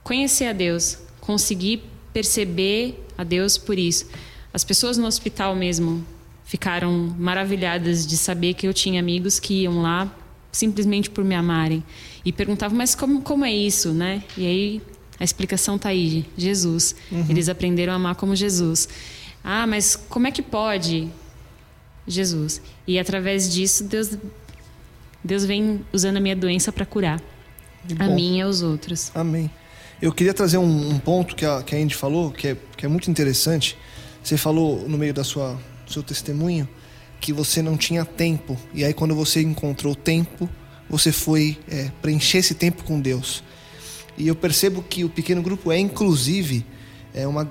conhecer 0.03 0.45
a 0.45 0.53
Deus, 0.53 0.97
conseguir 1.19 1.83
perceber 2.13 3.05
a 3.17 3.23
Deus 3.23 3.57
por 3.57 3.77
isso. 3.77 4.07
As 4.53 4.63
pessoas 4.63 4.97
no 4.97 5.07
hospital 5.07 5.55
mesmo 5.55 6.05
ficaram 6.43 7.15
maravilhadas 7.17 8.05
de 8.05 8.17
saber 8.17 8.53
que 8.53 8.67
eu 8.67 8.73
tinha 8.73 8.99
amigos 8.99 9.39
que 9.39 9.61
iam 9.61 9.81
lá 9.81 10.13
simplesmente 10.51 11.09
por 11.09 11.23
me 11.23 11.33
amarem 11.33 11.81
e 12.25 12.33
perguntavam 12.33 12.77
mas 12.77 12.93
como 12.93 13.21
como 13.21 13.45
é 13.45 13.53
isso 13.53 13.93
né 13.93 14.21
e 14.35 14.45
aí 14.45 14.81
a 15.21 15.23
explicação 15.23 15.75
está 15.75 15.89
aí 15.89 16.25
Jesus. 16.35 16.95
Uhum. 17.11 17.27
eles 17.29 17.47
aprenderam 17.47 17.93
a 17.93 17.95
amar 17.97 18.15
como 18.15 18.35
Jesus. 18.35 18.89
Ah 19.43 19.67
mas 19.67 19.95
como 19.95 20.25
é 20.25 20.31
que 20.31 20.41
pode 20.41 21.07
Jesus? 22.07 22.59
E 22.87 22.97
através 22.97 23.53
disso 23.53 23.83
Deus 23.83 24.17
Deus 25.23 25.45
vem 25.45 25.85
usando 25.93 26.17
a 26.17 26.19
minha 26.19 26.35
doença 26.35 26.71
para 26.71 26.87
curar. 26.87 27.21
A 27.99 28.07
mim 28.07 28.37
e 28.37 28.41
aos 28.41 28.63
outros. 28.63 29.11
Amém. 29.13 29.49
Eu 30.01 30.11
queria 30.11 30.33
trazer 30.33 30.57
um, 30.57 30.89
um 30.89 30.97
ponto 30.97 31.35
que 31.35 31.45
a, 31.45 31.61
que 31.61 31.75
a 31.75 31.77
Andy 31.77 31.95
falou 31.95 32.31
que 32.31 32.47
é, 32.49 32.57
que 32.75 32.85
é 32.85 32.89
muito 32.89 33.09
interessante. 33.11 33.77
Você 34.23 34.37
falou 34.37 34.87
no 34.87 34.97
meio 34.97 35.13
da 35.13 35.23
sua 35.23 35.59
seu 35.87 36.01
testemunho 36.01 36.67
que 37.19 37.31
você 37.31 37.61
não 37.61 37.77
tinha 37.77 38.03
tempo. 38.03 38.57
E 38.73 38.83
aí, 38.83 38.93
quando 38.93 39.13
você 39.13 39.41
encontrou 39.41 39.93
tempo, 39.93 40.49
você 40.89 41.11
foi 41.11 41.59
é, 41.69 41.91
preencher 42.01 42.39
esse 42.39 42.55
tempo 42.55 42.83
com 42.83 42.99
Deus. 42.99 43.43
E 44.21 44.27
eu 44.27 44.35
percebo 44.35 44.83
que 44.83 45.03
o 45.03 45.09
pequeno 45.09 45.41
grupo 45.41 45.71
é, 45.71 45.79
inclusive, 45.79 46.63
é 47.11 47.25
uma 47.25 47.49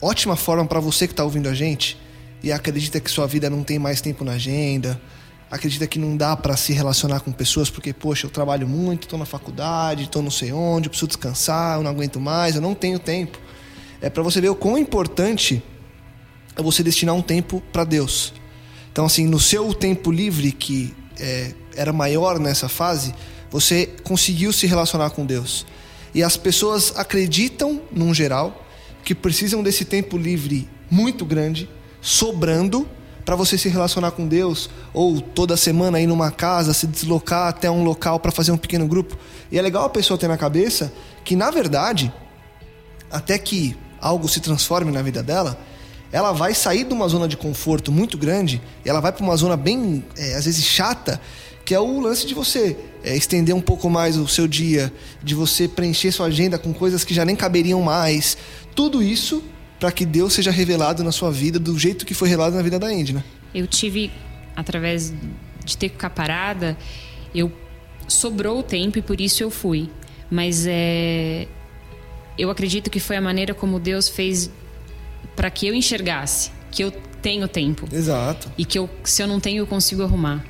ótima 0.00 0.36
forma 0.36 0.64
para 0.64 0.78
você 0.78 1.08
que 1.08 1.12
está 1.12 1.24
ouvindo 1.24 1.48
a 1.48 1.54
gente 1.54 1.98
e 2.40 2.52
acredita 2.52 3.00
que 3.00 3.10
sua 3.10 3.26
vida 3.26 3.50
não 3.50 3.64
tem 3.64 3.76
mais 3.76 4.00
tempo 4.00 4.22
na 4.22 4.34
agenda, 4.34 5.02
acredita 5.50 5.84
que 5.84 5.98
não 5.98 6.16
dá 6.16 6.36
para 6.36 6.56
se 6.56 6.72
relacionar 6.72 7.18
com 7.20 7.32
pessoas 7.32 7.68
porque, 7.68 7.92
poxa, 7.92 8.26
eu 8.26 8.30
trabalho 8.30 8.68
muito, 8.68 9.02
estou 9.02 9.18
na 9.18 9.24
faculdade, 9.24 10.04
estou 10.04 10.22
não 10.22 10.30
sei 10.30 10.52
onde, 10.52 10.88
preciso 10.88 11.08
descansar, 11.08 11.78
eu 11.78 11.82
não 11.82 11.90
aguento 11.90 12.20
mais, 12.20 12.54
eu 12.54 12.62
não 12.62 12.72
tenho 12.72 13.00
tempo. 13.00 13.36
É 14.00 14.08
para 14.08 14.22
você 14.22 14.40
ver 14.40 14.50
o 14.50 14.54
quão 14.54 14.78
importante 14.78 15.60
é 16.54 16.62
você 16.62 16.84
destinar 16.84 17.16
um 17.16 17.22
tempo 17.22 17.60
para 17.72 17.82
Deus. 17.82 18.32
Então, 18.92 19.06
assim, 19.06 19.26
no 19.26 19.40
seu 19.40 19.74
tempo 19.74 20.12
livre, 20.12 20.52
que 20.52 20.94
é, 21.18 21.52
era 21.74 21.92
maior 21.92 22.38
nessa 22.38 22.68
fase, 22.68 23.12
você 23.50 23.86
conseguiu 24.04 24.52
se 24.52 24.68
relacionar 24.68 25.10
com 25.10 25.26
Deus. 25.26 25.66
E 26.14 26.22
as 26.22 26.36
pessoas 26.36 26.92
acreditam, 26.96 27.80
num 27.90 28.12
geral, 28.12 28.66
que 29.04 29.14
precisam 29.14 29.62
desse 29.62 29.84
tempo 29.84 30.16
livre 30.16 30.68
muito 30.90 31.24
grande, 31.24 31.68
sobrando, 32.00 32.86
para 33.24 33.36
você 33.36 33.56
se 33.56 33.68
relacionar 33.68 34.10
com 34.10 34.26
Deus, 34.26 34.68
ou 34.92 35.20
toda 35.20 35.56
semana 35.56 36.00
ir 36.00 36.06
numa 36.06 36.30
casa, 36.30 36.74
se 36.74 36.86
deslocar 36.86 37.48
até 37.48 37.70
um 37.70 37.84
local 37.84 38.18
para 38.18 38.32
fazer 38.32 38.52
um 38.52 38.58
pequeno 38.58 38.86
grupo. 38.86 39.16
E 39.50 39.58
é 39.58 39.62
legal 39.62 39.84
a 39.84 39.88
pessoa 39.88 40.18
ter 40.18 40.28
na 40.28 40.36
cabeça 40.36 40.92
que, 41.24 41.36
na 41.36 41.50
verdade, 41.50 42.12
até 43.10 43.38
que 43.38 43.76
algo 44.00 44.28
se 44.28 44.40
transforme 44.40 44.90
na 44.90 45.02
vida 45.02 45.22
dela, 45.22 45.56
ela 46.10 46.32
vai 46.32 46.52
sair 46.52 46.84
de 46.84 46.92
uma 46.92 47.08
zona 47.08 47.26
de 47.26 47.38
conforto 47.38 47.90
muito 47.90 48.18
grande 48.18 48.60
ela 48.84 49.00
vai 49.00 49.12
para 49.12 49.24
uma 49.24 49.36
zona 49.36 49.56
bem, 49.56 50.04
é, 50.16 50.34
às 50.34 50.44
vezes, 50.44 50.64
chata, 50.64 51.20
que 51.64 51.74
é 51.74 51.80
o 51.80 52.00
lance 52.00 52.26
de 52.26 52.34
você 52.34 52.76
é, 53.04 53.16
estender 53.16 53.54
um 53.54 53.60
pouco 53.60 53.88
mais 53.88 54.16
o 54.16 54.26
seu 54.26 54.48
dia, 54.48 54.92
de 55.22 55.34
você 55.34 55.68
preencher 55.68 56.12
sua 56.12 56.26
agenda 56.26 56.58
com 56.58 56.72
coisas 56.72 57.04
que 57.04 57.14
já 57.14 57.24
nem 57.24 57.36
caberiam 57.36 57.80
mais. 57.80 58.36
Tudo 58.74 59.02
isso 59.02 59.42
para 59.78 59.90
que 59.90 60.06
Deus 60.06 60.32
seja 60.32 60.50
revelado 60.50 61.02
na 61.02 61.10
sua 61.10 61.30
vida 61.30 61.58
do 61.58 61.76
jeito 61.78 62.06
que 62.06 62.14
foi 62.14 62.28
revelado 62.28 62.56
na 62.56 62.62
vida 62.62 62.78
da 62.78 62.86
Andy, 62.86 63.14
né? 63.14 63.24
Eu 63.54 63.66
tive, 63.66 64.10
através 64.54 65.12
de 65.64 65.76
ter 65.76 65.88
que 65.88 65.94
ficar 65.94 66.10
parada, 66.10 66.76
eu 67.34 67.50
sobrou 68.06 68.60
o 68.60 68.62
tempo 68.62 68.98
e 68.98 69.02
por 69.02 69.20
isso 69.20 69.42
eu 69.42 69.50
fui. 69.50 69.90
Mas 70.30 70.64
é, 70.66 71.46
eu 72.38 72.50
acredito 72.50 72.90
que 72.90 73.00
foi 73.00 73.16
a 73.16 73.20
maneira 73.20 73.54
como 73.54 73.78
Deus 73.78 74.08
fez 74.08 74.50
para 75.34 75.50
que 75.50 75.66
eu 75.66 75.74
enxergasse 75.74 76.50
que 76.70 76.82
eu 76.82 76.90
tenho 77.20 77.46
tempo. 77.46 77.88
Exato. 77.92 78.50
E 78.56 78.64
que 78.64 78.78
eu, 78.78 78.88
se 79.04 79.22
eu 79.22 79.26
não 79.26 79.38
tenho, 79.38 79.58
eu 79.58 79.66
consigo 79.66 80.02
arrumar. 80.02 80.44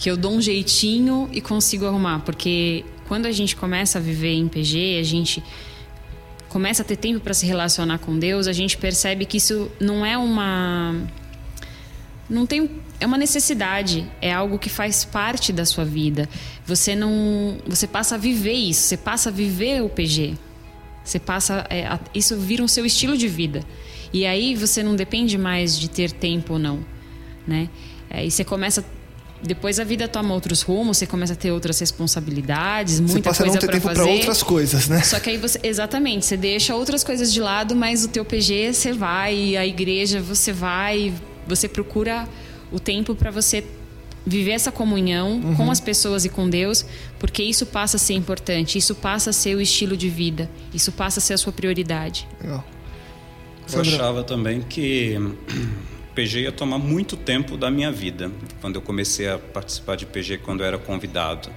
Que 0.00 0.10
eu 0.10 0.16
dou 0.16 0.32
um 0.32 0.40
jeitinho 0.40 1.28
e 1.30 1.40
consigo 1.40 1.84
arrumar. 1.84 2.20
Porque 2.20 2.84
quando 3.06 3.26
a 3.26 3.32
gente 3.32 3.54
começa 3.54 3.98
a 3.98 4.00
viver 4.00 4.32
em 4.32 4.48
PG, 4.48 4.98
a 4.98 5.02
gente 5.02 5.42
começa 6.48 6.82
a 6.82 6.84
ter 6.84 6.96
tempo 6.96 7.20
para 7.20 7.34
se 7.34 7.46
relacionar 7.46 7.98
com 7.98 8.18
Deus, 8.18 8.46
a 8.46 8.52
gente 8.52 8.76
percebe 8.76 9.24
que 9.24 9.36
isso 9.36 9.70
não 9.80 10.04
é 10.04 10.18
uma. 10.18 10.94
Não 12.28 12.46
tem. 12.46 12.70
É 12.98 13.06
uma 13.06 13.16
necessidade, 13.16 14.06
é 14.20 14.32
algo 14.32 14.58
que 14.58 14.68
faz 14.68 15.04
parte 15.04 15.52
da 15.52 15.64
sua 15.64 15.84
vida. 15.84 16.28
Você 16.66 16.94
não. 16.94 17.58
Você 17.66 17.86
passa 17.86 18.16
a 18.16 18.18
viver 18.18 18.52
isso, 18.52 18.82
você 18.82 18.96
passa 18.96 19.30
a 19.30 19.32
viver 19.32 19.82
o 19.82 19.88
PG. 19.88 20.34
Você 21.02 21.18
passa. 21.18 21.66
É, 21.70 21.86
a, 21.86 21.98
isso 22.14 22.36
vira 22.36 22.62
um 22.62 22.68
seu 22.68 22.84
estilo 22.84 23.16
de 23.16 23.28
vida. 23.28 23.64
E 24.12 24.26
aí 24.26 24.54
você 24.54 24.82
não 24.82 24.96
depende 24.96 25.38
mais 25.38 25.78
de 25.78 25.88
ter 25.88 26.10
tempo 26.10 26.54
ou 26.54 26.58
não. 26.58 26.80
Né? 27.46 27.68
É, 28.10 28.24
e 28.24 28.30
você 28.30 28.44
começa. 28.44 28.84
Depois 29.42 29.80
a 29.80 29.84
vida 29.84 30.06
toma 30.06 30.34
outros 30.34 30.60
rumos, 30.60 30.98
você 30.98 31.06
começa 31.06 31.32
a 31.32 31.36
ter 31.36 31.50
outras 31.50 31.78
responsabilidades, 31.78 33.00
muita 33.00 33.14
você 33.14 33.22
passa 33.22 33.42
coisa 33.44 33.58
a 33.58 33.60
não 33.60 33.68
ter 33.68 33.80
tempo 33.80 33.94
para 33.94 34.04
outras 34.04 34.42
coisas, 34.42 34.88
né? 34.88 35.02
Só 35.02 35.18
que 35.18 35.30
aí 35.30 35.38
você, 35.38 35.58
exatamente, 35.62 36.26
você 36.26 36.36
deixa 36.36 36.74
outras 36.74 37.02
coisas 37.02 37.32
de 37.32 37.40
lado, 37.40 37.74
mas 37.74 38.04
o 38.04 38.08
teu 38.08 38.24
PG 38.24 38.74
você 38.74 38.92
vai, 38.92 39.56
a 39.56 39.66
igreja 39.66 40.20
você 40.20 40.52
vai, 40.52 41.14
você 41.46 41.68
procura 41.68 42.28
o 42.70 42.78
tempo 42.78 43.14
para 43.14 43.30
você 43.30 43.64
viver 44.26 44.52
essa 44.52 44.70
comunhão 44.70 45.40
uhum. 45.42 45.54
com 45.56 45.70
as 45.70 45.80
pessoas 45.80 46.26
e 46.26 46.28
com 46.28 46.48
Deus, 46.48 46.84
porque 47.18 47.42
isso 47.42 47.64
passa 47.64 47.96
a 47.96 48.00
ser 48.00 48.14
importante, 48.14 48.76
isso 48.76 48.94
passa 48.94 49.30
a 49.30 49.32
ser 49.32 49.56
o 49.56 49.60
estilo 49.60 49.96
de 49.96 50.08
vida, 50.08 50.50
isso 50.74 50.92
passa 50.92 51.18
a 51.18 51.22
ser 51.22 51.34
a 51.34 51.38
sua 51.38 51.52
prioridade. 51.52 52.28
Legal. 52.42 52.64
Eu 53.72 53.80
achava 53.80 54.24
também 54.24 54.60
que 54.60 55.16
PG 56.20 56.40
ia 56.42 56.52
tomar 56.52 56.76
muito 56.76 57.16
tempo 57.16 57.56
da 57.56 57.70
minha 57.70 57.90
vida, 57.90 58.30
quando 58.60 58.74
eu 58.76 58.82
comecei 58.82 59.26
a 59.26 59.38
participar 59.38 59.96
de 59.96 60.04
PG 60.04 60.36
quando 60.38 60.60
eu 60.60 60.66
era 60.66 60.76
convidado. 60.76 61.48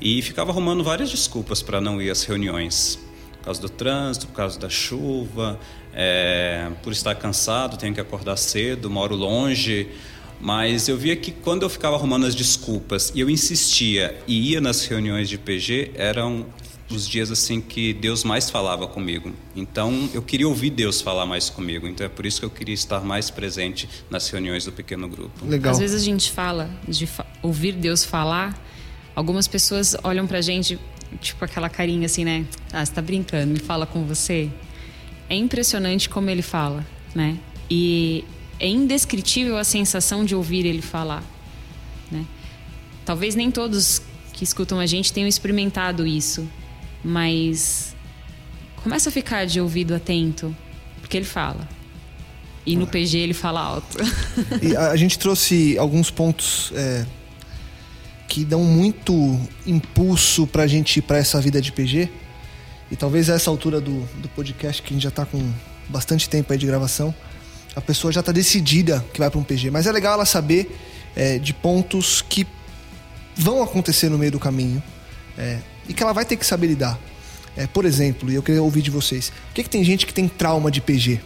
E 0.00 0.20
ficava 0.22 0.50
arrumando 0.50 0.82
várias 0.82 1.08
desculpas 1.08 1.62
para 1.62 1.80
não 1.80 2.02
ir 2.02 2.10
às 2.10 2.24
reuniões. 2.24 2.98
Por 3.38 3.44
causa 3.44 3.60
do 3.60 3.68
trânsito, 3.68 4.26
por 4.26 4.34
causa 4.34 4.58
da 4.58 4.68
chuva, 4.68 5.56
é, 5.94 6.68
por 6.82 6.92
estar 6.92 7.14
cansado, 7.14 7.76
tenho 7.76 7.94
que 7.94 8.00
acordar 8.00 8.36
cedo, 8.36 8.90
moro 8.90 9.14
longe. 9.14 9.86
Mas 10.40 10.88
eu 10.88 10.96
via 10.96 11.14
que 11.14 11.30
quando 11.30 11.62
eu 11.62 11.70
ficava 11.70 11.94
arrumando 11.94 12.26
as 12.26 12.34
desculpas 12.34 13.12
e 13.14 13.20
eu 13.20 13.30
insistia 13.30 14.20
e 14.26 14.50
ia 14.50 14.60
nas 14.60 14.84
reuniões 14.84 15.28
de 15.28 15.38
PG, 15.38 15.92
eram 15.94 16.46
os 16.94 17.08
dias 17.08 17.30
assim 17.30 17.60
que 17.60 17.92
Deus 17.92 18.24
mais 18.24 18.50
falava 18.50 18.86
comigo. 18.86 19.32
Então 19.54 20.08
eu 20.12 20.22
queria 20.22 20.48
ouvir 20.48 20.70
Deus 20.70 21.00
falar 21.00 21.26
mais 21.26 21.50
comigo. 21.50 21.86
Então 21.86 22.04
é 22.06 22.08
por 22.08 22.26
isso 22.26 22.40
que 22.40 22.46
eu 22.46 22.50
queria 22.50 22.74
estar 22.74 23.00
mais 23.00 23.30
presente 23.30 23.88
nas 24.10 24.28
reuniões 24.28 24.64
do 24.64 24.72
pequeno 24.72 25.08
grupo. 25.08 25.44
Legal. 25.44 25.72
Às 25.72 25.78
vezes 25.78 26.00
a 26.00 26.04
gente 26.04 26.30
fala 26.30 26.70
de 26.86 27.06
fa 27.06 27.26
ouvir 27.42 27.72
Deus 27.72 28.04
falar. 28.04 28.58
Algumas 29.14 29.46
pessoas 29.46 29.96
olham 30.02 30.26
pra 30.26 30.40
gente 30.40 30.78
tipo 31.20 31.44
aquela 31.44 31.68
carinha 31.68 32.06
assim, 32.06 32.24
né? 32.24 32.46
Ah, 32.72 32.84
você 32.84 32.92
tá 32.92 33.02
brincando, 33.02 33.52
me 33.52 33.58
fala 33.58 33.86
com 33.86 34.04
você. 34.04 34.50
É 35.28 35.34
impressionante 35.34 36.08
como 36.08 36.30
ele 36.30 36.42
fala, 36.42 36.86
né? 37.14 37.38
E 37.70 38.24
é 38.58 38.68
indescritível 38.68 39.56
a 39.56 39.64
sensação 39.64 40.24
de 40.24 40.34
ouvir 40.34 40.64
ele 40.64 40.82
falar. 40.82 41.24
Né? 42.10 42.24
Talvez 43.04 43.34
nem 43.34 43.50
todos 43.50 44.02
que 44.32 44.44
escutam 44.44 44.78
a 44.78 44.86
gente 44.86 45.12
tenham 45.12 45.28
experimentado 45.28 46.06
isso, 46.06 46.48
mas 47.04 47.94
começa 48.82 49.08
a 49.08 49.12
ficar 49.12 49.46
de 49.46 49.60
ouvido 49.60 49.94
atento, 49.94 50.54
porque 51.00 51.16
ele 51.16 51.26
fala. 51.26 51.68
E 52.64 52.76
no 52.76 52.86
PG 52.86 53.18
ele 53.18 53.34
fala 53.34 53.60
alto. 53.60 53.98
e 54.62 54.76
a, 54.76 54.94
gente 54.94 55.18
trouxe 55.18 55.76
alguns 55.78 56.10
pontos 56.10 56.72
é, 56.76 57.04
que 58.28 58.44
dão 58.44 58.62
muito 58.62 59.40
impulso 59.66 60.46
pra 60.46 60.66
gente 60.66 60.98
ir 60.98 61.02
pra 61.02 61.18
essa 61.18 61.40
vida 61.40 61.60
de 61.60 61.72
PG. 61.72 62.08
E 62.90 62.96
talvez 62.96 63.28
a 63.30 63.34
essa 63.34 63.50
altura 63.50 63.80
do, 63.80 64.02
do 64.20 64.28
podcast, 64.28 64.80
que 64.80 64.92
a 64.92 64.94
gente 64.94 65.02
já 65.02 65.10
tá 65.10 65.26
com 65.26 65.52
bastante 65.88 66.28
tempo 66.28 66.52
aí 66.52 66.58
de 66.58 66.66
gravação, 66.66 67.12
a 67.74 67.80
pessoa 67.80 68.12
já 68.12 68.20
está 68.20 68.30
decidida 68.30 69.04
que 69.12 69.18
vai 69.18 69.28
para 69.28 69.40
um 69.40 69.44
PG. 69.44 69.70
Mas 69.70 69.86
é 69.86 69.92
legal 69.92 70.14
ela 70.14 70.26
saber 70.26 70.78
é, 71.16 71.38
de 71.38 71.52
pontos 71.52 72.22
que 72.22 72.46
vão 73.34 73.62
acontecer 73.62 74.08
no 74.08 74.18
meio 74.18 74.30
do 74.30 74.38
caminho 74.38 74.82
é, 75.36 75.58
e 75.88 75.94
que 75.94 76.02
ela 76.02 76.12
vai 76.12 76.24
ter 76.24 76.36
que 76.36 76.46
saber 76.46 76.68
lidar. 76.68 76.98
É, 77.56 77.66
por 77.66 77.84
exemplo, 77.84 78.30
e 78.30 78.34
eu 78.34 78.42
queria 78.42 78.62
ouvir 78.62 78.82
de 78.82 78.90
vocês, 78.90 79.30
por 79.30 79.54
que, 79.54 79.62
que 79.64 79.70
tem 79.70 79.84
gente 79.84 80.06
que 80.06 80.14
tem 80.14 80.26
trauma 80.26 80.70
de 80.70 80.80
PG? 80.80 81.20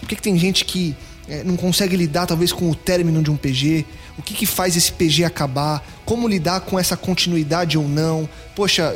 Por 0.00 0.08
que, 0.08 0.16
que 0.16 0.22
tem 0.22 0.38
gente 0.38 0.64
que 0.64 0.96
é, 1.28 1.44
não 1.44 1.56
consegue 1.56 1.96
lidar 1.96 2.26
talvez 2.26 2.52
com 2.52 2.70
o 2.70 2.74
término 2.74 3.22
de 3.22 3.30
um 3.30 3.36
PG? 3.36 3.84
O 4.18 4.22
que, 4.22 4.34
que 4.34 4.46
faz 4.46 4.76
esse 4.76 4.90
PG 4.92 5.24
acabar? 5.24 5.86
Como 6.04 6.26
lidar 6.26 6.60
com 6.62 6.78
essa 6.78 6.96
continuidade 6.96 7.76
ou 7.76 7.86
não? 7.86 8.28
Poxa, 8.56 8.94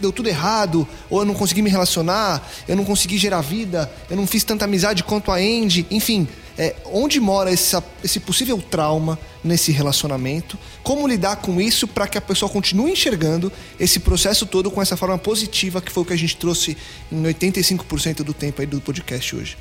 deu 0.00 0.10
tudo 0.10 0.28
errado, 0.28 0.88
ou 1.10 1.20
eu 1.20 1.24
não 1.26 1.34
consegui 1.34 1.60
me 1.60 1.70
relacionar, 1.70 2.48
eu 2.66 2.74
não 2.74 2.84
consegui 2.84 3.18
gerar 3.18 3.42
vida, 3.42 3.90
eu 4.08 4.16
não 4.16 4.26
fiz 4.26 4.42
tanta 4.42 4.64
amizade 4.64 5.04
quanto 5.04 5.30
a 5.30 5.36
Andy, 5.36 5.86
enfim, 5.90 6.26
é, 6.60 6.76
onde 6.84 7.18
mora 7.18 7.50
essa, 7.50 7.82
esse 8.04 8.20
possível 8.20 8.58
trauma 8.60 9.18
nesse 9.42 9.72
relacionamento, 9.72 10.58
como 10.82 11.08
lidar 11.08 11.36
com 11.36 11.58
isso 11.58 11.88
para 11.88 12.06
que 12.06 12.18
a 12.18 12.20
pessoa 12.20 12.52
continue 12.52 12.92
enxergando 12.92 13.50
esse 13.78 13.98
processo 13.98 14.44
todo 14.44 14.70
com 14.70 14.82
essa 14.82 14.94
forma 14.94 15.16
positiva 15.16 15.80
que 15.80 15.90
foi 15.90 16.02
o 16.02 16.06
que 16.06 16.12
a 16.12 16.18
gente 16.18 16.36
trouxe 16.36 16.76
em 17.10 17.22
85% 17.22 18.16
do 18.16 18.34
tempo 18.34 18.60
aí 18.60 18.66
do 18.66 18.78
podcast 18.78 19.34
hoje. 19.34 19.56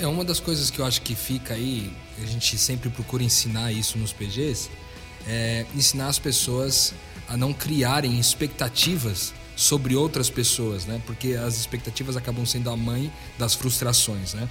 É 0.00 0.08
uma 0.08 0.24
das 0.24 0.40
coisas 0.40 0.70
que 0.70 0.80
eu 0.80 0.84
acho 0.84 1.02
que 1.02 1.14
fica 1.14 1.54
aí, 1.54 1.92
a 2.20 2.26
gente 2.26 2.58
sempre 2.58 2.90
procura 2.90 3.22
ensinar 3.22 3.70
isso 3.70 3.96
nos 3.96 4.12
PGs, 4.12 4.70
é 5.28 5.64
ensinar 5.76 6.08
as 6.08 6.18
pessoas 6.18 6.92
a 7.28 7.36
não 7.36 7.52
criarem 7.52 8.18
expectativas 8.18 9.32
sobre 9.54 9.94
outras 9.94 10.28
pessoas, 10.28 10.84
né? 10.84 11.00
Porque 11.06 11.34
as 11.34 11.56
expectativas 11.56 12.16
acabam 12.16 12.44
sendo 12.44 12.70
a 12.70 12.76
mãe 12.76 13.12
das 13.38 13.54
frustrações, 13.54 14.34
né? 14.34 14.48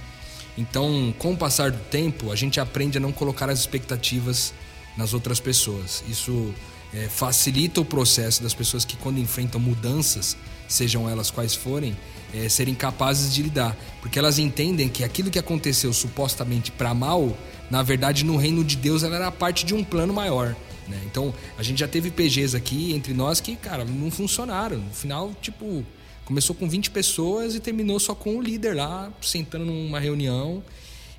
Então, 0.58 1.14
com 1.18 1.32
o 1.32 1.36
passar 1.36 1.70
do 1.70 1.78
tempo, 1.84 2.30
a 2.30 2.36
gente 2.36 2.60
aprende 2.60 2.98
a 2.98 3.00
não 3.00 3.12
colocar 3.12 3.48
as 3.48 3.60
expectativas 3.60 4.52
nas 4.96 5.14
outras 5.14 5.40
pessoas. 5.40 6.04
Isso 6.08 6.52
é, 6.92 7.08
facilita 7.08 7.80
o 7.80 7.84
processo 7.84 8.42
das 8.42 8.52
pessoas 8.52 8.84
que, 8.84 8.96
quando 8.96 9.18
enfrentam 9.18 9.60
mudanças, 9.60 10.36
sejam 10.68 11.08
elas 11.08 11.30
quais 11.30 11.54
forem, 11.54 11.96
é, 12.34 12.48
serem 12.48 12.74
capazes 12.74 13.32
de 13.32 13.42
lidar. 13.42 13.76
Porque 14.00 14.18
elas 14.18 14.38
entendem 14.38 14.88
que 14.88 15.04
aquilo 15.04 15.30
que 15.30 15.38
aconteceu 15.38 15.92
supostamente 15.92 16.70
para 16.70 16.92
mal, 16.92 17.36
na 17.70 17.82
verdade, 17.82 18.24
no 18.24 18.36
reino 18.36 18.64
de 18.64 18.76
Deus, 18.76 19.02
ela 19.02 19.16
era 19.16 19.30
parte 19.30 19.64
de 19.64 19.74
um 19.74 19.84
plano 19.84 20.12
maior. 20.12 20.54
Né? 20.88 21.00
Então, 21.06 21.32
a 21.56 21.62
gente 21.62 21.78
já 21.78 21.88
teve 21.88 22.10
PGs 22.10 22.56
aqui 22.56 22.92
entre 22.92 23.14
nós 23.14 23.40
que, 23.40 23.54
cara, 23.56 23.84
não 23.84 24.10
funcionaram. 24.10 24.78
No 24.78 24.92
final, 24.92 25.32
tipo, 25.40 25.84
começou 26.30 26.54
com 26.54 26.68
20 26.68 26.92
pessoas 26.92 27.56
e 27.56 27.60
terminou 27.60 27.98
só 27.98 28.14
com 28.14 28.36
o 28.36 28.40
líder 28.40 28.76
lá, 28.76 29.12
sentando 29.20 29.64
numa 29.64 29.98
reunião. 29.98 30.62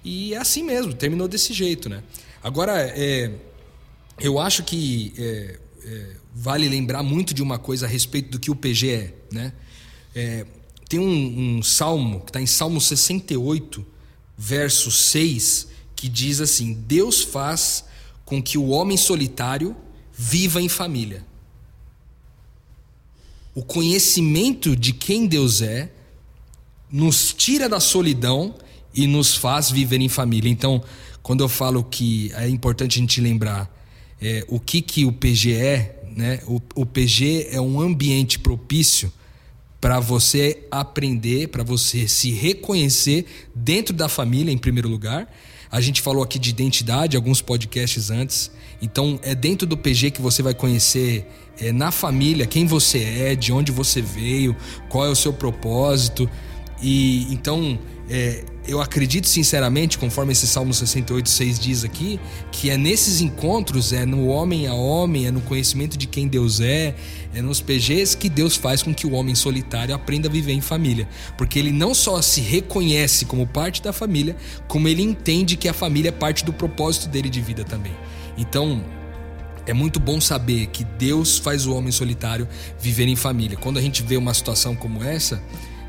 E 0.06 0.34
é 0.34 0.38
assim 0.38 0.64
mesmo, 0.64 0.94
terminou 0.94 1.28
desse 1.28 1.52
jeito, 1.52 1.90
né? 1.90 2.02
Agora, 2.42 2.80
é, 2.96 3.30
eu 4.22 4.40
acho 4.40 4.64
que 4.64 5.14
é, 5.18 5.60
é, 5.84 6.16
vale 6.34 6.70
lembrar 6.70 7.04
muito 7.04 7.34
de 7.34 7.44
uma 7.44 7.60
coisa 7.60 7.86
a 7.86 7.90
respeito 7.90 8.32
do 8.32 8.40
que 8.40 8.50
o 8.50 8.56
PG 8.56 8.90
é, 8.90 9.14
né? 9.34 9.54
É, 10.16 10.46
tem 10.88 10.98
um, 10.98 11.58
um 11.58 11.62
salmo, 11.62 12.22
que 12.22 12.30
está 12.30 12.40
em 12.40 12.48
Salmo 12.48 12.80
68, 12.80 13.86
verso 14.38 14.90
6, 14.90 15.68
que 15.94 16.08
diz 16.08 16.40
assim: 16.40 16.72
Deus 16.72 17.22
faz 17.22 17.84
com 18.24 18.42
que 18.42 18.58
o 18.58 18.70
homem 18.70 18.96
solitário 18.96 19.76
viva 20.14 20.62
em 20.62 20.70
família. 20.70 21.26
O 23.54 23.64
conhecimento 23.64 24.76
de 24.76 24.94
quem 24.94 25.28
Deus 25.28 25.62
é 25.62 25.92
nos 26.92 27.34
tira 27.34 27.68
da 27.68 27.80
solidão 27.80 28.56
e 28.94 29.08
nos 29.08 29.36
faz 29.36 29.70
viver 29.70 30.00
em 30.02 30.10
família. 30.10 30.50
Então, 30.50 30.84
quando 31.22 31.44
eu 31.44 31.50
falo 31.50 31.84
que 31.84 32.32
é 32.36 32.48
importante 32.50 32.98
a 32.98 33.02
gente 33.02 33.22
lembrar 33.22 33.70
é, 34.22 34.46
o 34.48 34.60
que, 34.60 34.82
que 34.82 35.06
o 35.06 35.12
PG 35.12 35.54
é, 35.54 36.04
né? 36.16 36.40
o, 36.46 36.62
o 36.76 36.86
PG 36.86 37.48
é 37.52 37.60
um 37.60 37.80
ambiente 37.80 38.40
propício 38.40 39.12
para 39.80 40.00
você 40.00 40.68
aprender, 40.70 41.48
para 41.48 41.64
você 41.64 42.08
se 42.08 42.32
reconhecer 42.32 43.26
dentro 43.56 43.96
da 43.96 44.08
família, 44.08 44.52
em 44.52 44.58
primeiro 44.58 44.88
lugar, 44.88 45.28
a 45.72 45.80
gente 45.80 46.02
falou 46.02 46.22
aqui 46.22 46.38
de 46.38 46.50
identidade, 46.50 47.16
alguns 47.16 47.42
podcasts 47.42 48.12
antes. 48.12 48.52
Então, 48.82 49.20
é 49.24 49.34
dentro 49.34 49.66
do 49.66 49.78
PG 49.78 50.12
que 50.12 50.22
você 50.22 50.44
vai 50.44 50.54
conhecer 50.54 51.26
é, 51.60 51.72
na 51.72 51.92
família 51.92 52.46
quem 52.46 52.66
você 52.66 53.04
é, 53.04 53.36
de 53.36 53.54
onde 53.54 53.72
você 53.72 54.02
veio, 54.02 54.56
qual 54.90 55.06
é 55.06 55.10
o 55.10 55.16
seu 55.16 55.32
propósito. 55.32 56.30
E 56.82 57.32
então, 57.32 57.80
é, 58.10 58.44
eu 58.68 58.80
acredito 58.80 59.28
sinceramente, 59.28 59.98
conforme 59.98 60.34
esse 60.34 60.46
Salmo 60.46 60.74
68, 60.74 61.28
6 61.28 61.60
diz 61.60 61.84
aqui, 61.84 62.20
que 62.52 62.70
é 62.70 62.78
nesses 62.78 63.20
encontros, 63.20 63.92
é 63.92 64.06
no 64.06 64.28
homem 64.28 64.68
a 64.68 64.74
homem, 64.74 65.26
é 65.26 65.32
no 65.32 65.42
conhecimento 65.42 65.98
de 65.98 66.06
quem 66.06 66.28
Deus 66.28 66.60
é, 66.60 66.96
é 67.34 67.42
nos 67.42 67.60
PGs 67.60 68.16
que 68.16 68.30
Deus 68.30 68.56
faz 68.56 68.84
com 68.84 68.94
que 68.94 69.08
o 69.08 69.14
homem 69.14 69.34
solitário 69.34 69.96
aprenda 69.96 70.28
a 70.28 70.32
viver 70.32 70.54
em 70.54 70.62
família. 70.62 71.08
Porque 71.38 71.58
ele 71.58 71.72
não 71.72 71.94
só 71.94 72.22
se 72.22 72.40
reconhece 72.40 73.26
como 73.26 73.48
parte 73.48 73.82
da 73.82 73.92
família, 73.92 74.36
como 74.68 74.88
ele 74.88 75.02
entende 75.02 75.58
que 75.58 75.68
a 75.68 75.74
família 75.74 76.10
é 76.10 76.12
parte 76.12 76.46
do 76.46 76.54
propósito 76.54 77.10
dele 77.10 77.30
de 77.30 77.42
vida 77.42 77.64
também. 77.64 77.94
Então, 78.38 78.84
é 79.66 79.74
muito 79.74 80.00
bom 80.00 80.22
saber 80.22 80.68
que 80.68 80.84
Deus 80.84 81.38
faz 81.38 81.66
o 81.66 81.76
homem 81.76 81.92
solitário 81.92 82.48
viver 82.80 83.08
em 83.08 83.16
família. 83.16 83.58
Quando 83.58 83.80
a 83.80 83.82
gente 83.82 84.04
vê 84.04 84.18
uma 84.18 84.34
situação 84.34 84.76
como 84.76 85.04
essa, 85.04 85.42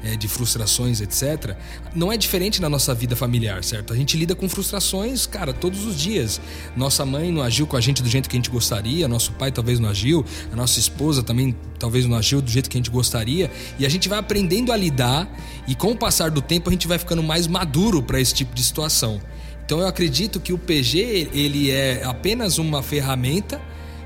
é, 0.02 0.16
de 0.16 0.28
frustrações, 0.28 1.00
etc., 1.00 1.56
não 1.94 2.12
é 2.12 2.16
diferente 2.16 2.60
na 2.60 2.68
nossa 2.68 2.94
vida 2.94 3.14
familiar, 3.14 3.62
certo? 3.62 3.92
A 3.92 3.96
gente 3.96 4.16
lida 4.16 4.34
com 4.34 4.48
frustrações, 4.48 5.26
cara, 5.26 5.52
todos 5.52 5.84
os 5.84 5.98
dias. 5.98 6.40
Nossa 6.76 7.04
mãe 7.04 7.30
não 7.30 7.42
agiu 7.42 7.66
com 7.66 7.76
a 7.76 7.80
gente 7.80 8.02
do 8.02 8.08
jeito 8.08 8.28
que 8.28 8.36
a 8.36 8.38
gente 8.38 8.50
gostaria, 8.50 9.06
nosso 9.08 9.32
pai 9.32 9.52
talvez 9.52 9.78
não 9.78 9.88
agiu, 9.88 10.24
a 10.52 10.56
nossa 10.56 10.78
esposa 10.78 11.22
também 11.22 11.54
talvez 11.78 12.06
não 12.06 12.16
agiu 12.16 12.40
do 12.40 12.50
jeito 12.50 12.68
que 12.70 12.76
a 12.76 12.80
gente 12.80 12.90
gostaria, 12.90 13.50
e 13.78 13.86
a 13.86 13.88
gente 13.88 14.08
vai 14.08 14.18
aprendendo 14.18 14.72
a 14.72 14.76
lidar, 14.76 15.28
e 15.66 15.74
com 15.74 15.92
o 15.92 15.96
passar 15.96 16.30
do 16.30 16.40
tempo 16.40 16.68
a 16.68 16.72
gente 16.72 16.86
vai 16.88 16.98
ficando 16.98 17.22
mais 17.22 17.46
maduro 17.46 18.02
para 18.02 18.20
esse 18.20 18.34
tipo 18.34 18.54
de 18.54 18.62
situação. 18.62 19.20
Então 19.64 19.80
eu 19.80 19.86
acredito 19.86 20.40
que 20.40 20.52
o 20.52 20.58
PG 20.58 21.30
ele 21.32 21.70
é 21.70 22.02
apenas 22.04 22.58
uma 22.58 22.82
ferramenta 22.82 23.60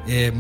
é, 0.07 0.33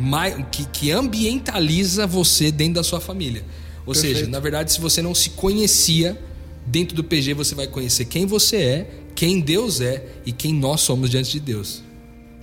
que, 0.50 0.64
que 0.66 0.90
ambientaliza 0.92 2.06
você 2.06 2.52
dentro 2.52 2.74
da 2.74 2.84
sua 2.84 3.00
família. 3.00 3.44
Ou 3.86 3.94
Perfeito. 3.94 4.18
seja, 4.18 4.30
na 4.30 4.40
verdade, 4.40 4.72
se 4.72 4.80
você 4.80 5.00
não 5.00 5.14
se 5.14 5.30
conhecia, 5.30 6.20
dentro 6.66 6.96
do 6.96 7.04
PG 7.04 7.32
você 7.34 7.54
vai 7.54 7.68
conhecer 7.68 8.04
quem 8.06 8.26
você 8.26 8.56
é, 8.56 8.90
quem 9.14 9.40
Deus 9.40 9.80
é 9.80 10.04
e 10.26 10.32
quem 10.32 10.52
nós 10.52 10.80
somos 10.80 11.08
diante 11.08 11.30
de 11.30 11.40
Deus. 11.40 11.82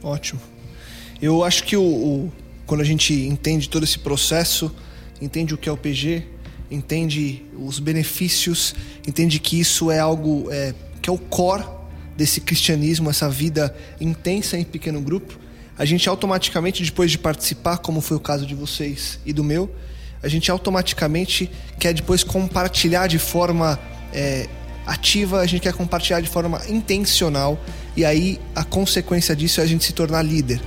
Ótimo. 0.01 0.41
Eu 1.21 1.43
acho 1.43 1.63
que 1.65 1.75
o, 1.75 1.83
o 1.83 2.31
quando 2.65 2.81
a 2.81 2.85
gente 2.85 3.13
entende 3.13 3.69
todo 3.69 3.83
esse 3.83 3.99
processo, 3.99 4.73
entende 5.21 5.53
o 5.53 5.57
que 5.57 5.67
é 5.67 5.71
o 5.71 5.77
PG, 5.77 6.23
entende 6.71 7.43
os 7.57 7.77
benefícios, 7.77 8.73
entende 9.07 9.39
que 9.39 9.59
isso 9.59 9.91
é 9.91 9.99
algo 9.99 10.47
é, 10.49 10.73
que 11.01 11.09
é 11.09 11.13
o 11.13 11.17
core 11.17 11.65
desse 12.15 12.39
cristianismo, 12.41 13.09
essa 13.09 13.29
vida 13.29 13.75
intensa 13.99 14.57
em 14.57 14.63
pequeno 14.63 15.01
grupo, 15.01 15.37
a 15.77 15.85
gente 15.85 16.07
automaticamente, 16.07 16.83
depois 16.83 17.11
de 17.11 17.17
participar, 17.17 17.77
como 17.77 17.99
foi 17.99 18.15
o 18.17 18.19
caso 18.19 18.45
de 18.45 18.53
vocês 18.53 19.19
e 19.25 19.33
do 19.33 19.43
meu, 19.43 19.69
a 20.23 20.27
gente 20.29 20.49
automaticamente 20.49 21.51
quer 21.77 21.93
depois 21.93 22.23
compartilhar 22.23 23.07
de 23.07 23.19
forma 23.19 23.77
é, 24.13 24.47
ativa, 24.87 25.41
a 25.41 25.45
gente 25.45 25.61
quer 25.61 25.73
compartilhar 25.73 26.21
de 26.21 26.29
forma 26.29 26.61
intencional, 26.67 27.59
e 27.95 28.05
aí 28.05 28.39
a 28.55 28.63
consequência 28.63 29.35
disso 29.35 29.59
é 29.59 29.63
a 29.63 29.67
gente 29.67 29.83
se 29.83 29.93
tornar 29.93 30.23
líder. 30.23 30.61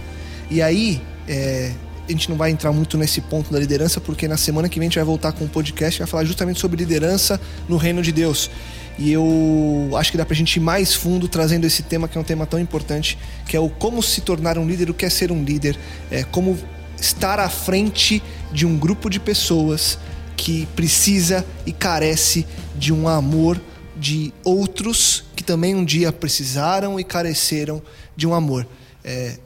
E 0.50 0.62
aí, 0.62 1.02
é, 1.26 1.72
a 2.08 2.12
gente 2.12 2.30
não 2.30 2.36
vai 2.36 2.50
entrar 2.50 2.72
muito 2.72 2.96
nesse 2.96 3.20
ponto 3.20 3.52
da 3.52 3.58
liderança, 3.58 4.00
porque 4.00 4.28
na 4.28 4.36
semana 4.36 4.68
que 4.68 4.78
vem 4.78 4.86
a 4.86 4.88
gente 4.88 4.96
vai 4.96 5.04
voltar 5.04 5.32
com 5.32 5.44
um 5.44 5.48
podcast 5.48 5.96
que 5.96 6.02
vai 6.02 6.08
falar 6.08 6.24
justamente 6.24 6.60
sobre 6.60 6.76
liderança 6.76 7.40
no 7.68 7.76
reino 7.76 8.00
de 8.02 8.12
Deus. 8.12 8.50
E 8.98 9.12
eu 9.12 9.90
acho 9.96 10.10
que 10.10 10.16
dá 10.16 10.24
pra 10.24 10.34
gente 10.34 10.56
ir 10.56 10.60
mais 10.60 10.94
fundo 10.94 11.28
trazendo 11.28 11.66
esse 11.66 11.82
tema, 11.82 12.08
que 12.08 12.16
é 12.16 12.20
um 12.20 12.24
tema 12.24 12.46
tão 12.46 12.58
importante, 12.58 13.18
que 13.46 13.56
é 13.56 13.60
o 13.60 13.68
como 13.68 14.02
se 14.02 14.20
tornar 14.20 14.56
um 14.56 14.66
líder, 14.66 14.88
o 14.88 14.94
que 14.94 15.04
é 15.04 15.10
ser 15.10 15.32
um 15.32 15.42
líder, 15.42 15.76
é, 16.10 16.22
como 16.24 16.56
estar 17.00 17.38
à 17.38 17.48
frente 17.48 18.22
de 18.52 18.66
um 18.66 18.78
grupo 18.78 19.08
de 19.08 19.20
pessoas 19.20 19.98
que 20.36 20.66
precisa 20.76 21.44
e 21.64 21.72
carece 21.72 22.46
de 22.76 22.92
um 22.92 23.08
amor 23.08 23.60
de 23.96 24.32
outros 24.44 25.24
que 25.34 25.42
também 25.42 25.74
um 25.74 25.84
dia 25.84 26.12
precisaram 26.12 27.00
e 27.00 27.04
careceram 27.04 27.82
de 28.14 28.26
um 28.26 28.34
amor. 28.34 28.66
É, 29.02 29.38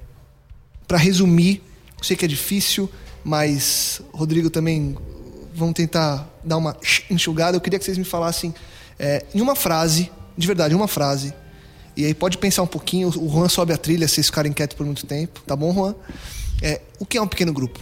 Para 0.88 0.98
resumir, 0.98 1.62
sei 2.02 2.16
que 2.16 2.24
é 2.24 2.28
difícil, 2.28 2.90
mas 3.22 4.00
Rodrigo 4.12 4.50
também 4.50 4.96
vamos 5.54 5.74
tentar 5.74 6.28
dar 6.42 6.56
uma 6.56 6.76
enxugada. 7.10 7.56
Eu 7.56 7.60
queria 7.60 7.78
que 7.78 7.84
vocês 7.84 7.98
me 7.98 8.04
falassem 8.04 8.54
é, 8.98 9.24
em 9.34 9.40
uma 9.40 9.54
frase, 9.54 10.10
de 10.36 10.46
verdade, 10.46 10.74
uma 10.74 10.88
frase. 10.88 11.32
E 11.96 12.04
aí 12.04 12.14
pode 12.14 12.38
pensar 12.38 12.62
um 12.62 12.66
pouquinho. 12.66 13.08
O 13.08 13.28
Juan 13.28 13.48
sobe 13.48 13.72
a 13.72 13.76
trilha 13.76 14.08
se 14.08 14.14
vocês 14.14 14.26
ficarem 14.26 14.52
quietos 14.52 14.76
por 14.76 14.86
muito 14.86 15.06
tempo, 15.06 15.40
tá 15.46 15.54
bom, 15.54 15.72
Juan? 15.72 15.94
É, 16.62 16.80
o 16.98 17.06
que 17.06 17.16
é 17.16 17.22
um 17.22 17.26
pequeno 17.26 17.52
grupo? 17.52 17.80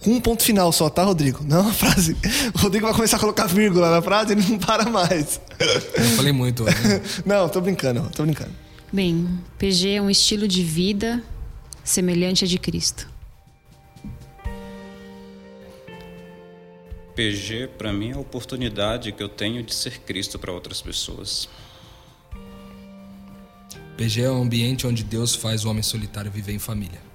Com 0.00 0.12
um 0.12 0.20
ponto 0.20 0.42
final 0.42 0.72
só, 0.72 0.88
tá, 0.88 1.04
Rodrigo? 1.04 1.44
Não 1.44 1.58
é 1.58 1.60
uma 1.60 1.72
frase. 1.74 2.16
O 2.54 2.58
Rodrigo 2.58 2.86
vai 2.86 2.94
começar 2.94 3.18
a 3.18 3.20
colocar 3.20 3.46
vírgula 3.46 3.90
na 3.90 4.00
frase 4.00 4.32
e 4.32 4.38
ele 4.38 4.48
não 4.48 4.58
para 4.58 4.88
mais. 4.88 5.38
Eu 5.58 6.04
falei 6.16 6.32
muito 6.32 6.64
hoje. 6.64 6.76
Não, 7.26 7.46
tô 7.50 7.60
brincando, 7.60 8.08
tô 8.16 8.22
brincando. 8.22 8.50
Bem, 8.90 9.38
PG 9.58 9.90
é 9.90 10.02
um 10.02 10.08
estilo 10.08 10.48
de 10.48 10.64
vida 10.64 11.22
semelhante 11.84 12.44
a 12.44 12.48
de 12.48 12.58
Cristo. 12.58 13.06
PG, 17.14 17.68
para 17.76 17.92
mim, 17.92 18.10
é 18.10 18.14
a 18.14 18.18
oportunidade 18.18 19.12
que 19.12 19.22
eu 19.22 19.28
tenho 19.28 19.62
de 19.62 19.74
ser 19.74 20.00
Cristo 20.00 20.38
para 20.38 20.50
outras 20.50 20.80
pessoas. 20.80 21.46
PG 23.98 24.22
é 24.22 24.30
um 24.30 24.42
ambiente 24.42 24.86
onde 24.86 25.04
Deus 25.04 25.34
faz 25.34 25.66
o 25.66 25.70
homem 25.70 25.82
solitário 25.82 26.30
viver 26.30 26.54
em 26.54 26.58
família. 26.58 27.09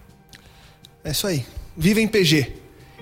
É 1.05 1.11
isso 1.11 1.27
aí. 1.27 1.45
Viva 1.77 2.01
em 2.01 2.07
PG. 2.07 2.51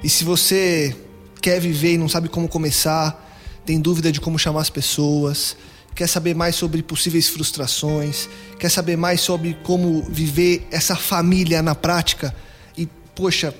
E 0.03 0.09
se 0.09 0.25
você 0.25 0.93
quer 1.41 1.61
viver 1.61 1.93
e 1.93 1.97
não 1.97 2.09
sabe 2.09 2.27
como 2.27 2.49
começar, 2.49 3.33
tem 3.65 3.79
dúvida 3.79 4.11
de 4.11 4.19
como 4.19 4.37
chamar 4.37 4.59
as 4.59 4.69
pessoas, 4.69 5.55
quer 5.95 6.07
saber 6.07 6.35
mais 6.35 6.53
sobre 6.53 6.83
possíveis 6.83 7.29
frustrações, 7.29 8.27
quer 8.59 8.67
saber 8.67 8.97
mais 8.97 9.21
sobre 9.21 9.57
como 9.63 10.03
viver 10.03 10.67
essa 10.69 10.97
família 10.97 11.61
na 11.61 11.75
prática 11.75 12.35
e, 12.77 12.89
poxa, 13.15 13.55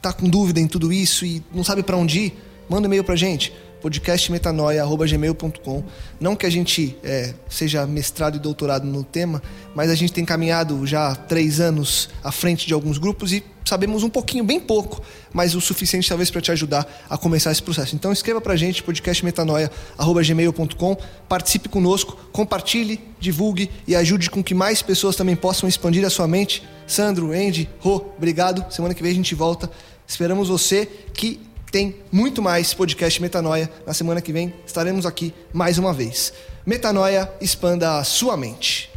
tá 0.00 0.14
com 0.14 0.30
dúvida 0.30 0.58
em 0.58 0.66
tudo 0.66 0.90
isso 0.90 1.26
e 1.26 1.42
não 1.52 1.62
sabe 1.62 1.82
para 1.82 1.98
onde 1.98 2.20
ir, 2.20 2.38
manda 2.70 2.88
um 2.88 2.90
e-mail 2.90 3.04
pra 3.04 3.16
gente 3.16 3.52
podcastmetanoia.gmail.com. 3.84 5.84
Não 6.18 6.34
que 6.34 6.46
a 6.46 6.50
gente 6.50 6.96
é, 7.04 7.34
seja 7.50 7.86
mestrado 7.86 8.36
e 8.36 8.38
doutorado 8.38 8.86
no 8.86 9.04
tema, 9.04 9.42
mas 9.74 9.90
a 9.90 9.94
gente 9.94 10.10
tem 10.10 10.24
caminhado 10.24 10.86
já 10.86 11.14
três 11.14 11.60
anos 11.60 12.08
à 12.22 12.32
frente 12.32 12.66
de 12.66 12.72
alguns 12.72 12.96
grupos 12.96 13.30
e 13.30 13.44
sabemos 13.62 14.02
um 14.02 14.08
pouquinho, 14.08 14.42
bem 14.42 14.58
pouco, 14.58 15.02
mas 15.34 15.54
o 15.54 15.60
suficiente 15.60 16.08
talvez 16.08 16.30
para 16.30 16.40
te 16.40 16.50
ajudar 16.50 17.04
a 17.10 17.18
começar 17.18 17.52
esse 17.52 17.62
processo. 17.62 17.94
Então 17.94 18.10
escreva 18.10 18.40
para 18.40 18.54
a 18.54 18.56
gente, 18.56 18.82
podcastmetanoia.gmail.com, 18.82 20.96
participe 21.28 21.68
conosco, 21.68 22.16
compartilhe, 22.32 22.98
divulgue 23.20 23.70
e 23.86 23.94
ajude 23.94 24.30
com 24.30 24.42
que 24.42 24.54
mais 24.54 24.80
pessoas 24.80 25.14
também 25.14 25.36
possam 25.36 25.68
expandir 25.68 26.06
a 26.06 26.10
sua 26.10 26.26
mente. 26.26 26.62
Sandro, 26.86 27.32
Andy, 27.32 27.68
Rô, 27.80 27.96
obrigado. 28.16 28.64
Semana 28.72 28.94
que 28.94 29.02
vem 29.02 29.12
a 29.12 29.14
gente 29.14 29.34
volta. 29.34 29.70
Esperamos 30.06 30.48
você 30.48 30.88
que 31.12 31.38
tem 31.74 31.96
muito 32.12 32.40
mais 32.40 32.72
podcast 32.72 33.20
Metanoia. 33.20 33.68
Na 33.84 33.92
semana 33.92 34.20
que 34.20 34.32
vem 34.32 34.54
estaremos 34.64 35.04
aqui 35.04 35.34
mais 35.52 35.76
uma 35.76 35.92
vez. 35.92 36.32
Metanoia, 36.64 37.28
expanda 37.40 37.98
a 37.98 38.04
sua 38.04 38.36
mente. 38.36 38.93